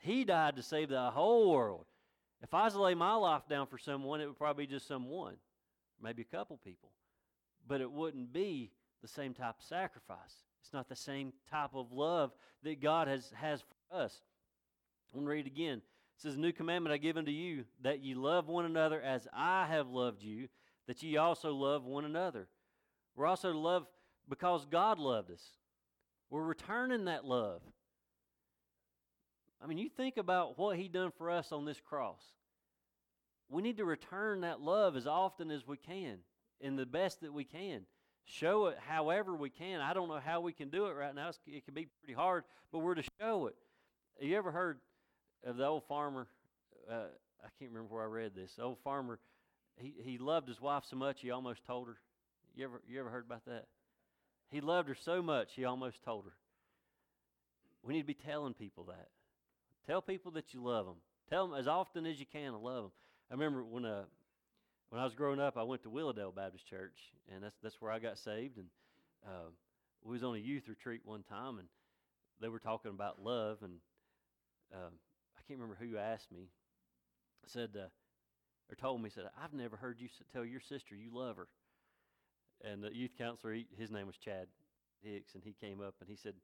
He 0.00 0.22
died 0.24 0.56
to 0.56 0.62
save 0.62 0.90
the 0.90 1.10
whole 1.10 1.50
world. 1.50 1.86
If 2.42 2.52
I 2.52 2.64
was 2.64 2.74
to 2.74 2.82
lay 2.82 2.94
my 2.94 3.14
life 3.14 3.48
down 3.48 3.66
for 3.66 3.78
someone, 3.78 4.20
it 4.20 4.26
would 4.26 4.36
probably 4.36 4.66
be 4.66 4.72
just 4.72 4.86
someone, 4.86 5.36
maybe 6.02 6.20
a 6.20 6.36
couple 6.36 6.58
people. 6.62 6.90
But 7.66 7.80
it 7.80 7.90
wouldn't 7.90 8.32
be 8.32 8.72
the 9.02 9.08
same 9.08 9.34
type 9.34 9.56
of 9.58 9.64
sacrifice. 9.64 10.44
It's 10.62 10.72
not 10.72 10.88
the 10.88 10.96
same 10.96 11.32
type 11.50 11.74
of 11.74 11.92
love 11.92 12.32
that 12.62 12.80
God 12.80 13.08
has, 13.08 13.32
has 13.36 13.62
for 13.62 13.96
us. 13.96 14.22
I'm 15.12 15.20
going 15.20 15.26
to 15.26 15.30
read 15.30 15.46
it 15.46 15.50
again. 15.50 15.78
It 15.78 16.22
says, 16.22 16.36
New 16.36 16.52
commandment 16.52 16.92
I 16.92 16.96
give 16.96 17.16
unto 17.16 17.30
you, 17.30 17.64
that 17.82 18.02
ye 18.02 18.14
love 18.14 18.48
one 18.48 18.64
another 18.64 19.00
as 19.00 19.28
I 19.32 19.66
have 19.66 19.88
loved 19.88 20.22
you, 20.22 20.48
that 20.86 21.02
ye 21.02 21.16
also 21.16 21.54
love 21.54 21.84
one 21.84 22.04
another. 22.04 22.48
We're 23.14 23.26
also 23.26 23.52
to 23.52 23.58
love 23.58 23.86
because 24.28 24.66
God 24.66 24.98
loved 24.98 25.30
us. 25.30 25.42
We're 26.30 26.42
returning 26.42 27.04
that 27.04 27.24
love. 27.24 27.62
I 29.62 29.66
mean, 29.66 29.78
you 29.78 29.88
think 29.88 30.16
about 30.16 30.58
what 30.58 30.76
He 30.76 30.88
done 30.88 31.12
for 31.16 31.30
us 31.30 31.52
on 31.52 31.64
this 31.64 31.80
cross. 31.80 32.22
We 33.48 33.62
need 33.62 33.76
to 33.76 33.84
return 33.84 34.40
that 34.40 34.60
love 34.60 34.96
as 34.96 35.06
often 35.06 35.50
as 35.50 35.66
we 35.66 35.76
can, 35.76 36.18
and 36.60 36.78
the 36.78 36.86
best 36.86 37.20
that 37.20 37.32
we 37.32 37.44
can. 37.44 37.82
Show 38.26 38.66
it 38.66 38.78
however 38.86 39.34
we 39.34 39.50
can. 39.50 39.80
I 39.80 39.92
don't 39.92 40.08
know 40.08 40.20
how 40.24 40.40
we 40.40 40.52
can 40.52 40.70
do 40.70 40.86
it 40.86 40.92
right 40.92 41.14
now. 41.14 41.30
it 41.46 41.64
can 41.64 41.74
be 41.74 41.88
pretty 42.00 42.14
hard, 42.14 42.44
but 42.72 42.78
we're 42.78 42.94
to 42.94 43.04
show 43.20 43.48
it. 43.48 43.56
You 44.18 44.36
ever 44.36 44.50
heard 44.50 44.78
of 45.44 45.56
the 45.58 45.66
old 45.66 45.84
farmer. 45.84 46.26
Uh, 46.90 47.08
I 47.42 47.48
can't 47.58 47.70
remember 47.70 47.94
where 47.94 48.04
I 48.04 48.06
read 48.06 48.32
this. 48.34 48.54
The 48.54 48.62
old 48.62 48.78
farmer, 48.82 49.18
he, 49.76 49.92
he 50.02 50.16
loved 50.16 50.48
his 50.48 50.60
wife 50.60 50.84
so 50.88 50.96
much 50.96 51.20
he 51.20 51.30
almost 51.30 51.66
told 51.66 51.88
her. 51.88 51.96
You 52.56 52.64
ever 52.64 52.80
you 52.88 52.98
ever 53.00 53.10
heard 53.10 53.26
about 53.26 53.44
that? 53.46 53.66
He 54.50 54.60
loved 54.60 54.88
her 54.88 54.94
so 54.94 55.20
much, 55.20 55.52
he 55.54 55.64
almost 55.64 56.02
told 56.04 56.24
her. 56.24 56.32
We 57.82 57.92
need 57.92 58.02
to 58.02 58.06
be 58.06 58.14
telling 58.14 58.54
people 58.54 58.84
that. 58.84 59.08
Tell 59.86 60.00
people 60.00 60.32
that 60.32 60.54
you 60.54 60.62
love 60.62 60.86
them. 60.86 60.94
Tell 61.28 61.48
them 61.48 61.58
as 61.58 61.66
often 61.66 62.06
as 62.06 62.18
you 62.18 62.26
can 62.26 62.52
to 62.52 62.58
love 62.58 62.84
them. 62.84 62.92
I 63.30 63.34
remember 63.34 63.64
when 63.64 63.84
uh, 63.84 64.04
when 64.94 65.00
I 65.00 65.06
was 65.06 65.14
growing 65.16 65.40
up, 65.40 65.56
I 65.56 65.64
went 65.64 65.82
to 65.82 65.90
Willowdale 65.90 66.30
Baptist 66.30 66.68
Church, 66.68 66.94
and 67.34 67.42
that's 67.42 67.56
that's 67.60 67.80
where 67.80 67.90
I 67.90 67.98
got 67.98 68.16
saved. 68.16 68.58
And 68.58 68.68
uh, 69.26 69.50
we 70.04 70.12
was 70.12 70.22
on 70.22 70.36
a 70.36 70.38
youth 70.38 70.68
retreat 70.68 71.00
one 71.04 71.24
time, 71.24 71.58
and 71.58 71.66
they 72.40 72.48
were 72.48 72.60
talking 72.60 72.92
about 72.92 73.20
love, 73.20 73.58
and 73.62 73.72
uh, 74.72 74.90
I 75.36 75.40
can't 75.48 75.58
remember 75.58 75.76
who 75.80 75.98
asked 75.98 76.30
me. 76.30 76.46
Said 77.48 77.70
uh, 77.76 77.88
or 78.70 78.76
told 78.80 79.02
me 79.02 79.10
said 79.10 79.24
I've 79.42 79.52
never 79.52 79.76
heard 79.76 80.00
you 80.00 80.08
tell 80.32 80.44
your 80.44 80.60
sister 80.60 80.94
you 80.94 81.10
love 81.12 81.38
her. 81.38 81.48
And 82.62 82.80
the 82.80 82.94
youth 82.94 83.18
counselor, 83.18 83.52
he, 83.52 83.66
his 83.76 83.90
name 83.90 84.06
was 84.06 84.16
Chad 84.16 84.46
Hicks, 85.02 85.34
and 85.34 85.42
he 85.42 85.56
came 85.60 85.80
up 85.80 85.96
and 85.98 86.08
he 86.08 86.14
said, 86.14 86.34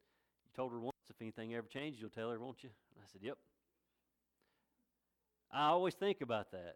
"You 0.44 0.50
told 0.56 0.72
her 0.72 0.80
once 0.80 0.96
if 1.08 1.22
anything 1.22 1.54
ever 1.54 1.68
changes, 1.68 2.00
you'll 2.00 2.10
tell 2.10 2.32
her, 2.32 2.40
won't 2.40 2.64
you?" 2.64 2.70
And 2.96 3.04
I 3.04 3.06
said, 3.12 3.22
"Yep." 3.22 3.38
I 5.52 5.66
always 5.68 5.94
think 5.94 6.20
about 6.20 6.50
that. 6.50 6.74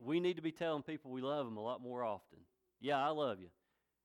We 0.00 0.20
need 0.20 0.36
to 0.36 0.42
be 0.42 0.52
telling 0.52 0.82
people 0.82 1.10
we 1.10 1.22
love 1.22 1.46
them 1.46 1.56
a 1.56 1.62
lot 1.62 1.80
more 1.80 2.04
often. 2.04 2.38
Yeah, 2.80 3.04
I 3.04 3.10
love 3.10 3.40
you. 3.40 3.48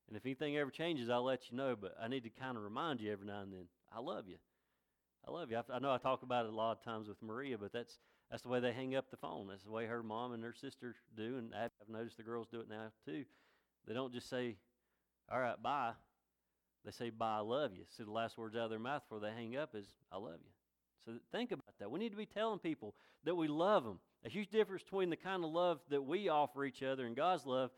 And 0.08 0.16
if 0.16 0.24
anything 0.26 0.56
ever 0.56 0.70
changes, 0.70 1.08
I'll 1.08 1.24
let 1.24 1.50
you 1.50 1.56
know, 1.56 1.76
but 1.80 1.94
I 2.00 2.08
need 2.08 2.24
to 2.24 2.30
kind 2.30 2.56
of 2.56 2.62
remind 2.62 3.00
you 3.00 3.12
every 3.12 3.26
now 3.26 3.42
and 3.42 3.52
then, 3.52 3.66
I 3.94 4.00
love 4.00 4.28
you. 4.28 4.36
I 5.26 5.30
love 5.30 5.50
you. 5.50 5.56
I, 5.56 5.62
I, 5.74 5.78
know 5.78 5.92
I 5.92 5.98
talk 5.98 6.22
about 6.22 6.46
it 6.46 6.52
a 6.52 6.56
lot 6.56 6.72
of 6.72 6.84
times 6.84 7.08
with 7.08 7.22
Maria, 7.22 7.56
but 7.56 7.72
that's 7.72 7.98
that's 8.30 8.42
the 8.42 8.48
way 8.48 8.60
they 8.60 8.72
hang 8.72 8.94
up 8.96 9.10
the 9.10 9.16
phone. 9.16 9.46
That's 9.48 9.62
the 9.62 9.70
way 9.70 9.86
her 9.86 10.02
mom 10.02 10.32
and 10.32 10.42
her 10.42 10.54
sister 10.54 10.96
do, 11.16 11.36
and 11.36 11.54
I've 11.54 11.70
noticed 11.88 12.16
the 12.16 12.22
girls 12.22 12.48
do 12.50 12.60
it 12.60 12.68
now 12.68 12.90
too. 13.04 13.24
They 13.86 13.94
don't 13.94 14.12
just 14.12 14.28
say, 14.28 14.56
"All 15.30 15.38
right, 15.38 15.60
bye." 15.62 15.92
They 16.84 16.90
say, 16.90 17.10
"Bye, 17.10 17.36
I 17.36 17.40
love 17.40 17.74
you." 17.74 17.84
So 17.90 18.04
the 18.04 18.10
last 18.10 18.38
words 18.38 18.56
out 18.56 18.64
of 18.64 18.70
their 18.70 18.78
mouth 18.78 19.02
before 19.04 19.20
they 19.20 19.32
hang 19.32 19.56
up 19.56 19.74
is, 19.74 19.86
"I 20.10 20.16
love 20.16 20.40
you." 20.42 20.50
So 21.04 21.20
think 21.30 21.52
about 21.52 21.78
that. 21.78 21.90
We 21.90 21.98
need 22.00 22.10
to 22.10 22.16
be 22.16 22.26
telling 22.26 22.58
people 22.58 22.94
that 23.24 23.34
we 23.34 23.48
love 23.48 23.84
them. 23.84 24.00
A 24.24 24.28
huge 24.28 24.50
difference 24.50 24.82
between 24.82 25.10
the 25.10 25.16
kind 25.16 25.44
of 25.44 25.50
love 25.50 25.80
that 25.90 26.02
we 26.02 26.28
offer 26.28 26.64
each 26.64 26.82
other 26.82 27.06
and 27.06 27.16
God's 27.16 27.44
love 27.44 27.70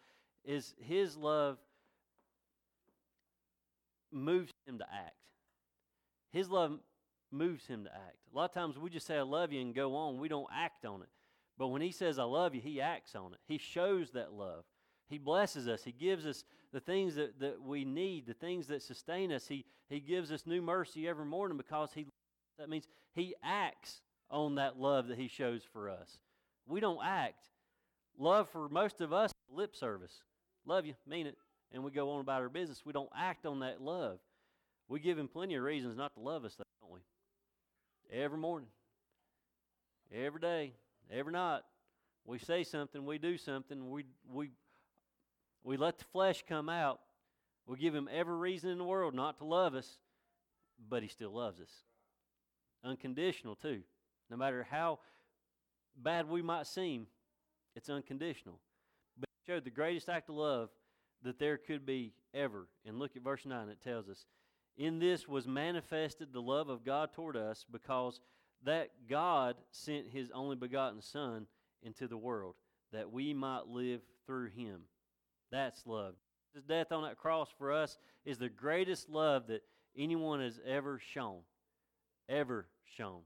is 0.45 0.75
His 0.79 1.17
love 1.17 1.59
moves 4.13 4.53
Him 4.67 4.79
to 4.79 4.85
act. 4.85 5.17
His 6.33 6.51
love 6.51 6.79
moves 7.31 7.67
Him 7.67 7.85
to 7.85 7.91
act. 7.91 8.19
A 8.33 8.37
lot 8.37 8.51
of 8.51 8.55
times 8.55 8.79
we 8.79 8.91
just 8.91 9.07
say, 9.07 9.17
I 9.17 9.23
love 9.23 9.53
you 9.53 9.61
and 9.61 9.75
go 9.75 9.95
on. 9.97 10.19
We 10.19 10.29
don't 10.29 10.49
act 10.53 10.85
on 10.85 11.03
it. 11.03 11.09
But 11.57 11.69
when 11.69 11.81
He 11.81 11.93
says, 11.93 12.19
I 12.19 12.25
love 12.25 12.55
you, 12.55 12.61
He 12.61 12.81
acts 12.81 13.15
on 13.15 13.33
it. 13.33 13.39
He 13.47 13.59
shows 13.59 14.11
that 14.11 14.33
love. 14.33 14.65
He 15.09 15.19
blesses 15.19 15.69
us. 15.69 15.85
He 15.85 15.93
gives 15.93 16.27
us 16.27 16.45
the 16.73 16.81
things 16.81 17.15
that, 17.15 17.39
that 17.41 17.63
we 17.63 17.85
need, 17.85 18.27
the 18.27 18.35
things 18.35 18.67
that 18.67 18.83
sustain 18.83 19.33
us. 19.33 19.47
He, 19.47 19.65
he 19.89 20.01
gives 20.01 20.33
us 20.33 20.47
new 20.47 20.61
mercy 20.61 21.09
every 21.09 21.25
morning 21.25 21.57
because 21.57 21.91
He 21.95 22.07
that 22.59 22.69
means 22.69 22.87
He 23.15 23.35
acts 23.43 24.03
on 24.31 24.57
that 24.57 24.79
love 24.79 25.09
that 25.09 25.19
He 25.19 25.29
shows 25.29 25.63
for 25.73 25.89
us. 25.89 26.19
We 26.67 26.81
don't 26.81 27.05
act. 27.05 27.49
Love 28.19 28.49
for 28.51 28.69
most 28.69 29.01
of 29.01 29.13
us, 29.13 29.33
lip 29.51 29.75
service. 29.75 30.23
Love 30.67 30.87
you, 30.87 30.95
mean 31.07 31.27
it, 31.27 31.37
and 31.73 31.85
we 31.85 31.91
go 31.91 32.11
on 32.11 32.21
about 32.21 32.41
our 32.41 32.49
business. 32.49 32.83
We 32.85 32.93
don't 32.93 33.11
act 33.17 33.45
on 33.45 33.61
that 33.61 33.83
love. 33.83 34.19
We 34.89 35.01
give 35.01 35.19
Him 35.19 35.29
plenty 35.29 35.55
of 35.57 35.63
reasons 35.63 35.97
not 35.97 36.15
to 36.15 36.21
love 36.21 36.45
us, 36.45 36.57
don't 36.57 36.93
we? 36.93 37.01
Every 38.13 38.39
morning, 38.39 38.69
every 40.13 40.41
day, 40.41 40.73
every 41.11 41.33
night, 41.33 41.63
we 42.25 42.39
say 42.39 42.65
something, 42.65 43.05
we 43.05 43.19
do 43.19 43.37
something, 43.37 43.91
we 43.91 44.05
we 44.33 44.51
we 45.65 45.77
let 45.77 45.99
the 45.99 46.05
flesh 46.05 46.45
come 46.49 46.69
out. 46.69 47.01
We 47.67 47.79
give 47.79 47.95
him 47.95 48.09
every 48.13 48.37
reason 48.37 48.71
in 48.71 48.79
the 48.79 48.85
world 48.85 49.15
not 49.15 49.39
to 49.39 49.45
love 49.45 49.75
us, 49.75 49.99
but 50.89 51.03
he 51.03 51.09
still 51.09 51.33
loves 51.33 51.61
us. 51.61 51.71
Unconditional, 52.85 53.57
too. 53.57 53.81
No 54.31 54.37
matter 54.37 54.67
how 54.71 54.99
bad 55.97 56.29
we 56.29 56.43
might 56.43 56.67
seem, 56.67 57.07
it's 57.77 57.91
unconditional. 57.91 58.61
But 59.19 59.29
he 59.31 59.53
showed 59.53 59.65
the 59.65 59.71
greatest 59.71 60.09
act 60.09 60.29
of 60.29 60.37
love 60.37 60.71
that 61.23 61.39
there 61.39 61.59
could 61.59 61.85
be 61.85 62.13
ever. 62.33 62.69
And 62.87 62.99
look 62.99 63.17
at 63.17 63.23
verse 63.23 63.47
9, 63.47 63.69
it 63.69 63.83
tells 63.83 64.09
us 64.09 64.27
In 64.77 64.99
this 64.99 65.27
was 65.29 65.47
manifested 65.47 66.33
the 66.33 66.43
love 66.43 66.69
of 66.69 66.85
God 66.85 67.13
toward 67.13 67.37
us, 67.37 67.65
because 67.71 68.21
that 68.65 68.91
God 69.09 69.57
sent 69.71 70.09
his 70.09 70.31
only 70.33 70.57
begotten 70.57 71.03
Son 71.03 71.47
into 71.83 72.09
the 72.09 72.17
world, 72.17 72.55
that 72.93 73.13
we 73.13 73.35
might 73.35 73.67
live 73.67 74.01
through 74.27 74.51
him. 74.51 74.83
That's 75.51 75.87
love. 75.87 76.15
His 76.55 76.65
death 76.65 76.93
on 76.93 77.03
that 77.03 77.19
cross 77.19 77.49
for 77.59 77.73
us 77.73 77.99
is 78.25 78.39
the 78.39 78.49
greatest 78.49 79.11
love 79.11 79.49
that 79.49 79.63
anyone 79.97 80.41
has 80.41 80.61
ever 80.67 80.99
shown. 81.13 81.41
Ever 82.29 82.67
shown. 82.97 83.21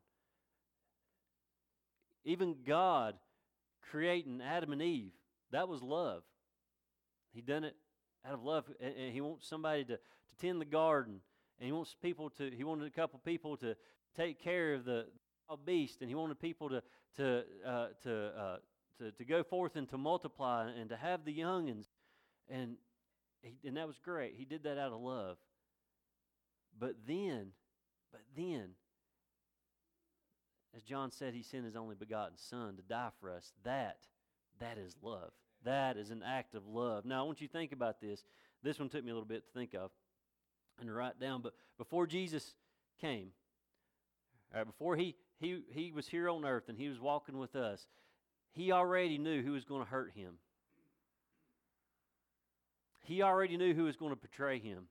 Even 2.24 2.56
God 2.66 3.14
creating 3.90 4.40
Adam 4.42 4.72
and 4.72 4.82
Eve, 4.82 5.12
that 5.50 5.68
was 5.68 5.82
love. 5.82 6.22
He 7.32 7.40
done 7.40 7.64
it 7.64 7.76
out 8.26 8.34
of 8.34 8.42
love. 8.42 8.64
And 8.80 9.12
he 9.12 9.20
wants 9.20 9.48
somebody 9.48 9.84
to, 9.84 9.96
to 9.96 10.36
tend 10.40 10.60
the 10.60 10.66
garden. 10.66 11.20
And 11.58 11.66
he 11.66 11.72
wants 11.72 11.94
people 12.00 12.30
to, 12.30 12.50
he 12.50 12.64
wanted 12.64 12.86
a 12.86 12.90
couple 12.90 13.18
people 13.24 13.56
to 13.58 13.76
take 14.16 14.40
care 14.40 14.74
of 14.74 14.84
the 14.84 15.06
beast. 15.64 15.98
And 16.00 16.08
he 16.08 16.14
wanted 16.14 16.38
people 16.40 16.68
to, 16.68 16.82
to, 17.16 17.44
uh, 17.66 17.86
to, 18.02 18.26
uh, 18.38 18.56
to, 18.98 19.12
to 19.12 19.24
go 19.24 19.42
forth 19.42 19.76
and 19.76 19.88
to 19.88 19.98
multiply 19.98 20.70
and 20.70 20.90
to 20.90 20.96
have 20.96 21.24
the 21.24 21.36
youngins. 21.36 21.86
And, 22.48 22.76
he, 23.42 23.56
and 23.66 23.76
that 23.76 23.86
was 23.86 23.98
great. 23.98 24.34
He 24.36 24.44
did 24.44 24.64
that 24.64 24.78
out 24.78 24.92
of 24.92 25.00
love. 25.00 25.36
But 26.78 26.94
then, 27.06 27.48
but 28.12 28.22
then, 28.36 28.70
as 30.78 30.84
John 30.84 31.10
said, 31.10 31.34
he 31.34 31.42
sent 31.42 31.64
his 31.64 31.74
only 31.74 31.96
begotten 31.96 32.36
Son 32.36 32.76
to 32.76 32.82
die 32.82 33.08
for 33.20 33.32
us. 33.32 33.52
That, 33.64 33.98
that 34.60 34.78
is 34.78 34.94
love. 35.02 35.32
That 35.64 35.96
is 35.96 36.10
an 36.10 36.22
act 36.24 36.54
of 36.54 36.68
love. 36.68 37.04
Now, 37.04 37.20
I 37.20 37.26
want 37.26 37.40
you 37.40 37.48
to 37.48 37.52
think 37.52 37.72
about 37.72 38.00
this. 38.00 38.22
This 38.62 38.78
one 38.78 38.88
took 38.88 39.02
me 39.02 39.10
a 39.10 39.14
little 39.14 39.28
bit 39.28 39.44
to 39.44 39.58
think 39.58 39.74
of 39.74 39.90
and 40.78 40.86
to 40.86 40.94
write 40.94 41.18
down. 41.18 41.42
But 41.42 41.54
before 41.78 42.06
Jesus 42.06 42.54
came, 43.00 43.30
right, 44.54 44.64
before 44.64 44.94
he, 44.94 45.16
he, 45.40 45.62
he 45.72 45.90
was 45.90 46.06
here 46.06 46.28
on 46.28 46.44
earth 46.44 46.68
and 46.68 46.78
he 46.78 46.88
was 46.88 47.00
walking 47.00 47.38
with 47.38 47.56
us, 47.56 47.88
he 48.52 48.70
already 48.70 49.18
knew 49.18 49.42
who 49.42 49.52
was 49.52 49.64
going 49.64 49.82
to 49.82 49.90
hurt 49.90 50.12
him. 50.14 50.34
He 53.02 53.22
already 53.22 53.56
knew 53.56 53.74
who 53.74 53.84
was 53.84 53.96
going 53.96 54.12
to 54.12 54.20
betray 54.20 54.60
him. 54.60 54.84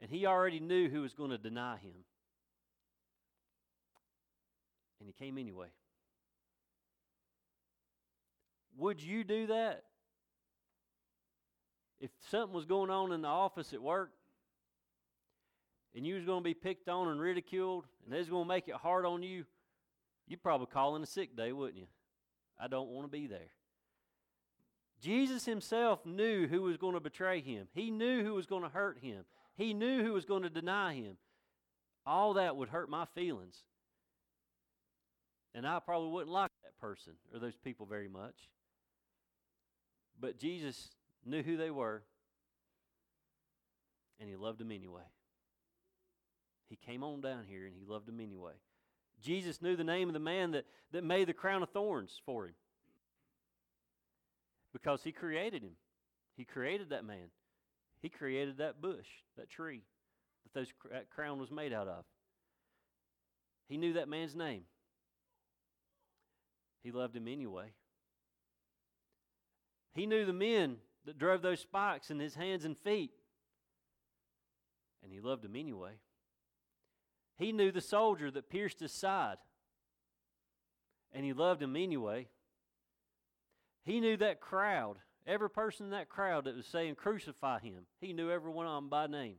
And 0.00 0.10
he 0.10 0.26
already 0.26 0.58
knew 0.58 0.88
who 0.88 1.02
was 1.02 1.14
going 1.14 1.30
to 1.30 1.38
deny 1.38 1.76
him. 1.76 2.04
And 5.00 5.08
he 5.08 5.12
came 5.12 5.38
anyway. 5.38 5.68
Would 8.78 9.02
you 9.02 9.24
do 9.24 9.48
that? 9.48 9.84
If 12.00 12.10
something 12.30 12.54
was 12.54 12.66
going 12.66 12.90
on 12.90 13.12
in 13.12 13.22
the 13.22 13.28
office 13.28 13.72
at 13.72 13.80
work 13.80 14.10
and 15.94 16.06
you 16.06 16.14
was 16.16 16.24
going 16.24 16.40
to 16.40 16.44
be 16.44 16.54
picked 16.54 16.88
on 16.88 17.08
and 17.08 17.20
ridiculed 17.20 17.86
and 18.04 18.12
they 18.12 18.18
was 18.18 18.28
going 18.28 18.44
to 18.44 18.48
make 18.48 18.68
it 18.68 18.74
hard 18.74 19.06
on 19.06 19.22
you, 19.22 19.46
you'd 20.26 20.42
probably 20.42 20.66
call 20.66 20.96
in 20.96 21.02
a 21.02 21.06
sick 21.06 21.36
day, 21.36 21.52
wouldn't 21.52 21.78
you? 21.78 21.86
I 22.60 22.68
don't 22.68 22.88
want 22.88 23.06
to 23.06 23.10
be 23.10 23.26
there. 23.26 23.50
Jesus 25.00 25.44
himself 25.44 26.04
knew 26.04 26.46
who 26.46 26.62
was 26.62 26.76
going 26.76 26.94
to 26.94 27.00
betray 27.00 27.40
him. 27.40 27.68
He 27.72 27.90
knew 27.90 28.24
who 28.24 28.34
was 28.34 28.46
going 28.46 28.62
to 28.62 28.68
hurt 28.68 28.98
him. 28.98 29.24
He 29.56 29.72
knew 29.72 30.02
who 30.02 30.12
was 30.12 30.24
going 30.24 30.42
to 30.42 30.50
deny 30.50 30.94
him. 30.94 31.16
All 32.06 32.34
that 32.34 32.56
would 32.56 32.68
hurt 32.68 32.88
my 32.88 33.04
feelings. 33.04 33.64
And 35.54 35.66
I 35.66 35.78
probably 35.78 36.10
wouldn't 36.10 36.32
like 36.32 36.50
that 36.62 36.78
person 36.78 37.14
or 37.32 37.40
those 37.40 37.56
people 37.56 37.86
very 37.86 38.08
much. 38.08 38.34
But 40.20 40.38
Jesus 40.38 40.90
knew 41.24 41.42
who 41.42 41.56
they 41.56 41.70
were, 41.70 42.02
and 44.20 44.28
he 44.28 44.36
loved 44.36 44.58
them 44.58 44.72
anyway. 44.72 45.02
He 46.68 46.76
came 46.76 47.02
on 47.04 47.20
down 47.20 47.44
here 47.46 47.66
and 47.66 47.74
he 47.74 47.84
loved 47.86 48.06
them 48.06 48.20
anyway. 48.20 48.54
Jesus 49.22 49.62
knew 49.62 49.76
the 49.76 49.84
name 49.84 50.08
of 50.08 50.14
the 50.14 50.20
man 50.20 50.50
that, 50.52 50.66
that 50.92 51.04
made 51.04 51.28
the 51.28 51.32
crown 51.32 51.62
of 51.62 51.70
thorns 51.70 52.20
for 52.24 52.46
him 52.46 52.54
because 54.72 55.02
he 55.02 55.12
created 55.12 55.62
him. 55.62 55.76
He 56.36 56.44
created 56.44 56.90
that 56.90 57.04
man. 57.04 57.30
He 58.02 58.08
created 58.08 58.58
that 58.58 58.80
bush, 58.82 59.06
that 59.36 59.48
tree 59.48 59.82
that 60.44 60.58
those, 60.58 60.72
that 60.90 61.10
crown 61.10 61.38
was 61.38 61.50
made 61.50 61.72
out 61.72 61.88
of. 61.88 62.04
He 63.68 63.76
knew 63.76 63.94
that 63.94 64.08
man's 64.08 64.34
name. 64.34 64.62
He 66.82 66.90
loved 66.90 67.16
him 67.16 67.28
anyway. 67.28 67.72
He 69.94 70.06
knew 70.06 70.24
the 70.24 70.32
men 70.32 70.76
that 71.04 71.18
drove 71.18 71.42
those 71.42 71.60
spikes 71.60 72.10
in 72.10 72.18
his 72.18 72.34
hands 72.34 72.64
and 72.64 72.76
feet. 72.76 73.12
And 75.02 75.12
he 75.12 75.20
loved 75.20 75.44
him 75.44 75.56
anyway. 75.56 75.92
He 77.36 77.52
knew 77.52 77.70
the 77.70 77.80
soldier 77.80 78.30
that 78.30 78.50
pierced 78.50 78.80
his 78.80 78.92
side. 78.92 79.36
And 81.12 81.24
he 81.24 81.32
loved 81.32 81.62
him 81.62 81.76
anyway. 81.76 82.28
He 83.84 84.00
knew 84.00 84.16
that 84.16 84.40
crowd, 84.40 84.96
every 85.26 85.48
person 85.48 85.86
in 85.86 85.90
that 85.92 86.08
crowd 86.08 86.44
that 86.44 86.56
was 86.56 86.66
saying, 86.66 86.96
Crucify 86.96 87.60
him. 87.60 87.86
He 88.00 88.12
knew 88.12 88.30
every 88.30 88.50
one 88.50 88.66
of 88.66 88.74
them 88.74 88.88
by 88.88 89.06
name. 89.06 89.36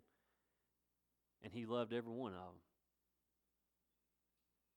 and 1.44 1.54
he 1.54 1.66
loved 1.66 1.94
every 1.94 2.12
one 2.12 2.34
of 2.34 2.40
them. 2.40 2.62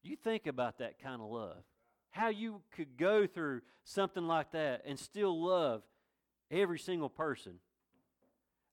You 0.03 0.17
think 0.17 0.47
about 0.47 0.79
that 0.79 0.99
kind 0.99 1.21
of 1.21 1.31
love. 1.31 1.63
How 2.11 2.29
you 2.29 2.63
could 2.75 2.97
go 2.97 3.27
through 3.27 3.63
something 3.85 4.27
like 4.27 4.53
that 4.53 4.83
and 4.85 4.99
still 4.99 5.45
love 5.45 5.83
every 6.51 6.79
single 6.79 7.09
person. 7.09 7.55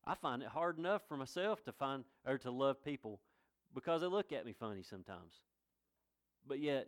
I 0.06 0.16
find 0.16 0.42
it 0.42 0.50
hard 0.50 0.78
enough 0.78 1.02
for 1.08 1.18
myself 1.18 1.64
to 1.66 1.72
find 1.72 2.04
or 2.26 2.38
to 2.40 2.52
love 2.52 2.84
people 2.84 3.20
because 3.76 4.02
they 4.02 4.08
look 4.08 4.32
at 4.32 4.46
me 4.46 4.54
funny 4.54 4.82
sometimes. 4.82 5.34
But 6.48 6.60
yet, 6.60 6.88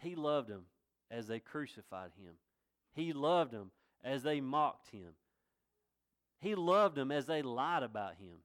he 0.00 0.14
loved 0.14 0.48
them 0.48 0.64
as 1.10 1.28
they 1.28 1.38
crucified 1.38 2.10
him. 2.20 2.34
He 2.94 3.12
loved 3.12 3.52
them 3.52 3.70
as 4.02 4.22
they 4.22 4.40
mocked 4.40 4.90
him. 4.90 5.14
He 6.40 6.54
loved 6.56 6.96
them 6.96 7.12
as 7.12 7.26
they 7.26 7.42
lied 7.42 7.84
about 7.84 8.16
him. 8.16 8.38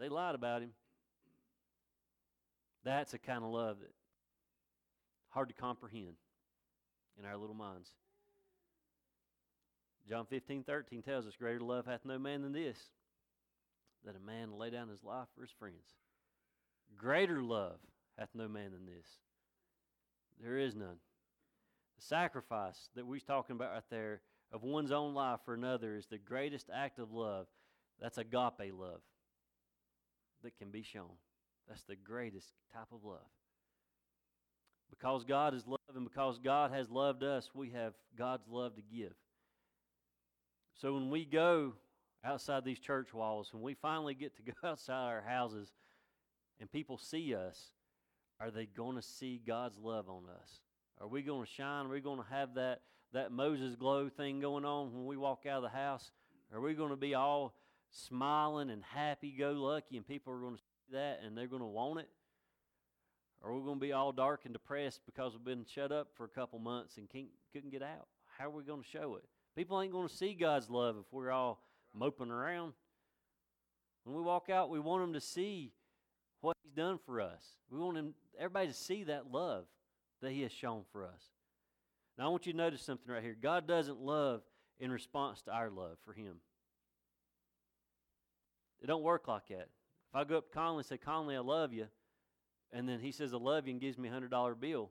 They 0.00 0.08
lied 0.08 0.34
about 0.34 0.62
him. 0.62 0.70
That's 2.84 3.12
a 3.12 3.18
kind 3.18 3.44
of 3.44 3.50
love 3.50 3.80
that 3.80 3.92
hard 5.38 5.48
to 5.48 5.54
comprehend 5.54 6.16
in 7.16 7.24
our 7.24 7.36
little 7.36 7.54
minds. 7.54 7.90
John 10.08 10.26
15, 10.26 10.64
13 10.64 11.00
tells 11.00 11.28
us, 11.28 11.36
Greater 11.38 11.60
love 11.60 11.86
hath 11.86 12.04
no 12.04 12.18
man 12.18 12.42
than 12.42 12.52
this, 12.52 12.76
that 14.04 14.16
a 14.16 14.26
man 14.26 14.58
lay 14.58 14.70
down 14.70 14.88
his 14.88 15.04
life 15.04 15.28
for 15.36 15.42
his 15.42 15.52
friends. 15.56 15.94
Greater 16.96 17.40
love 17.40 17.76
hath 18.18 18.30
no 18.34 18.48
man 18.48 18.72
than 18.72 18.84
this. 18.84 19.06
There 20.42 20.58
is 20.58 20.74
none. 20.74 20.98
The 21.98 22.04
sacrifice 22.04 22.88
that 22.96 23.06
we're 23.06 23.20
talking 23.20 23.54
about 23.54 23.74
right 23.74 23.82
there 23.90 24.22
of 24.50 24.64
one's 24.64 24.90
own 24.90 25.14
life 25.14 25.38
for 25.44 25.54
another 25.54 25.94
is 25.94 26.06
the 26.06 26.18
greatest 26.18 26.68
act 26.74 26.98
of 26.98 27.12
love. 27.12 27.46
That's 28.00 28.18
agape 28.18 28.72
love 28.76 29.02
that 30.42 30.58
can 30.58 30.72
be 30.72 30.82
shown. 30.82 31.14
That's 31.68 31.84
the 31.84 31.94
greatest 31.94 32.54
type 32.74 32.88
of 32.92 33.04
love. 33.04 33.37
Because 34.90 35.24
God 35.24 35.54
is 35.54 35.66
love 35.66 35.78
and 35.94 36.04
because 36.04 36.38
God 36.38 36.72
has 36.72 36.90
loved 36.90 37.22
us, 37.22 37.50
we 37.54 37.70
have 37.70 37.94
God's 38.16 38.48
love 38.48 38.74
to 38.76 38.82
give. 38.82 39.14
So 40.74 40.94
when 40.94 41.10
we 41.10 41.24
go 41.24 41.74
outside 42.24 42.64
these 42.64 42.78
church 42.78 43.12
walls, 43.12 43.50
when 43.52 43.62
we 43.62 43.74
finally 43.74 44.14
get 44.14 44.36
to 44.36 44.42
go 44.62 44.68
outside 44.68 45.06
our 45.06 45.22
houses 45.22 45.72
and 46.60 46.70
people 46.70 46.98
see 46.98 47.34
us, 47.34 47.72
are 48.40 48.50
they 48.50 48.66
going 48.66 48.96
to 48.96 49.02
see 49.02 49.40
God's 49.44 49.78
love 49.78 50.08
on 50.08 50.24
us? 50.40 50.60
Are 51.00 51.08
we 51.08 51.22
going 51.22 51.44
to 51.44 51.50
shine? 51.50 51.86
Are 51.86 51.90
we 51.90 52.00
going 52.00 52.18
to 52.18 52.30
have 52.30 52.54
that, 52.54 52.80
that 53.12 53.32
Moses 53.32 53.76
glow 53.76 54.08
thing 54.08 54.40
going 54.40 54.64
on 54.64 54.92
when 54.92 55.06
we 55.06 55.16
walk 55.16 55.44
out 55.46 55.58
of 55.58 55.62
the 55.62 55.76
house? 55.76 56.10
Are 56.52 56.60
we 56.60 56.74
going 56.74 56.90
to 56.90 56.96
be 56.96 57.14
all 57.14 57.54
smiling 57.90 58.70
and 58.70 58.82
happy 58.82 59.34
go 59.36 59.52
lucky 59.52 59.96
and 59.96 60.06
people 60.06 60.32
are 60.32 60.40
going 60.40 60.56
to 60.56 60.60
see 60.60 60.92
that 60.92 61.20
and 61.24 61.36
they're 61.36 61.46
going 61.46 61.62
to 61.62 61.66
want 61.66 62.00
it? 62.00 62.08
Are 63.42 63.52
we 63.52 63.60
going 63.60 63.76
to 63.76 63.80
be 63.80 63.92
all 63.92 64.12
dark 64.12 64.40
and 64.44 64.52
depressed 64.52 65.00
because 65.06 65.32
we've 65.32 65.44
been 65.44 65.64
shut 65.72 65.92
up 65.92 66.08
for 66.14 66.24
a 66.24 66.28
couple 66.28 66.58
months 66.58 66.96
and 66.96 67.08
couldn't 67.08 67.70
get 67.70 67.82
out? 67.82 68.08
How 68.36 68.46
are 68.46 68.50
we 68.50 68.62
going 68.62 68.82
to 68.82 68.88
show 68.88 69.16
it? 69.16 69.24
People 69.56 69.80
ain't 69.80 69.92
going 69.92 70.08
to 70.08 70.14
see 70.14 70.34
God's 70.34 70.68
love 70.68 70.96
if 70.98 71.06
we're 71.12 71.30
all 71.30 71.60
moping 71.94 72.30
around. 72.30 72.72
When 74.04 74.16
we 74.16 74.22
walk 74.22 74.50
out, 74.50 74.70
we 74.70 74.80
want 74.80 75.02
them 75.02 75.12
to 75.12 75.20
see 75.20 75.72
what 76.40 76.56
He's 76.62 76.72
done 76.72 76.98
for 77.04 77.20
us. 77.20 77.44
We 77.70 77.78
want 77.78 77.96
him, 77.96 78.14
everybody 78.38 78.68
to 78.68 78.74
see 78.74 79.04
that 79.04 79.30
love 79.30 79.64
that 80.22 80.32
He 80.32 80.42
has 80.42 80.52
shown 80.52 80.82
for 80.92 81.04
us. 81.04 81.22
Now, 82.16 82.26
I 82.26 82.28
want 82.28 82.46
you 82.46 82.52
to 82.52 82.58
notice 82.58 82.82
something 82.82 83.12
right 83.12 83.22
here. 83.22 83.36
God 83.40 83.66
doesn't 83.66 84.00
love 84.00 84.42
in 84.80 84.90
response 84.90 85.42
to 85.42 85.52
our 85.52 85.70
love 85.70 85.96
for 86.04 86.12
Him. 86.12 86.36
It 88.80 88.86
don't 88.86 89.02
work 89.02 89.28
like 89.28 89.48
that. 89.48 89.68
If 90.10 90.14
I 90.14 90.24
go 90.24 90.38
up 90.38 90.48
to 90.48 90.54
Conley 90.54 90.78
and 90.78 90.86
say, 90.86 90.96
Conley, 90.96 91.36
I 91.36 91.40
love 91.40 91.72
you, 91.72 91.86
and 92.72 92.88
then 92.88 93.00
he 93.00 93.12
says, 93.12 93.32
I 93.32 93.36
love 93.36 93.66
you 93.66 93.72
and 93.72 93.80
gives 93.80 93.98
me 93.98 94.08
a 94.08 94.12
$100 94.12 94.60
bill, 94.60 94.90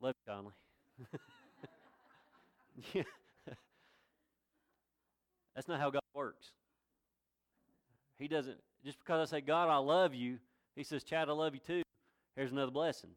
love 0.00 0.14
you, 0.26 0.32
Conley. 0.32 0.52
yeah. 2.94 3.02
That's 5.54 5.66
not 5.66 5.80
how 5.80 5.90
God 5.90 6.02
works. 6.14 6.52
He 8.18 8.28
doesn't, 8.28 8.58
just 8.84 8.98
because 9.00 9.28
I 9.28 9.38
say, 9.38 9.40
God, 9.40 9.68
I 9.68 9.78
love 9.78 10.14
you, 10.14 10.38
He 10.76 10.84
says, 10.84 11.02
Chad, 11.02 11.28
I 11.28 11.32
love 11.32 11.54
you 11.54 11.60
too. 11.60 11.82
Here's 12.36 12.52
another 12.52 12.70
blessing. 12.70 13.10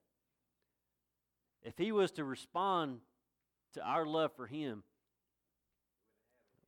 If 1.63 1.77
He 1.77 1.91
was 1.91 2.11
to 2.13 2.23
respond 2.23 2.99
to 3.73 3.81
our 3.81 4.05
love 4.05 4.31
for 4.35 4.47
Him, 4.47 4.83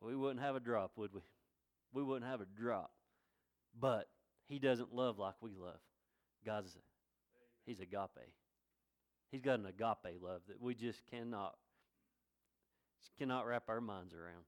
we 0.01 0.15
wouldn't 0.15 0.41
have 0.41 0.55
a 0.55 0.59
drop, 0.59 0.91
would 0.95 1.13
we? 1.13 1.21
We 1.93 2.03
wouldn't 2.03 2.29
have 2.29 2.41
a 2.41 2.45
drop. 2.45 2.91
But 3.79 4.07
He 4.47 4.59
doesn't 4.59 4.93
love 4.93 5.17
like 5.17 5.36
we 5.41 5.51
love. 5.59 5.79
God's, 6.45 6.77
He's 7.65 7.79
agape. 7.79 8.32
He's 9.32 9.41
got 9.41 9.60
an 9.60 9.65
agape 9.65 10.21
love 10.21 10.41
that 10.47 10.62
we 10.62 10.75
just 10.75 11.01
cannot, 11.10 11.56
cannot 13.17 13.47
wrap 13.47 13.63
our 13.67 13.82
minds 13.82 14.13
around. 14.13 14.43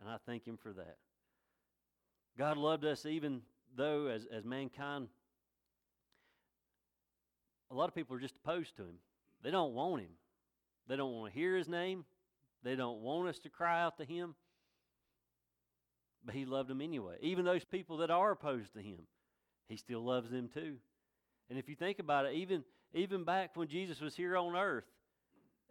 And 0.00 0.08
I 0.08 0.16
thank 0.26 0.46
Him 0.46 0.56
for 0.56 0.72
that. 0.72 0.96
God 2.38 2.56
loved 2.56 2.84
us 2.84 3.06
even 3.06 3.40
though, 3.76 4.06
as, 4.06 4.26
as 4.32 4.44
mankind, 4.44 5.08
a 7.70 7.74
lot 7.74 7.88
of 7.88 7.94
people 7.94 8.16
are 8.16 8.20
just 8.20 8.36
opposed 8.44 8.76
to 8.76 8.82
Him. 8.82 8.96
They 9.42 9.50
don't 9.50 9.74
want 9.74 10.02
Him. 10.02 10.10
They 10.88 10.96
don't 10.96 11.12
want 11.12 11.32
to 11.32 11.38
hear 11.38 11.56
His 11.56 11.68
name. 11.68 12.04
They 12.62 12.76
don't 12.76 13.00
want 13.00 13.28
us 13.28 13.38
to 13.40 13.48
cry 13.48 13.82
out 13.82 13.98
to 13.98 14.04
Him. 14.04 14.34
But 16.24 16.34
He 16.34 16.44
loved 16.44 16.68
them 16.68 16.80
anyway. 16.80 17.16
Even 17.22 17.44
those 17.44 17.64
people 17.64 17.98
that 17.98 18.10
are 18.10 18.30
opposed 18.30 18.74
to 18.74 18.80
Him, 18.80 19.00
He 19.68 19.76
still 19.76 20.04
loves 20.04 20.30
them 20.30 20.48
too. 20.52 20.76
And 21.48 21.58
if 21.58 21.68
you 21.68 21.74
think 21.74 21.98
about 21.98 22.26
it, 22.26 22.34
even, 22.34 22.64
even 22.94 23.24
back 23.24 23.56
when 23.56 23.68
Jesus 23.68 24.00
was 24.00 24.16
here 24.16 24.36
on 24.36 24.56
earth 24.56 24.84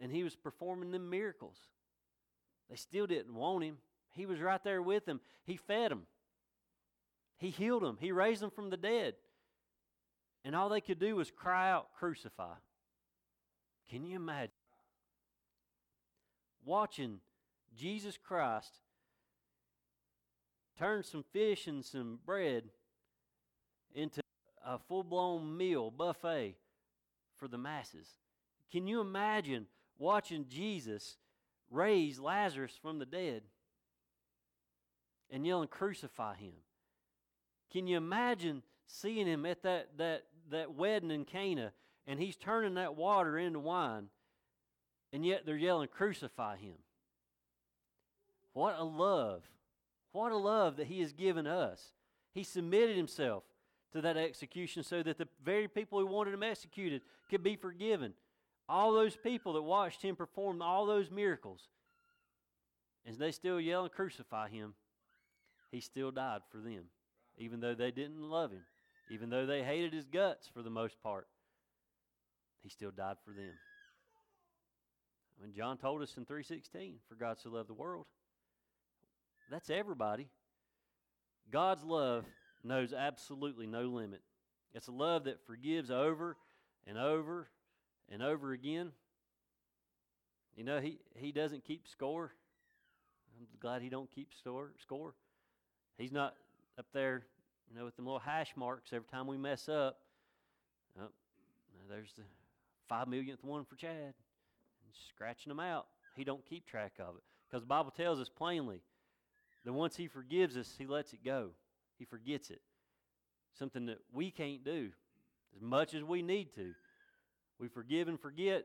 and 0.00 0.10
He 0.10 0.24
was 0.24 0.34
performing 0.34 0.90
them 0.90 1.10
miracles, 1.10 1.56
they 2.70 2.76
still 2.76 3.06
didn't 3.06 3.34
want 3.34 3.64
Him. 3.64 3.76
He 4.10 4.26
was 4.26 4.40
right 4.40 4.62
there 4.64 4.80
with 4.80 5.04
them. 5.04 5.20
He 5.44 5.56
fed 5.56 5.90
them. 5.90 6.02
He 7.38 7.50
healed 7.50 7.82
them. 7.82 7.98
He 8.00 8.12
raised 8.12 8.40
them 8.40 8.50
from 8.50 8.70
the 8.70 8.76
dead. 8.78 9.14
And 10.44 10.54
all 10.56 10.68
they 10.68 10.80
could 10.80 10.98
do 10.98 11.16
was 11.16 11.30
cry 11.30 11.70
out, 11.70 11.88
crucify. 11.98 12.54
Can 13.90 14.06
you 14.06 14.16
imagine? 14.16 14.52
Watching 16.64 17.20
Jesus 17.76 18.16
Christ 18.16 18.72
turn 20.78 21.02
some 21.02 21.24
fish 21.32 21.66
and 21.66 21.84
some 21.84 22.18
bread 22.24 22.64
into 23.94 24.20
a 24.66 24.78
full 24.78 25.04
blown 25.04 25.56
meal, 25.56 25.90
buffet 25.90 26.56
for 27.36 27.48
the 27.48 27.58
masses. 27.58 28.08
Can 28.72 28.86
you 28.86 29.00
imagine 29.00 29.66
watching 29.98 30.46
Jesus 30.48 31.16
raise 31.70 32.18
Lazarus 32.18 32.72
from 32.80 32.98
the 32.98 33.06
dead? 33.06 33.42
and 35.30 35.46
yelling, 35.46 35.68
Crucify 35.68 36.36
him. 36.36 36.54
Can 37.72 37.86
you 37.86 37.96
imagine 37.96 38.62
seeing 38.86 39.26
him 39.26 39.44
at 39.46 39.62
that, 39.62 39.88
that, 39.98 40.24
that 40.50 40.74
wedding 40.74 41.10
in 41.10 41.24
Cana 41.24 41.72
and 42.06 42.20
he's 42.20 42.36
turning 42.36 42.74
that 42.74 42.96
water 42.96 43.38
into 43.38 43.58
wine 43.58 44.08
and 45.12 45.24
yet 45.24 45.44
they're 45.44 45.56
yelling, 45.56 45.88
Crucify 45.88 46.56
him? 46.56 46.76
What 48.52 48.76
a 48.78 48.84
love. 48.84 49.42
What 50.12 50.32
a 50.32 50.36
love 50.36 50.76
that 50.76 50.86
he 50.86 51.00
has 51.00 51.12
given 51.12 51.46
us. 51.46 51.92
He 52.32 52.42
submitted 52.42 52.96
himself 52.96 53.44
to 53.96 54.02
that 54.02 54.16
execution 54.16 54.82
so 54.82 55.02
that 55.02 55.18
the 55.18 55.28
very 55.44 55.68
people 55.68 55.98
who 55.98 56.06
wanted 56.06 56.34
him 56.34 56.42
executed 56.42 57.02
could 57.28 57.42
be 57.42 57.56
forgiven. 57.56 58.14
All 58.68 58.92
those 58.92 59.16
people 59.16 59.52
that 59.54 59.62
watched 59.62 60.02
him 60.02 60.16
perform 60.16 60.62
all 60.62 60.86
those 60.86 61.10
miracles, 61.10 61.68
and 63.04 63.16
they 63.16 63.32
still 63.32 63.60
yell 63.60 63.84
and 63.84 63.92
Crucify 63.92 64.48
him 64.48 64.74
he 65.70 65.80
still 65.80 66.10
died 66.10 66.40
for 66.50 66.58
them, 66.58 66.84
even 67.38 67.60
though 67.60 67.74
they 67.74 67.90
didn't 67.90 68.30
love 68.30 68.50
him, 68.50 68.64
even 69.10 69.30
though 69.30 69.46
they 69.46 69.62
hated 69.62 69.92
his 69.92 70.06
guts 70.06 70.48
for 70.48 70.62
the 70.62 70.70
most 70.70 71.00
part. 71.02 71.26
He 72.62 72.68
still 72.68 72.90
died 72.90 73.16
for 73.24 73.32
them. 73.32 73.52
When 75.38 75.52
John 75.52 75.76
told 75.76 76.02
us 76.02 76.16
in 76.16 76.24
3:16, 76.24 77.00
"For 77.08 77.14
God 77.14 77.38
so 77.38 77.50
loved 77.50 77.68
the 77.68 77.74
world," 77.74 78.06
that's 79.50 79.70
everybody. 79.70 80.30
God's 81.50 81.84
love 81.84 82.26
knows 82.66 82.92
absolutely 82.92 83.66
no 83.66 83.82
limit. 83.82 84.20
It's 84.74 84.88
a 84.88 84.92
love 84.92 85.24
that 85.24 85.44
forgives 85.46 85.90
over 85.90 86.36
and 86.86 86.98
over 86.98 87.48
and 88.10 88.22
over 88.22 88.52
again. 88.52 88.92
You 90.56 90.64
know, 90.64 90.80
he, 90.80 90.98
he 91.14 91.32
doesn't 91.32 91.64
keep 91.64 91.86
score. 91.88 92.32
I'm 93.38 93.46
glad 93.60 93.82
he 93.82 93.88
don't 93.88 94.10
keep 94.10 94.32
score 94.38 94.72
score. 94.80 95.14
He's 95.98 96.12
not 96.12 96.34
up 96.78 96.86
there, 96.92 97.24
you 97.70 97.78
know, 97.78 97.84
with 97.84 97.96
them 97.96 98.06
little 98.06 98.18
hash 98.18 98.52
marks 98.56 98.92
every 98.92 99.08
time 99.08 99.26
we 99.26 99.36
mess 99.36 99.68
up. 99.68 99.98
Oh, 101.00 101.08
there's 101.88 102.12
the 102.16 102.22
five 102.88 103.08
millionth 103.08 103.44
one 103.44 103.64
for 103.64 103.76
Chad. 103.76 103.92
And 103.92 104.94
scratching 105.14 105.50
them 105.50 105.60
out. 105.60 105.86
He 106.16 106.24
don't 106.24 106.44
keep 106.46 106.66
track 106.66 106.94
of 106.98 107.16
it. 107.16 107.22
Because 107.48 107.62
the 107.62 107.68
Bible 107.68 107.90
tells 107.90 108.20
us 108.20 108.28
plainly 108.28 108.80
that 109.64 109.72
once 109.72 109.96
he 109.96 110.06
forgives 110.06 110.56
us, 110.56 110.74
he 110.78 110.86
lets 110.86 111.12
it 111.12 111.24
go. 111.24 111.50
He 111.98 112.04
forgets 112.04 112.50
it. 112.50 112.60
Something 113.58 113.86
that 113.86 113.98
we 114.12 114.30
can't 114.30 114.64
do 114.64 114.90
as 115.54 115.62
much 115.62 115.94
as 115.94 116.02
we 116.02 116.22
need 116.22 116.54
to. 116.54 116.74
We 117.58 117.68
forgive 117.68 118.08
and 118.08 118.20
forget. 118.20 118.64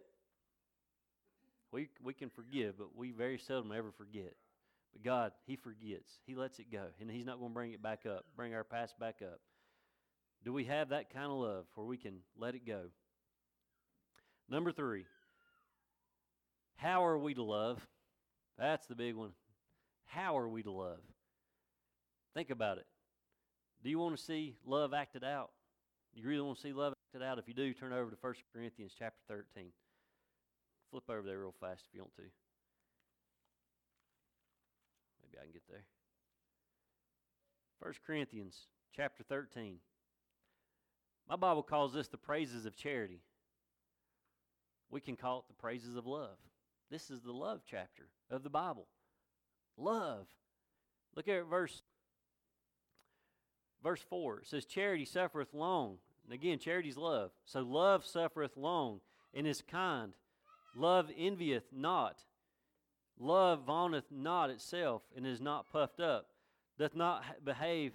We, 1.71 1.87
we 2.03 2.13
can 2.13 2.29
forgive, 2.29 2.77
but 2.77 2.95
we 2.95 3.11
very 3.11 3.37
seldom 3.37 3.71
ever 3.71 3.91
forget. 3.91 4.33
But 4.91 5.03
God, 5.03 5.31
He 5.45 5.55
forgets. 5.55 6.19
He 6.25 6.35
lets 6.35 6.59
it 6.59 6.71
go, 6.71 6.87
and 6.99 7.09
He's 7.09 7.25
not 7.25 7.39
going 7.39 7.51
to 7.51 7.53
bring 7.53 7.71
it 7.71 7.81
back 7.81 8.05
up, 8.05 8.25
bring 8.35 8.53
our 8.53 8.65
past 8.65 8.99
back 8.99 9.21
up. 9.21 9.39
Do 10.43 10.51
we 10.51 10.65
have 10.65 10.89
that 10.89 11.13
kind 11.13 11.27
of 11.27 11.37
love 11.37 11.65
where 11.75 11.85
we 11.85 11.97
can 11.97 12.17
let 12.37 12.55
it 12.55 12.65
go? 12.65 12.81
Number 14.49 14.71
three, 14.73 15.05
how 16.75 17.05
are 17.05 17.17
we 17.17 17.33
to 17.35 17.43
love? 17.43 17.79
That's 18.57 18.85
the 18.87 18.95
big 18.95 19.15
one. 19.15 19.31
How 20.05 20.37
are 20.37 20.49
we 20.49 20.63
to 20.63 20.71
love? 20.71 20.99
Think 22.33 22.49
about 22.49 22.79
it. 22.79 22.85
Do 23.83 23.89
you 23.89 23.99
want 23.99 24.15
to 24.15 24.21
see 24.21 24.55
love 24.65 24.93
acted 24.93 25.23
out? 25.23 25.51
You 26.13 26.27
really 26.27 26.41
want 26.41 26.57
to 26.57 26.61
see 26.61 26.73
love 26.73 26.93
acted 27.07 27.25
out? 27.25 27.39
If 27.39 27.47
you 27.47 27.53
do, 27.53 27.73
turn 27.73 27.93
over 27.93 28.11
to 28.11 28.17
1 28.19 28.33
Corinthians 28.53 28.93
chapter 28.97 29.21
13. 29.27 29.71
Flip 30.91 31.03
over 31.09 31.21
there 31.21 31.39
real 31.39 31.55
fast 31.59 31.85
if 31.87 31.95
you 31.95 32.01
want 32.01 32.15
to. 32.15 32.23
Maybe 35.23 35.39
I 35.39 35.43
can 35.43 35.53
get 35.53 35.63
there. 35.69 35.85
1 37.79 37.93
Corinthians 38.05 38.67
chapter 38.95 39.23
13. 39.23 39.77
My 41.27 41.35
Bible 41.35 41.63
calls 41.63 41.93
this 41.93 42.09
the 42.09 42.17
praises 42.17 42.65
of 42.65 42.75
charity. 42.75 43.21
We 44.91 44.99
can 44.99 45.15
call 45.15 45.39
it 45.39 45.45
the 45.47 45.61
praises 45.61 45.95
of 45.95 46.05
love. 46.05 46.37
This 46.91 47.09
is 47.09 47.21
the 47.21 47.31
love 47.31 47.61
chapter 47.65 48.09
of 48.29 48.43
the 48.43 48.49
Bible. 48.49 48.87
Love. 49.77 50.27
Look 51.15 51.29
at 51.29 51.45
verse 51.49 51.81
verse 53.83 54.01
4. 54.09 54.39
It 54.39 54.47
says 54.47 54.65
charity 54.65 55.05
suffereth 55.05 55.53
long. 55.53 55.97
And 56.25 56.33
again, 56.33 56.59
charity's 56.59 56.97
love. 56.97 57.31
So 57.45 57.61
love 57.61 58.05
suffereth 58.05 58.55
long 58.55 59.01
and 59.33 59.47
is 59.47 59.61
kind. 59.61 60.13
Love 60.75 61.09
envieth 61.17 61.65
not. 61.73 62.23
Love 63.19 63.63
vaunteth 63.65 64.05
not 64.11 64.49
itself 64.49 65.01
and 65.15 65.25
is 65.27 65.41
not 65.41 65.71
puffed 65.71 65.99
up. 65.99 66.27
Doth 66.77 66.95
not 66.95 67.23
behave 67.43 67.93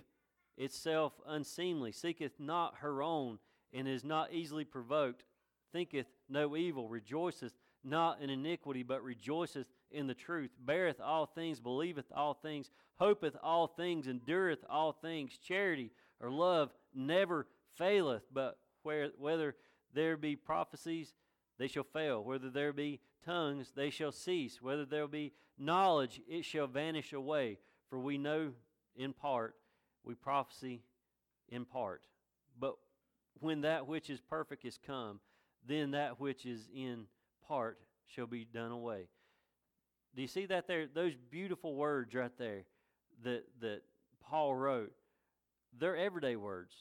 itself 0.56 1.12
unseemly, 1.26 1.92
seeketh 1.92 2.38
not 2.38 2.76
her 2.78 3.02
own, 3.02 3.38
and 3.72 3.88
is 3.88 4.04
not 4.04 4.32
easily 4.32 4.64
provoked, 4.64 5.24
thinketh 5.72 6.06
no 6.28 6.56
evil, 6.56 6.88
rejoiceth 6.88 7.52
not 7.84 8.20
in 8.20 8.30
iniquity, 8.30 8.82
but 8.82 9.02
rejoiceth 9.02 9.66
in 9.90 10.06
the 10.06 10.14
truth, 10.14 10.50
beareth 10.64 11.00
all 11.00 11.26
things, 11.26 11.60
believeth 11.60 12.06
all 12.14 12.34
things, 12.34 12.70
hopeth 12.96 13.36
all 13.42 13.66
things, 13.66 14.06
endureth 14.06 14.64
all 14.68 14.92
things. 14.92 15.38
Charity 15.38 15.90
or 16.20 16.30
love 16.30 16.70
never 16.94 17.46
faileth, 17.76 18.22
but 18.32 18.58
where, 18.82 19.10
whether 19.18 19.54
there 19.94 20.16
be 20.16 20.36
prophecies, 20.36 21.14
they 21.58 21.68
shall 21.68 21.84
fail. 21.84 22.22
Whether 22.22 22.50
there 22.50 22.72
be 22.72 23.00
tongues, 23.24 23.72
they 23.74 23.90
shall 23.90 24.12
cease. 24.12 24.60
Whether 24.60 24.84
there 24.84 25.08
be 25.08 25.32
knowledge, 25.58 26.20
it 26.28 26.44
shall 26.44 26.66
vanish 26.66 27.12
away. 27.12 27.58
For 27.88 27.98
we 27.98 28.18
know 28.18 28.52
in 28.94 29.12
part, 29.12 29.54
we 30.04 30.14
prophesy 30.14 30.82
in 31.48 31.64
part. 31.64 32.06
But 32.58 32.76
when 33.40 33.62
that 33.62 33.86
which 33.86 34.10
is 34.10 34.20
perfect 34.20 34.64
is 34.64 34.78
come, 34.84 35.20
then 35.66 35.92
that 35.92 36.20
which 36.20 36.46
is 36.46 36.68
in 36.74 37.06
part 37.46 37.78
shall 38.06 38.26
be 38.26 38.44
done 38.44 38.70
away. 38.70 39.08
Do 40.16 40.22
you 40.22 40.28
see 40.28 40.46
that 40.46 40.66
there? 40.66 40.86
Those 40.92 41.12
beautiful 41.30 41.74
words 41.74 42.14
right 42.14 42.32
there 42.38 42.64
that, 43.22 43.44
that 43.60 43.82
Paul 44.28 44.54
wrote, 44.54 44.92
they're 45.78 45.96
everyday 45.96 46.36
words. 46.36 46.74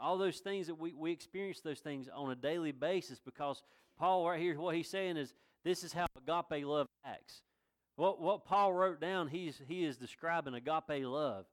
All 0.00 0.16
those 0.16 0.38
things 0.38 0.68
that 0.68 0.78
we, 0.78 0.94
we 0.94 1.10
experience 1.10 1.60
those 1.60 1.80
things 1.80 2.08
on 2.14 2.30
a 2.30 2.36
daily 2.36 2.72
basis 2.72 3.18
because 3.18 3.62
Paul, 3.98 4.28
right 4.28 4.40
here, 4.40 4.58
what 4.58 4.76
he's 4.76 4.88
saying 4.88 5.16
is 5.16 5.34
this 5.64 5.82
is 5.82 5.92
how 5.92 6.06
agape 6.16 6.64
love 6.64 6.86
acts. 7.04 7.42
What, 7.96 8.20
what 8.20 8.44
Paul 8.44 8.72
wrote 8.72 9.00
down, 9.00 9.28
he's, 9.28 9.60
he 9.66 9.84
is 9.84 9.96
describing 9.96 10.54
agape 10.54 11.04
love 11.04 11.46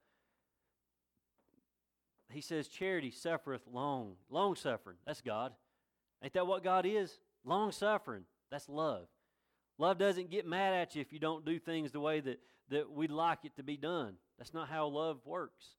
he 2.30 2.42
says, 2.42 2.68
Charity 2.68 3.12
suffereth 3.12 3.64
long. 3.72 4.16
Long 4.30 4.56
suffering. 4.56 4.98
That's 5.06 5.22
God. 5.22 5.54
Ain't 6.24 6.34
that 6.34 6.48
what 6.48 6.64
God 6.64 6.86
is? 6.86 7.20
Long 7.46 7.72
suffering. 7.72 8.24
That's 8.52 8.68
love. 8.70 9.08
Love 9.78 9.98
doesn't 9.98 10.30
get 10.30 10.46
mad 10.46 10.74
at 10.74 10.96
you 10.96 11.02
if 11.02 11.14
you 11.14 11.20
don't 11.20 11.46
do 11.46 11.60
things 11.60 11.92
the 11.92 12.00
way 12.00 12.20
that, 12.20 12.40
that 12.70 12.92
we'd 12.92 13.12
like 13.12 13.40
it 13.44 13.56
to 13.56 13.64
be 13.64 13.78
done. 13.78 14.16
That's 14.38 14.54
not 14.54 14.70
how 14.70 14.88
love 14.88 15.20
works. 15.26 15.76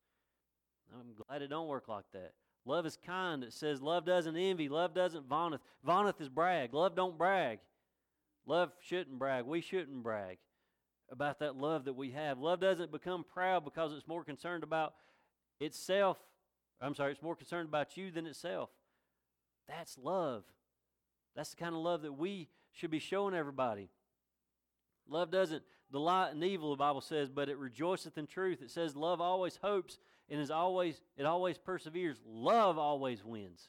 I'm 0.94 1.14
glad 1.26 1.42
it 1.42 1.48
don't 1.48 1.68
work 1.68 1.88
like 1.88 2.04
that. 2.12 2.32
Love 2.64 2.86
is 2.86 2.98
kind. 3.04 3.42
It 3.42 3.52
says 3.52 3.82
love 3.82 4.04
doesn't 4.04 4.36
envy. 4.36 4.68
Love 4.68 4.94
doesn't 4.94 5.28
vaunteth. 5.28 5.60
Vaunteth 5.84 6.20
is 6.20 6.28
brag. 6.28 6.74
Love 6.74 6.94
don't 6.94 7.18
brag. 7.18 7.58
Love 8.46 8.72
shouldn't 8.80 9.18
brag. 9.18 9.44
We 9.44 9.60
shouldn't 9.60 10.02
brag 10.02 10.38
about 11.10 11.40
that 11.40 11.56
love 11.56 11.84
that 11.86 11.94
we 11.94 12.10
have. 12.12 12.38
Love 12.38 12.60
doesn't 12.60 12.92
become 12.92 13.24
proud 13.24 13.64
because 13.64 13.92
it's 13.92 14.06
more 14.06 14.24
concerned 14.24 14.62
about 14.62 14.94
itself 15.60 16.18
I'm 16.80 16.94
sorry, 16.94 17.12
it's 17.12 17.22
more 17.22 17.36
concerned 17.36 17.68
about 17.68 17.96
you 17.96 18.10
than 18.10 18.26
itself. 18.26 18.70
That's 19.68 19.98
love. 19.98 20.44
That's 21.34 21.50
the 21.50 21.56
kind 21.56 21.74
of 21.74 21.80
love 21.80 22.02
that 22.02 22.12
we 22.12 22.48
should 22.78 22.90
be 22.90 22.98
showing 22.98 23.34
everybody. 23.34 23.90
Love 25.08 25.30
doesn't 25.30 25.62
delight 25.90 26.32
in 26.32 26.42
evil, 26.42 26.70
the 26.70 26.76
Bible 26.76 27.00
says, 27.00 27.30
but 27.30 27.48
it 27.48 27.56
rejoiceth 27.56 28.18
in 28.18 28.26
truth. 28.26 28.62
It 28.62 28.70
says 28.70 28.94
love 28.94 29.20
always 29.20 29.58
hopes 29.62 29.98
and 30.30 30.40
is 30.40 30.50
always 30.50 31.00
it 31.16 31.26
always 31.26 31.58
perseveres. 31.58 32.18
Love 32.26 32.78
always 32.78 33.24
wins. 33.24 33.68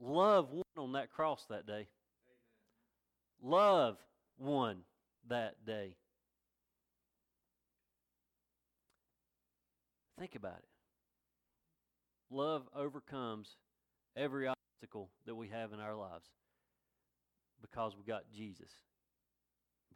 Love 0.00 0.50
won 0.52 0.64
on 0.76 0.92
that 0.92 1.10
cross 1.10 1.44
that 1.48 1.66
day. 1.66 1.88
Amen. 3.42 3.52
Love 3.52 3.96
won 4.38 4.78
that 5.28 5.64
day. 5.64 5.94
Think 10.18 10.34
about 10.34 10.58
it 10.58 10.68
love 12.30 12.68
overcomes 12.74 13.56
every 14.16 14.46
obstacle 14.46 15.10
that 15.26 15.34
we 15.34 15.48
have 15.48 15.72
in 15.72 15.80
our 15.80 15.94
lives 15.94 16.28
because 17.60 17.94
we 17.96 18.04
got 18.04 18.24
Jesus. 18.34 18.70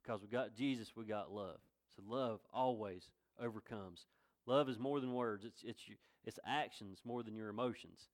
Because 0.00 0.20
we 0.20 0.28
got 0.28 0.54
Jesus, 0.54 0.92
we 0.96 1.04
got 1.04 1.32
love. 1.32 1.58
So 1.96 2.02
love 2.06 2.40
always 2.52 3.04
overcomes. 3.40 4.06
Love 4.46 4.68
is 4.68 4.78
more 4.78 5.00
than 5.00 5.14
words. 5.14 5.44
It's 5.44 5.62
it's 5.64 5.82
it's 6.24 6.38
actions 6.46 6.98
more 7.04 7.22
than 7.22 7.34
your 7.34 7.48
emotions. 7.48 8.08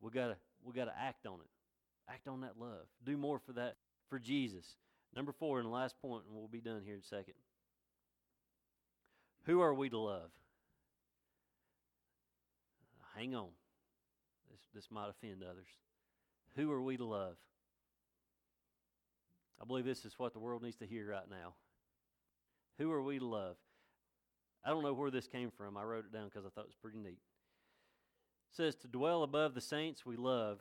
We 0.00 0.10
gotta 0.10 0.36
we 0.62 0.72
gotta 0.74 0.94
act 0.98 1.26
on 1.26 1.40
it. 1.40 1.50
Act 2.08 2.28
on 2.28 2.42
that 2.42 2.58
love. 2.58 2.86
Do 3.04 3.16
more 3.16 3.38
for 3.38 3.52
that 3.54 3.76
for 4.08 4.18
Jesus. 4.18 4.76
Number 5.16 5.32
four, 5.32 5.58
and 5.58 5.70
last 5.70 5.96
point, 6.00 6.24
and 6.26 6.36
we'll 6.36 6.48
be 6.48 6.60
done 6.60 6.82
here 6.84 6.94
in 6.94 7.00
a 7.00 7.04
second. 7.04 7.34
Who 9.44 9.60
are 9.62 9.74
we 9.74 9.88
to 9.88 9.98
love? 9.98 10.30
hang 13.18 13.34
on. 13.34 13.48
This, 14.50 14.60
this 14.74 14.90
might 14.90 15.08
offend 15.10 15.42
others. 15.42 15.66
Who 16.56 16.70
are 16.70 16.82
we 16.82 16.96
to 16.96 17.04
love? 17.04 17.36
I 19.60 19.64
believe 19.64 19.84
this 19.84 20.04
is 20.04 20.18
what 20.18 20.32
the 20.32 20.38
world 20.38 20.62
needs 20.62 20.76
to 20.76 20.86
hear 20.86 21.10
right 21.10 21.28
now. 21.28 21.54
Who 22.78 22.92
are 22.92 23.02
we 23.02 23.18
to 23.18 23.26
love? 23.26 23.56
I 24.64 24.70
don't 24.70 24.82
know 24.82 24.92
where 24.92 25.10
this 25.10 25.26
came 25.26 25.50
from. 25.50 25.76
I 25.76 25.82
wrote 25.82 26.04
it 26.04 26.12
down 26.12 26.26
because 26.26 26.44
I 26.44 26.48
thought 26.50 26.64
it 26.64 26.68
was 26.68 26.76
pretty 26.80 26.98
neat. 26.98 27.18
It 28.50 28.56
says, 28.56 28.76
To 28.76 28.88
dwell 28.88 29.22
above 29.22 29.54
the 29.54 29.60
saints 29.60 30.06
we 30.06 30.16
love, 30.16 30.58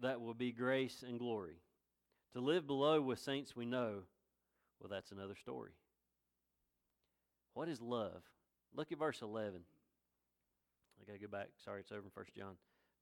that 0.00 0.20
will 0.20 0.34
be 0.34 0.52
grace 0.52 1.04
and 1.06 1.18
glory. 1.18 1.56
To 2.34 2.40
live 2.40 2.66
below 2.66 3.00
with 3.00 3.20
saints 3.20 3.54
we 3.54 3.64
know, 3.64 4.02
well, 4.80 4.90
that's 4.90 5.12
another 5.12 5.36
story. 5.36 5.70
What 7.54 7.68
is 7.68 7.80
love? 7.80 8.22
Look 8.74 8.90
at 8.90 8.98
verse 8.98 9.22
11. 9.22 9.60
I 11.00 11.04
got 11.06 11.12
to 11.12 11.18
go 11.26 11.30
back. 11.30 11.48
Sorry, 11.64 11.80
it's 11.80 11.92
over 11.92 12.00
in 12.00 12.10
1 12.12 12.26
John. 12.36 12.56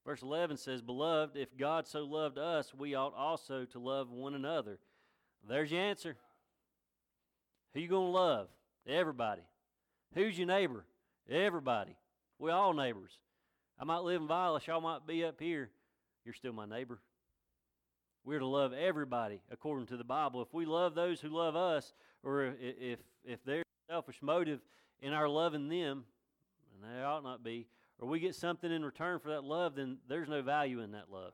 Verse 0.05 0.21
11 0.21 0.57
says, 0.57 0.81
Beloved, 0.81 1.35
if 1.35 1.57
God 1.57 1.87
so 1.87 2.03
loved 2.03 2.37
us, 2.37 2.73
we 2.73 2.93
ought 2.93 3.15
also 3.15 3.65
to 3.65 3.79
love 3.79 4.11
one 4.11 4.35
another. 4.35 4.77
There's 5.47 5.71
your 5.71 5.81
answer. 5.81 6.15
Who 7.73 7.79
you 7.79 7.87
going 7.87 8.07
to 8.07 8.17
love? 8.17 8.47
Everybody. 8.87 9.41
Who's 10.13 10.37
your 10.37 10.47
neighbor? 10.47 10.85
Everybody. 11.29 11.95
we 12.39 12.51
all 12.51 12.73
neighbors. 12.73 13.11
I 13.79 13.85
might 13.85 14.03
live 14.03 14.21
in 14.21 14.27
Vilas. 14.27 14.67
Y'all 14.67 14.81
might 14.81 15.07
be 15.07 15.23
up 15.23 15.39
here. 15.39 15.69
You're 16.25 16.35
still 16.35 16.53
my 16.53 16.65
neighbor. 16.65 16.99
We're 18.25 18.39
to 18.39 18.45
love 18.45 18.71
everybody 18.73 19.41
according 19.51 19.87
to 19.87 19.97
the 19.97 20.03
Bible. 20.03 20.41
If 20.41 20.53
we 20.53 20.65
love 20.65 20.95
those 20.95 21.19
who 21.19 21.29
love 21.29 21.55
us, 21.55 21.93
or 22.23 22.53
if, 22.61 22.99
if 23.25 23.43
there's 23.43 23.65
selfish 23.89 24.21
motive 24.21 24.61
in 25.01 25.11
our 25.11 25.27
loving 25.27 25.67
them, 25.67 26.05
and 26.73 26.97
they 26.97 27.03
ought 27.03 27.23
not 27.23 27.43
be, 27.43 27.67
or 27.99 28.07
we 28.07 28.19
get 28.19 28.35
something 28.35 28.71
in 28.71 28.85
return 28.85 29.19
for 29.19 29.29
that 29.29 29.43
love, 29.43 29.75
then 29.75 29.97
there's 30.07 30.29
no 30.29 30.41
value 30.41 30.79
in 30.79 30.91
that 30.91 31.11
love. 31.11 31.33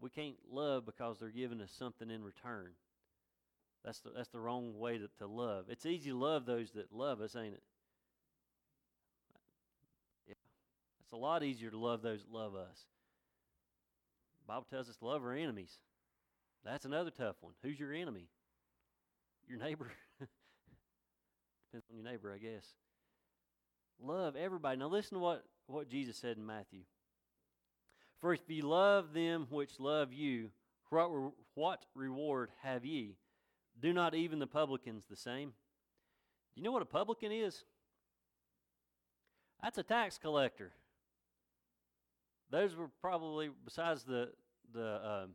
We 0.00 0.10
can't 0.10 0.36
love 0.50 0.84
because 0.84 1.18
they're 1.18 1.30
giving 1.30 1.60
us 1.60 1.72
something 1.76 2.10
in 2.10 2.22
return. 2.22 2.72
That's 3.84 4.00
the, 4.00 4.10
that's 4.14 4.28
the 4.28 4.40
wrong 4.40 4.78
way 4.78 4.98
to, 4.98 5.08
to 5.18 5.26
love. 5.26 5.66
It's 5.68 5.86
easy 5.86 6.10
to 6.10 6.18
love 6.18 6.44
those 6.44 6.72
that 6.72 6.92
love 6.92 7.20
us, 7.20 7.36
ain't 7.36 7.54
it? 7.54 7.62
Yeah. 10.28 10.34
It's 11.04 11.12
a 11.12 11.16
lot 11.16 11.42
easier 11.42 11.70
to 11.70 11.78
love 11.78 12.02
those 12.02 12.22
that 12.24 12.32
love 12.32 12.54
us. 12.54 12.86
The 14.40 14.52
Bible 14.52 14.66
tells 14.68 14.88
us 14.88 14.96
to 14.96 15.06
love 15.06 15.22
our 15.24 15.34
enemies. 15.34 15.78
That's 16.64 16.84
another 16.84 17.10
tough 17.10 17.36
one. 17.40 17.54
Who's 17.62 17.78
your 17.78 17.92
enemy? 17.92 18.28
Your 19.48 19.58
neighbor. 19.58 19.92
Depends 20.18 21.86
on 21.90 21.96
your 21.96 22.04
neighbor, 22.04 22.32
I 22.34 22.38
guess. 22.38 22.66
Love 24.02 24.34
everybody. 24.36 24.78
Now 24.78 24.88
listen 24.88 25.14
to 25.14 25.20
what, 25.20 25.44
what 25.68 25.88
Jesus 25.88 26.16
said 26.16 26.36
in 26.36 26.44
Matthew. 26.44 26.80
For 28.26 28.34
if 28.34 28.40
ye 28.48 28.60
love 28.60 29.12
them 29.12 29.46
which 29.50 29.78
love 29.78 30.12
you, 30.12 30.50
what, 30.90 31.12
what 31.54 31.86
reward 31.94 32.50
have 32.64 32.84
ye? 32.84 33.14
Do 33.80 33.92
not 33.92 34.16
even 34.16 34.40
the 34.40 34.48
publicans 34.48 35.04
the 35.08 35.14
same? 35.14 35.50
Do 35.50 36.60
you 36.60 36.64
know 36.64 36.72
what 36.72 36.82
a 36.82 36.86
publican 36.86 37.30
is? 37.30 37.62
That's 39.62 39.78
a 39.78 39.84
tax 39.84 40.18
collector. 40.18 40.72
Those 42.50 42.74
were 42.74 42.90
probably, 43.00 43.48
besides 43.64 44.02
the 44.02 44.30
the 44.74 45.08
um, 45.08 45.30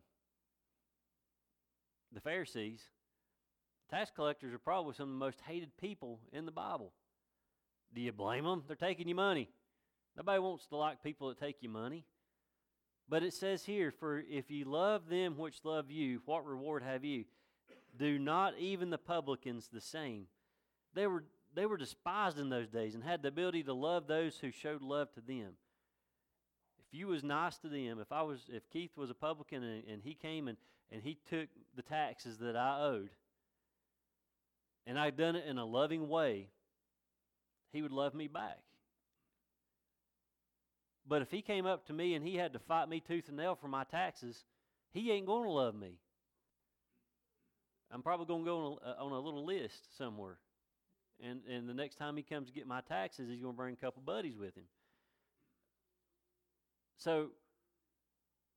the 2.11 2.19
Pharisees, 2.19 2.81
tax 3.89 4.11
collectors 4.13 4.53
are 4.53 4.59
probably 4.59 4.95
some 4.95 5.07
of 5.07 5.13
the 5.13 5.25
most 5.25 5.39
hated 5.47 5.77
people 5.77 6.19
in 6.33 6.45
the 6.45 6.51
Bible. 6.51 6.91
Do 7.95 8.01
you 8.01 8.11
blame 8.11 8.43
them? 8.43 8.63
They're 8.67 8.75
taking 8.75 9.07
you 9.07 9.15
money. 9.15 9.47
Nobody 10.17 10.39
wants 10.39 10.65
to 10.65 10.75
like 10.75 11.01
people 11.01 11.29
that 11.29 11.39
take 11.39 11.55
you 11.61 11.69
money. 11.69 12.03
But 13.11 13.23
it 13.23 13.33
says 13.33 13.65
here, 13.65 13.91
For 13.91 14.23
if 14.29 14.49
ye 14.49 14.63
love 14.63 15.09
them 15.09 15.37
which 15.37 15.65
love 15.65 15.91
you, 15.91 16.21
what 16.25 16.47
reward 16.47 16.81
have 16.81 17.03
you? 17.03 17.25
Do 17.99 18.17
not 18.17 18.57
even 18.57 18.89
the 18.89 18.97
publicans 18.97 19.67
the 19.67 19.81
same. 19.81 20.27
They 20.95 21.07
were, 21.07 21.25
they 21.53 21.65
were 21.65 21.75
despised 21.75 22.39
in 22.39 22.47
those 22.47 22.69
days 22.69 22.95
and 22.95 23.03
had 23.03 23.21
the 23.21 23.27
ability 23.27 23.63
to 23.63 23.73
love 23.73 24.07
those 24.07 24.37
who 24.37 24.49
showed 24.49 24.81
love 24.81 25.11
to 25.15 25.19
them. 25.21 25.55
If 26.79 26.97
you 26.97 27.07
was 27.07 27.21
nice 27.21 27.57
to 27.57 27.67
them, 27.67 27.99
if 27.99 28.13
I 28.13 28.21
was 28.21 28.45
if 28.47 28.69
Keith 28.69 28.95
was 28.95 29.09
a 29.09 29.13
publican 29.13 29.61
and, 29.61 29.83
and 29.89 30.01
he 30.01 30.13
came 30.13 30.47
and, 30.47 30.57
and 30.89 31.03
he 31.03 31.17
took 31.29 31.49
the 31.75 31.81
taxes 31.81 32.37
that 32.37 32.55
I 32.55 32.79
owed, 32.79 33.09
and 34.87 34.97
I'd 34.97 35.17
done 35.17 35.35
it 35.35 35.45
in 35.45 35.57
a 35.57 35.65
loving 35.65 36.07
way, 36.07 36.47
he 37.73 37.81
would 37.81 37.91
love 37.91 38.13
me 38.13 38.29
back. 38.29 38.59
But 41.11 41.21
if 41.21 41.29
he 41.29 41.41
came 41.41 41.65
up 41.65 41.85
to 41.87 41.93
me 41.93 42.13
and 42.13 42.25
he 42.25 42.37
had 42.37 42.53
to 42.53 42.59
fight 42.59 42.87
me 42.87 43.01
tooth 43.01 43.27
and 43.27 43.35
nail 43.35 43.53
for 43.53 43.67
my 43.67 43.83
taxes, 43.83 44.45
he 44.93 45.11
ain't 45.11 45.25
going 45.25 45.43
to 45.43 45.51
love 45.51 45.75
me. 45.75 45.97
I'm 47.91 48.01
probably 48.01 48.27
going 48.27 48.43
to 48.43 48.45
go 48.45 48.57
on 48.57 48.77
a, 48.81 48.89
uh, 48.91 49.05
on 49.05 49.11
a 49.11 49.19
little 49.19 49.45
list 49.45 49.97
somewhere. 49.97 50.37
And, 51.21 51.41
and 51.51 51.67
the 51.67 51.73
next 51.73 51.95
time 51.95 52.15
he 52.15 52.23
comes 52.23 52.47
to 52.47 52.53
get 52.53 52.65
my 52.65 52.79
taxes, 52.79 53.27
he's 53.29 53.41
going 53.41 53.53
to 53.53 53.57
bring 53.57 53.73
a 53.73 53.75
couple 53.75 54.01
buddies 54.01 54.37
with 54.37 54.55
him. 54.55 54.63
So, 56.95 57.31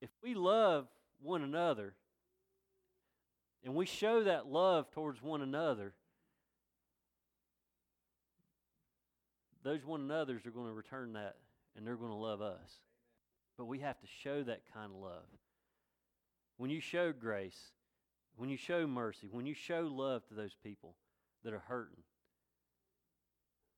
if 0.01 0.11
we 0.23 0.35
love 0.35 0.87
one 1.21 1.43
another 1.43 1.95
and 3.65 3.75
we 3.75 3.85
show 3.85 4.23
that 4.23 4.47
love 4.47 4.93
towards 4.93 5.21
one 5.21 5.43
another, 5.43 5.93
those 9.65 9.85
one 9.85 10.03
another's 10.03 10.47
are 10.47 10.53
going 10.53 10.69
to 10.69 10.73
return 10.73 11.15
that 11.15 11.35
and 11.77 11.87
they're 11.87 11.97
going 11.97 12.11
to 12.11 12.17
love 12.17 12.41
us. 12.41 12.81
But 13.57 13.67
we 13.67 13.81
have 13.81 14.01
to 14.01 14.07
show 14.23 14.43
that 14.43 14.63
kind 14.73 14.91
of 14.93 15.01
love. 15.01 15.27
When 16.57 16.71
you 16.71 16.81
show 16.81 17.13
grace, 17.13 17.59
when 18.37 18.49
you 18.49 18.57
show 18.57 18.87
mercy, 18.87 19.29
when 19.31 19.47
you 19.47 19.55
show 19.55 19.89
love 19.91 20.27
to 20.29 20.35
those 20.35 20.57
people 20.63 20.95
that 21.45 21.53
are 21.53 21.63
hurting, 21.69 22.03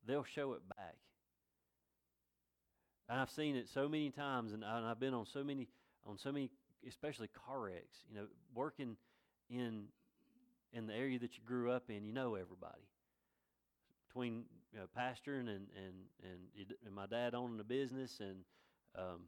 they'll 0.06 0.24
show 0.24 0.52
it 0.52 0.62
back. 0.76 0.96
And 3.08 3.20
I've 3.20 3.30
seen 3.30 3.56
it 3.56 3.68
so 3.68 3.88
many 3.88 4.10
times, 4.10 4.52
and, 4.52 4.64
I, 4.64 4.88
have 4.88 4.98
been 4.98 5.14
on 5.14 5.26
so 5.26 5.44
many, 5.44 5.68
on 6.04 6.18
so 6.18 6.32
many, 6.32 6.50
especially 6.86 7.28
car 7.46 7.60
wrecks. 7.60 7.98
You 8.08 8.16
know, 8.16 8.26
working 8.54 8.96
in 9.48 9.84
in 10.72 10.86
the 10.86 10.94
area 10.94 11.18
that 11.18 11.38
you 11.38 11.44
grew 11.46 11.70
up 11.70 11.84
in, 11.88 12.04
you 12.04 12.12
know 12.12 12.34
everybody 12.34 12.82
between 14.08 14.44
you 14.76 14.82
know, 14.82 14.88
pastoring 14.94 15.48
and 15.48 15.68
and 15.74 15.94
and, 16.22 16.74
and 16.84 16.94
my 16.94 17.06
dad 17.06 17.34
owning 17.34 17.58
a 17.60 17.64
business 17.64 18.20
and 18.20 18.44
um, 18.96 19.22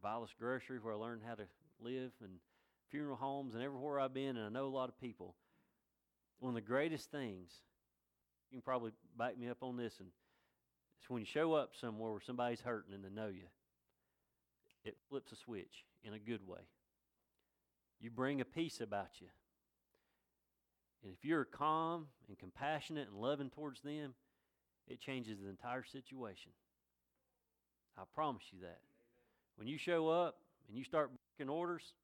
Vilas 0.00 0.30
Grocery 0.38 0.78
where 0.78 0.94
I 0.94 0.96
learned 0.96 1.22
how 1.26 1.34
to 1.34 1.44
live 1.80 2.12
and 2.22 2.34
funeral 2.90 3.16
homes 3.16 3.54
and 3.54 3.62
everywhere 3.62 3.98
I've 3.98 4.14
been 4.14 4.36
and 4.36 4.46
I 4.46 4.48
know 4.48 4.66
a 4.66 4.68
lot 4.68 4.88
of 4.88 5.00
people. 5.00 5.34
One 6.38 6.50
of 6.50 6.54
the 6.54 6.60
greatest 6.60 7.10
things 7.10 7.50
you 8.50 8.58
can 8.58 8.62
probably 8.62 8.92
back 9.18 9.36
me 9.36 9.48
up 9.48 9.62
on 9.62 9.76
this 9.76 9.98
and 9.98 10.10
it's 11.00 11.10
when 11.10 11.20
you 11.20 11.26
show 11.26 11.54
up 11.54 11.72
somewhere 11.78 12.12
where 12.12 12.20
somebody's 12.20 12.60
hurting 12.60 12.94
and 12.94 13.04
they 13.04 13.10
know 13.10 13.28
you. 13.28 13.46
It 14.84 14.96
flips 15.08 15.32
a 15.32 15.36
switch 15.36 15.84
in 16.04 16.14
a 16.14 16.18
good 16.18 16.46
way. 16.46 16.60
You 18.00 18.10
bring 18.10 18.40
a 18.40 18.44
peace 18.44 18.80
about 18.80 19.20
you. 19.20 19.28
And 21.02 21.12
if 21.12 21.24
you're 21.24 21.44
calm 21.44 22.06
and 22.28 22.38
compassionate 22.38 23.08
and 23.08 23.20
loving 23.20 23.50
towards 23.50 23.80
them, 23.80 24.14
it 24.88 25.00
changes 25.00 25.38
the 25.40 25.48
entire 25.48 25.84
situation. 25.84 26.52
I 27.96 28.02
promise 28.14 28.42
you 28.52 28.60
that. 28.60 28.80
When 29.56 29.68
you 29.68 29.78
show 29.78 30.08
up 30.08 30.36
and 30.68 30.76
you 30.76 30.84
start 30.84 31.10
breaking 31.36 31.50
orders 31.50 31.94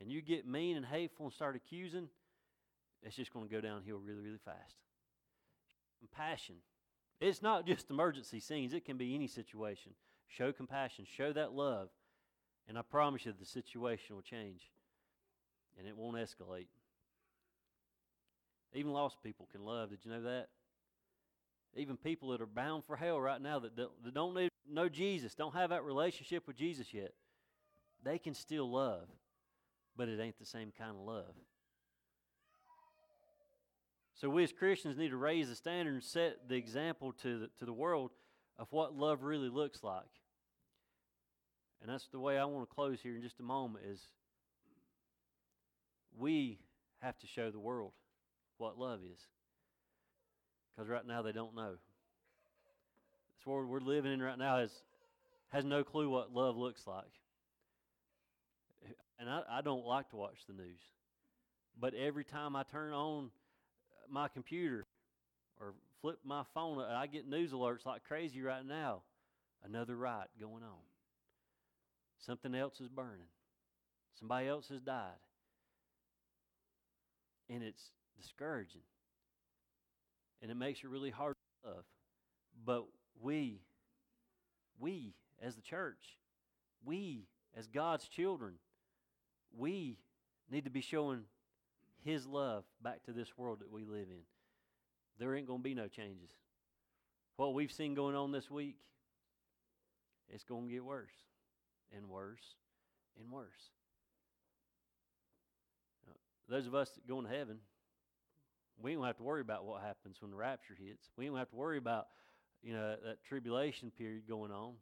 and 0.00 0.10
you 0.10 0.20
get 0.20 0.46
mean 0.46 0.76
and 0.76 0.84
hateful 0.84 1.26
and 1.26 1.32
start 1.32 1.56
accusing, 1.56 2.08
it's 3.02 3.16
just 3.16 3.32
going 3.32 3.48
to 3.48 3.54
go 3.54 3.60
downhill 3.60 3.98
really, 3.98 4.22
really 4.22 4.38
fast. 4.44 4.76
Compassion. 5.98 6.56
It's 7.20 7.42
not 7.42 7.66
just 7.66 7.90
emergency 7.90 8.40
scenes, 8.40 8.72
it 8.72 8.84
can 8.84 8.96
be 8.96 9.14
any 9.14 9.26
situation. 9.26 9.92
Show 10.28 10.52
compassion, 10.52 11.06
show 11.10 11.32
that 11.32 11.52
love, 11.52 11.88
and 12.68 12.78
I 12.78 12.82
promise 12.82 13.26
you 13.26 13.32
the 13.38 13.44
situation 13.44 14.14
will 14.14 14.22
change 14.22 14.70
and 15.78 15.88
it 15.88 15.96
won't 15.96 16.16
escalate. 16.16 16.66
Even 18.72 18.92
lost 18.92 19.22
people 19.22 19.48
can 19.50 19.64
love. 19.64 19.90
Did 19.90 20.00
you 20.04 20.12
know 20.12 20.22
that? 20.22 20.48
Even 21.76 21.96
people 21.96 22.30
that 22.30 22.40
are 22.40 22.46
bound 22.46 22.84
for 22.84 22.96
hell 22.96 23.20
right 23.20 23.40
now 23.40 23.58
that 23.60 23.76
don't, 23.76 24.04
that 24.04 24.14
don't 24.14 24.50
know 24.68 24.88
Jesus, 24.88 25.34
don't 25.34 25.54
have 25.54 25.70
that 25.70 25.84
relationship 25.84 26.46
with 26.46 26.56
Jesus 26.56 26.92
yet, 26.92 27.12
they 28.02 28.18
can 28.18 28.34
still 28.34 28.70
love, 28.70 29.08
but 29.96 30.08
it 30.08 30.20
ain't 30.20 30.38
the 30.38 30.46
same 30.46 30.72
kind 30.76 30.96
of 30.96 31.02
love. 31.02 31.34
So 34.14 34.28
we 34.28 34.44
as 34.44 34.52
Christians 34.52 34.98
need 34.98 35.10
to 35.10 35.16
raise 35.16 35.48
the 35.48 35.54
standard 35.54 35.94
and 35.94 36.02
set 36.02 36.48
the 36.48 36.56
example 36.56 37.12
to 37.22 37.38
the, 37.40 37.50
to 37.58 37.64
the 37.64 37.72
world 37.72 38.10
of 38.58 38.68
what 38.70 38.94
love 38.94 39.22
really 39.22 39.48
looks 39.48 39.82
like. 39.82 40.04
And 41.80 41.90
that's 41.90 42.08
the 42.08 42.20
way 42.20 42.38
I 42.38 42.44
want 42.44 42.68
to 42.68 42.74
close 42.74 43.00
here 43.00 43.16
in 43.16 43.22
just 43.22 43.40
a 43.40 43.42
moment 43.42 43.86
is 43.86 44.02
we 46.18 46.58
have 47.00 47.18
to 47.20 47.26
show 47.26 47.50
the 47.50 47.58
world 47.58 47.92
what 48.58 48.78
love 48.78 49.00
is. 49.10 49.20
Because 50.74 50.88
right 50.88 51.06
now 51.06 51.22
they 51.22 51.32
don't 51.32 51.54
know. 51.54 51.72
This 53.38 53.46
world 53.46 53.68
we're 53.68 53.80
living 53.80 54.12
in 54.12 54.22
right 54.22 54.38
now 54.38 54.58
has, 54.58 54.70
has 55.48 55.64
no 55.64 55.82
clue 55.82 56.08
what 56.08 56.32
love 56.32 56.56
looks 56.56 56.86
like. 56.86 57.04
And 59.18 59.28
I, 59.28 59.42
I 59.50 59.60
don't 59.60 59.84
like 59.84 60.10
to 60.10 60.16
watch 60.16 60.38
the 60.46 60.54
news. 60.54 60.80
But 61.78 61.94
every 61.94 62.24
time 62.24 62.56
I 62.56 62.62
turn 62.64 62.92
on 62.92 63.30
my 64.10 64.28
computer 64.28 64.86
or 65.60 65.74
flip 66.00 66.18
my 66.24 66.42
phone, 66.54 66.78
I 66.80 67.06
get 67.06 67.28
news 67.28 67.52
alerts 67.52 67.84
like 67.86 68.04
crazy 68.04 68.40
right 68.42 68.64
now. 68.64 69.02
Another 69.64 69.96
riot 69.96 70.28
going 70.40 70.62
on. 70.62 70.80
Something 72.26 72.54
else 72.54 72.80
is 72.80 72.88
burning. 72.88 73.28
Somebody 74.18 74.48
else 74.48 74.68
has 74.68 74.80
died. 74.80 75.16
And 77.48 77.62
it's 77.62 77.90
discouraging 78.20 78.82
and 80.42 80.50
it 80.50 80.56
makes 80.56 80.82
it 80.82 80.90
really 80.90 81.10
hard 81.10 81.34
to 81.62 81.70
love. 81.70 81.84
But 82.64 82.84
we, 83.20 83.60
we 84.78 85.14
as 85.42 85.56
the 85.56 85.62
church, 85.62 86.18
we 86.84 87.26
as 87.56 87.66
God's 87.66 88.08
children, 88.08 88.54
we 89.56 89.98
need 90.50 90.64
to 90.64 90.70
be 90.70 90.80
showing 90.80 91.24
His 92.04 92.26
love 92.26 92.64
back 92.82 93.02
to 93.04 93.12
this 93.12 93.36
world 93.36 93.60
that 93.60 93.70
we 93.70 93.84
live 93.84 94.08
in. 94.10 94.22
There 95.18 95.34
ain't 95.34 95.46
going 95.46 95.60
to 95.60 95.64
be 95.64 95.74
no 95.74 95.88
changes. 95.88 96.30
What 97.36 97.54
we've 97.54 97.72
seen 97.72 97.94
going 97.94 98.14
on 98.14 98.32
this 98.32 98.50
week, 98.50 98.76
it's 100.28 100.44
going 100.44 100.68
to 100.68 100.72
get 100.72 100.84
worse 100.84 101.12
and 101.94 102.08
worse 102.08 102.54
and 103.18 103.30
worse. 103.30 103.70
Those 106.48 106.66
of 106.66 106.74
us 106.74 106.90
that 106.90 107.06
to 107.28 107.32
heaven, 107.32 107.58
we 108.82 108.94
don't 108.94 109.04
have 109.04 109.16
to 109.18 109.22
worry 109.22 109.40
about 109.40 109.64
what 109.64 109.82
happens 109.82 110.16
when 110.20 110.30
the 110.30 110.36
rapture 110.36 110.76
hits. 110.78 111.08
We 111.16 111.26
don't 111.26 111.36
have 111.36 111.50
to 111.50 111.56
worry 111.56 111.78
about, 111.78 112.06
you 112.62 112.72
know, 112.72 112.96
that 113.04 113.22
tribulation 113.24 113.90
period 113.96 114.26
going 114.28 114.50
on. 114.50 114.74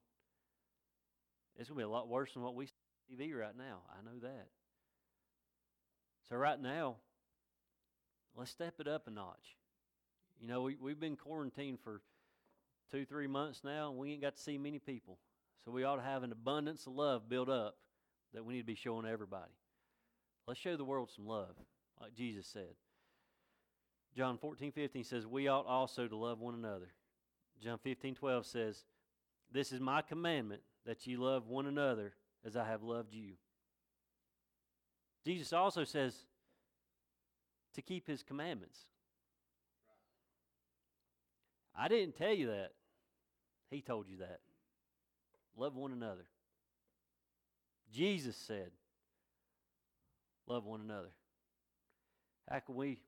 It's 1.57 1.69
going 1.69 1.79
to 1.79 1.81
be 1.81 1.85
a 1.85 1.89
lot 1.89 2.09
worse 2.09 2.33
than 2.33 2.43
what 2.43 2.55
we 2.55 2.67
see 2.67 2.73
on 3.11 3.19
TV 3.19 3.35
right 3.39 3.57
now. 3.57 3.81
I 3.91 4.05
know 4.05 4.19
that. 4.23 4.47
So 6.29 6.37
right 6.37 6.61
now, 6.61 6.97
let's 8.37 8.51
step 8.51 8.75
it 8.79 8.87
up 8.87 9.07
a 9.09 9.11
notch. 9.11 9.57
You 10.41 10.47
know, 10.47 10.63
we, 10.63 10.77
we've 10.81 11.01
been 11.01 11.17
quarantined 11.17 11.81
for 11.83 12.01
two, 12.91 13.05
three 13.05 13.27
months 13.27 13.63
now, 13.65 13.91
and 13.91 13.99
we 13.99 14.13
ain't 14.13 14.23
got 14.23 14.37
to 14.37 14.43
see 14.43 14.59
many 14.59 14.79
people. 14.79 15.19
So 15.65 15.73
we 15.73 15.85
ought 15.85 15.97
to 15.97 16.03
have 16.03 16.23
an 16.23 16.33
abundance 16.33 16.87
of 16.87 16.95
love 16.95 17.29
built 17.29 17.49
up 17.49 17.77
that 18.35 18.45
we 18.45 18.55
need 18.55 18.61
to 18.61 18.67
be 18.67 18.77
showing 18.77 19.07
everybody. 19.07 19.53
Let's 20.47 20.61
show 20.61 20.77
the 20.77 20.85
world 20.85 21.11
some 21.15 21.27
love, 21.27 21.57
like 22.01 22.15
Jesus 22.15 22.47
said. 22.47 22.75
John 24.19 24.37
14, 24.37 24.73
15 24.73 25.05
says, 25.05 25.29
We 25.29 25.47
ought 25.47 25.67
also 25.67 26.09
to 26.09 26.17
love 26.17 26.41
one 26.41 26.55
another. 26.55 26.89
John 27.63 27.79
15, 27.79 28.17
12 28.17 28.47
says, 28.47 28.85
This 29.53 29.71
is 29.71 29.79
my 29.79 30.03
commandment, 30.03 30.63
that 30.85 31.07
ye 31.07 31.17
love 31.17 31.47
one 31.47 31.67
another 31.67 32.15
as 32.45 32.57
I 32.57 32.67
have 32.67 32.83
loved 32.83 33.15
you. 33.15 33.35
Jesus 35.25 35.53
also 35.53 35.85
says 35.85 36.17
to 37.75 37.81
keep 37.81 38.09
his 38.09 38.25
commandments. 38.25 38.81
I 41.77 41.87
didn't 41.87 42.17
tell 42.17 42.35
you 42.35 42.49
that. 42.49 42.73
He 43.71 43.83
told 43.83 44.09
you 44.09 44.17
that. 44.17 44.41
Love 45.57 45.77
one 45.77 45.93
another. 45.93 46.27
Jesus 47.95 48.35
said, 48.35 48.73
Love 50.49 50.65
one 50.65 50.81
another. 50.81 51.13
How 52.51 52.59
can 52.59 52.75
we 52.75 52.99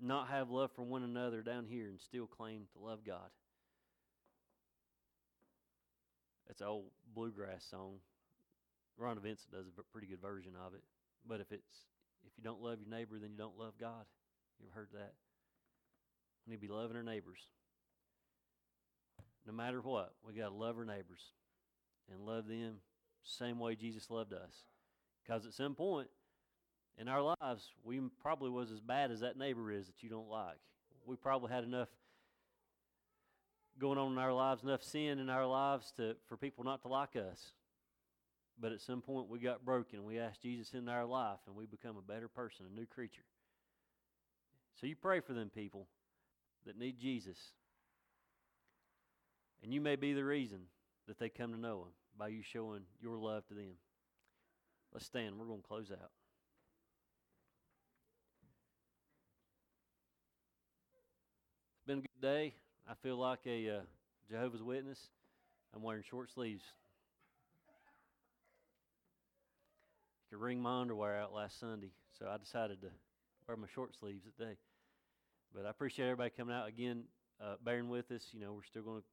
not 0.00 0.28
have 0.28 0.50
love 0.50 0.70
for 0.74 0.82
one 0.82 1.02
another 1.02 1.42
down 1.42 1.66
here 1.68 1.88
and 1.88 2.00
still 2.00 2.26
claim 2.26 2.66
to 2.72 2.84
love 2.84 3.00
God? 3.04 3.30
It's 6.48 6.60
an 6.60 6.66
old 6.66 6.84
bluegrass 7.14 7.64
song. 7.70 7.96
Ron 8.98 9.18
Vincent 9.20 9.52
does 9.52 9.66
a 9.78 9.82
pretty 9.92 10.06
good 10.06 10.20
version 10.20 10.52
of 10.66 10.74
it. 10.74 10.82
But 11.28 11.40
if 11.40 11.50
it's 11.52 11.86
if 12.26 12.32
you 12.36 12.44
don't 12.44 12.62
love 12.62 12.78
your 12.80 12.88
neighbor, 12.88 13.18
then 13.20 13.30
you 13.30 13.36
don't 13.36 13.58
love 13.58 13.74
God. 13.78 14.04
You 14.58 14.66
ever 14.66 14.80
heard 14.80 14.88
that? 14.92 15.12
We 16.46 16.52
need 16.52 16.60
to 16.60 16.66
be 16.66 16.72
loving 16.72 16.96
our 16.96 17.02
neighbors. 17.02 17.40
No 19.46 19.52
matter 19.52 19.80
what, 19.80 20.12
we 20.26 20.34
got 20.34 20.48
to 20.48 20.54
love 20.54 20.76
our 20.76 20.84
neighbors 20.84 21.32
and 22.10 22.26
love 22.26 22.48
them 22.48 22.76
same 23.22 23.58
way 23.58 23.74
Jesus 23.74 24.10
loved 24.10 24.32
us. 24.32 24.64
Because 25.22 25.46
at 25.46 25.52
some 25.52 25.74
point 25.74 26.08
in 26.98 27.08
our 27.08 27.34
lives, 27.40 27.72
we 27.84 28.00
probably 28.20 28.50
was 28.50 28.70
as 28.70 28.80
bad 28.80 29.10
as 29.10 29.20
that 29.20 29.38
neighbor 29.38 29.70
is 29.70 29.86
that 29.86 30.02
you 30.02 30.08
don't 30.08 30.28
like. 30.28 30.58
We 31.04 31.16
probably 31.16 31.52
had 31.52 31.64
enough 31.64 31.88
going 33.78 33.98
on 33.98 34.12
in 34.12 34.18
our 34.18 34.32
lives, 34.32 34.62
enough 34.62 34.82
sin 34.82 35.18
in 35.18 35.28
our 35.28 35.46
lives 35.46 35.92
to 35.98 36.16
for 36.26 36.36
people 36.36 36.64
not 36.64 36.82
to 36.82 36.88
like 36.88 37.16
us. 37.16 37.52
But 38.58 38.72
at 38.72 38.80
some 38.80 39.02
point, 39.02 39.28
we 39.28 39.38
got 39.38 39.64
broken. 39.66 40.04
We 40.04 40.18
asked 40.18 40.42
Jesus 40.42 40.72
into 40.72 40.90
our 40.90 41.04
life, 41.04 41.40
and 41.46 41.54
we 41.54 41.66
become 41.66 41.96
a 41.98 42.12
better 42.12 42.28
person, 42.28 42.64
a 42.70 42.74
new 42.74 42.86
creature. 42.86 43.24
So 44.80 44.86
you 44.86 44.96
pray 44.96 45.20
for 45.20 45.34
them 45.34 45.50
people 45.54 45.88
that 46.64 46.78
need 46.78 46.98
Jesus. 46.98 47.36
And 49.62 49.74
you 49.74 49.80
may 49.80 49.96
be 49.96 50.14
the 50.14 50.24
reason 50.24 50.60
that 51.06 51.18
they 51.18 51.28
come 51.28 51.52
to 51.52 51.60
know 51.60 51.82
Him 51.82 51.92
by 52.18 52.28
you 52.28 52.42
showing 52.42 52.82
your 53.00 53.18
love 53.18 53.46
to 53.48 53.54
them. 53.54 53.74
Let's 54.92 55.06
stand. 55.06 55.38
We're 55.38 55.46
going 55.46 55.60
to 55.60 55.68
close 55.68 55.90
out. 55.90 56.10
It's 61.76 61.86
been 61.86 61.98
a 61.98 62.00
good 62.00 62.05
day. 62.20 62.54
I 62.88 62.94
feel 63.02 63.16
like 63.16 63.40
a 63.46 63.68
uh, 63.68 63.80
Jehovah's 64.30 64.62
Witness. 64.62 64.98
I'm 65.74 65.82
wearing 65.82 66.02
short 66.08 66.30
sleeves. 66.30 66.62
You 70.30 70.38
could 70.38 70.42
wring 70.42 70.60
my 70.60 70.80
underwear 70.80 71.16
out 71.16 71.34
last 71.34 71.60
Sunday, 71.60 71.90
so 72.18 72.26
I 72.28 72.38
decided 72.38 72.80
to 72.82 72.88
wear 73.46 73.56
my 73.56 73.66
short 73.74 73.94
sleeves 73.94 74.24
today. 74.38 74.56
But 75.54 75.66
I 75.66 75.70
appreciate 75.70 76.06
everybody 76.06 76.30
coming 76.36 76.54
out 76.54 76.68
again, 76.68 77.04
uh, 77.40 77.56
bearing 77.62 77.88
with 77.88 78.10
us. 78.10 78.22
You 78.32 78.40
know, 78.40 78.52
we're 78.54 78.64
still 78.64 78.82
going 78.82 79.00
to 79.00 79.06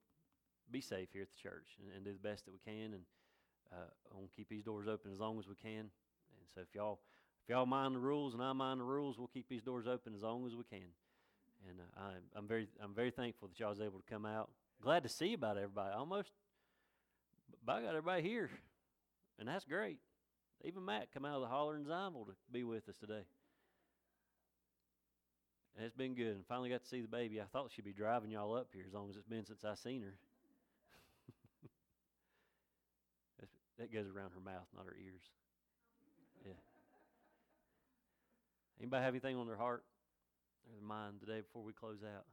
be 0.71 0.81
safe 0.81 1.09
here 1.11 1.23
at 1.23 1.29
the 1.29 1.49
church 1.49 1.67
and, 1.79 1.93
and, 1.95 2.05
do 2.05 2.13
the 2.13 2.27
best 2.27 2.45
that 2.45 2.51
we 2.51 2.59
can, 2.65 2.93
and 2.93 3.03
uh, 3.71 3.89
I 4.11 4.15
want 4.15 4.29
to 4.29 4.35
keep 4.35 4.49
these 4.49 4.63
doors 4.63 4.87
open 4.87 5.11
as 5.11 5.19
long 5.19 5.39
as 5.39 5.47
we 5.47 5.55
can. 5.55 5.79
And 5.79 6.47
so, 6.55 6.61
if 6.61 6.73
y'all 6.73 6.99
if 7.43 7.49
y'all 7.49 7.65
mind 7.65 7.95
the 7.95 7.99
rules 7.99 8.33
and 8.33 8.41
I 8.41 8.53
mind 8.53 8.79
the 8.79 8.85
rules, 8.85 9.17
we'll 9.17 9.27
keep 9.27 9.49
these 9.49 9.63
doors 9.63 9.87
open 9.87 10.15
as 10.15 10.21
long 10.21 10.47
as 10.47 10.55
we 10.55 10.63
can. 10.63 10.87
And 11.70 11.80
uh, 11.80 12.01
I'm, 12.01 12.22
I'm 12.36 12.47
very 12.47 12.68
I'm 12.82 12.93
very 12.93 13.11
thankful 13.11 13.47
that 13.47 13.59
y'all 13.59 13.70
was 13.70 13.80
able 13.80 13.99
to 13.99 14.09
come 14.09 14.26
out. 14.26 14.49
Glad 14.82 15.03
to 15.03 15.09
see 15.09 15.34
about 15.34 15.57
everybody. 15.57 15.93
Almost, 15.95 16.32
but 17.66 17.74
I 17.74 17.82
got 17.82 17.89
everybody 17.89 18.22
here, 18.22 18.49
and 19.39 19.47
that's 19.47 19.66
great. 19.66 19.99
Even 20.66 20.86
Matt 20.86 21.09
come 21.14 21.26
out 21.26 21.36
of 21.36 21.41
the 21.41 21.47
holler 21.47 21.76
in 21.76 21.84
Zionville 21.84 22.26
to 22.28 22.34
be 22.51 22.64
with 22.64 22.88
us 22.88 22.97
today. 22.97 23.26
And 25.76 25.86
it's 25.86 25.95
been 25.95 26.14
good. 26.14 26.36
And 26.36 26.45
finally 26.47 26.70
got 26.70 26.84
to 26.84 26.88
see 26.88 27.01
the 27.01 27.07
baby. 27.07 27.41
I 27.41 27.45
thought 27.51 27.72
she'd 27.74 27.84
be 27.84 27.93
driving 27.93 28.32
y'all 28.32 28.55
up 28.55 28.70
here 28.74 28.86
as 28.88 28.93
long 28.93 29.09
as 29.09 29.16
it's 29.18 29.28
been 29.28 29.45
since 29.45 29.66
I 29.66 29.76
seen 29.76 30.03
her. 30.03 30.14
that 33.80 33.91
goes 33.91 34.05
around 34.07 34.32
her 34.36 34.39
mouth, 34.39 34.68
not 34.76 34.86
her 34.86 34.95
ears. 35.03 35.24
Yeah. 36.45 36.53
Anybody 38.80 39.03
have 39.03 39.14
anything 39.14 39.36
on 39.36 39.47
their 39.47 39.57
heart 39.57 39.84
their 40.72 40.82
mind 40.82 41.20
today 41.20 41.41
before 41.41 41.64
we 41.64 41.74
close 41.74 41.99
out? 42.03 42.26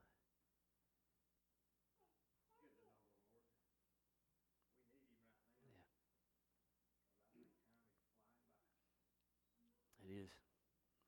It 10.05 10.13
is. 10.13 10.31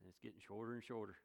And 0.01 0.09
it's 0.09 0.19
getting 0.19 0.41
shorter 0.47 0.75
and 0.75 0.83
shorter. 0.83 1.17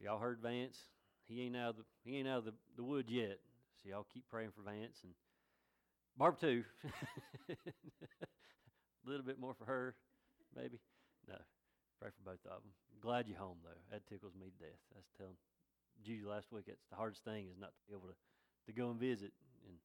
Y'all 0.00 0.18
heard 0.18 0.40
Vance? 0.40 0.78
He 1.26 1.42
ain't 1.42 1.56
out 1.56 1.70
of 1.70 1.76
the 1.76 1.84
he 2.04 2.16
ain't 2.16 2.28
out 2.28 2.38
of 2.38 2.44
the, 2.46 2.54
the 2.76 2.84
woods 2.84 3.10
yet. 3.10 3.38
So 3.82 3.90
y'all 3.90 4.06
keep 4.12 4.28
praying 4.28 4.50
for 4.54 4.62
Vance 4.62 4.98
and 5.02 5.12
Barb 6.16 6.40
too. 6.40 6.64
A 7.50 7.54
little 9.08 9.24
bit 9.24 9.38
more 9.38 9.54
for 9.54 9.64
her, 9.64 9.94
maybe. 10.54 10.80
No. 11.28 11.36
Pray 12.00 12.10
for 12.14 12.30
both 12.30 12.44
of 12.46 12.62
them. 12.62 12.72
Glad 13.00 13.26
you're 13.28 13.38
home 13.38 13.58
though. 13.62 13.82
That 13.90 14.06
tickles 14.06 14.34
me 14.34 14.46
to 14.46 14.64
death. 14.64 14.80
That's 14.94 15.10
telling 15.16 15.36
Judy 16.04 16.24
last 16.24 16.52
week. 16.52 16.64
It's 16.66 16.86
the 16.90 16.96
hardest 16.96 17.24
thing 17.24 17.46
is 17.50 17.58
not 17.58 17.74
to 17.74 17.82
be 17.88 17.94
able 17.94 18.08
to, 18.08 18.16
to 18.66 18.72
go 18.72 18.90
and 18.90 19.00
visit, 19.00 19.32
and 19.66 19.76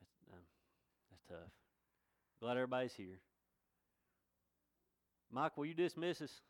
that's 0.00 0.16
um, 0.32 0.44
that's 1.10 1.24
tough. 1.28 1.52
Glad 2.40 2.56
everybody's 2.56 2.94
here. 2.94 3.20
Mike, 5.30 5.56
will 5.56 5.66
you 5.66 5.74
dismiss 5.74 6.22
us? 6.22 6.40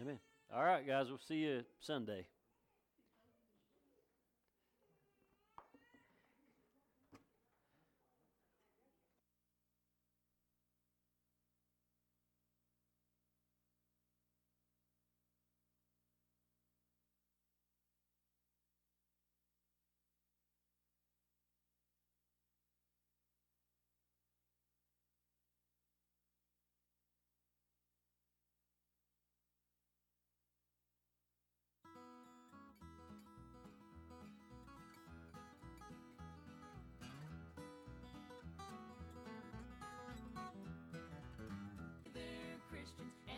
Amen. 0.00 0.18
All 0.54 0.64
right, 0.64 0.86
guys, 0.86 1.08
we'll 1.08 1.18
see 1.18 1.36
you 1.36 1.62
Sunday. 1.80 2.26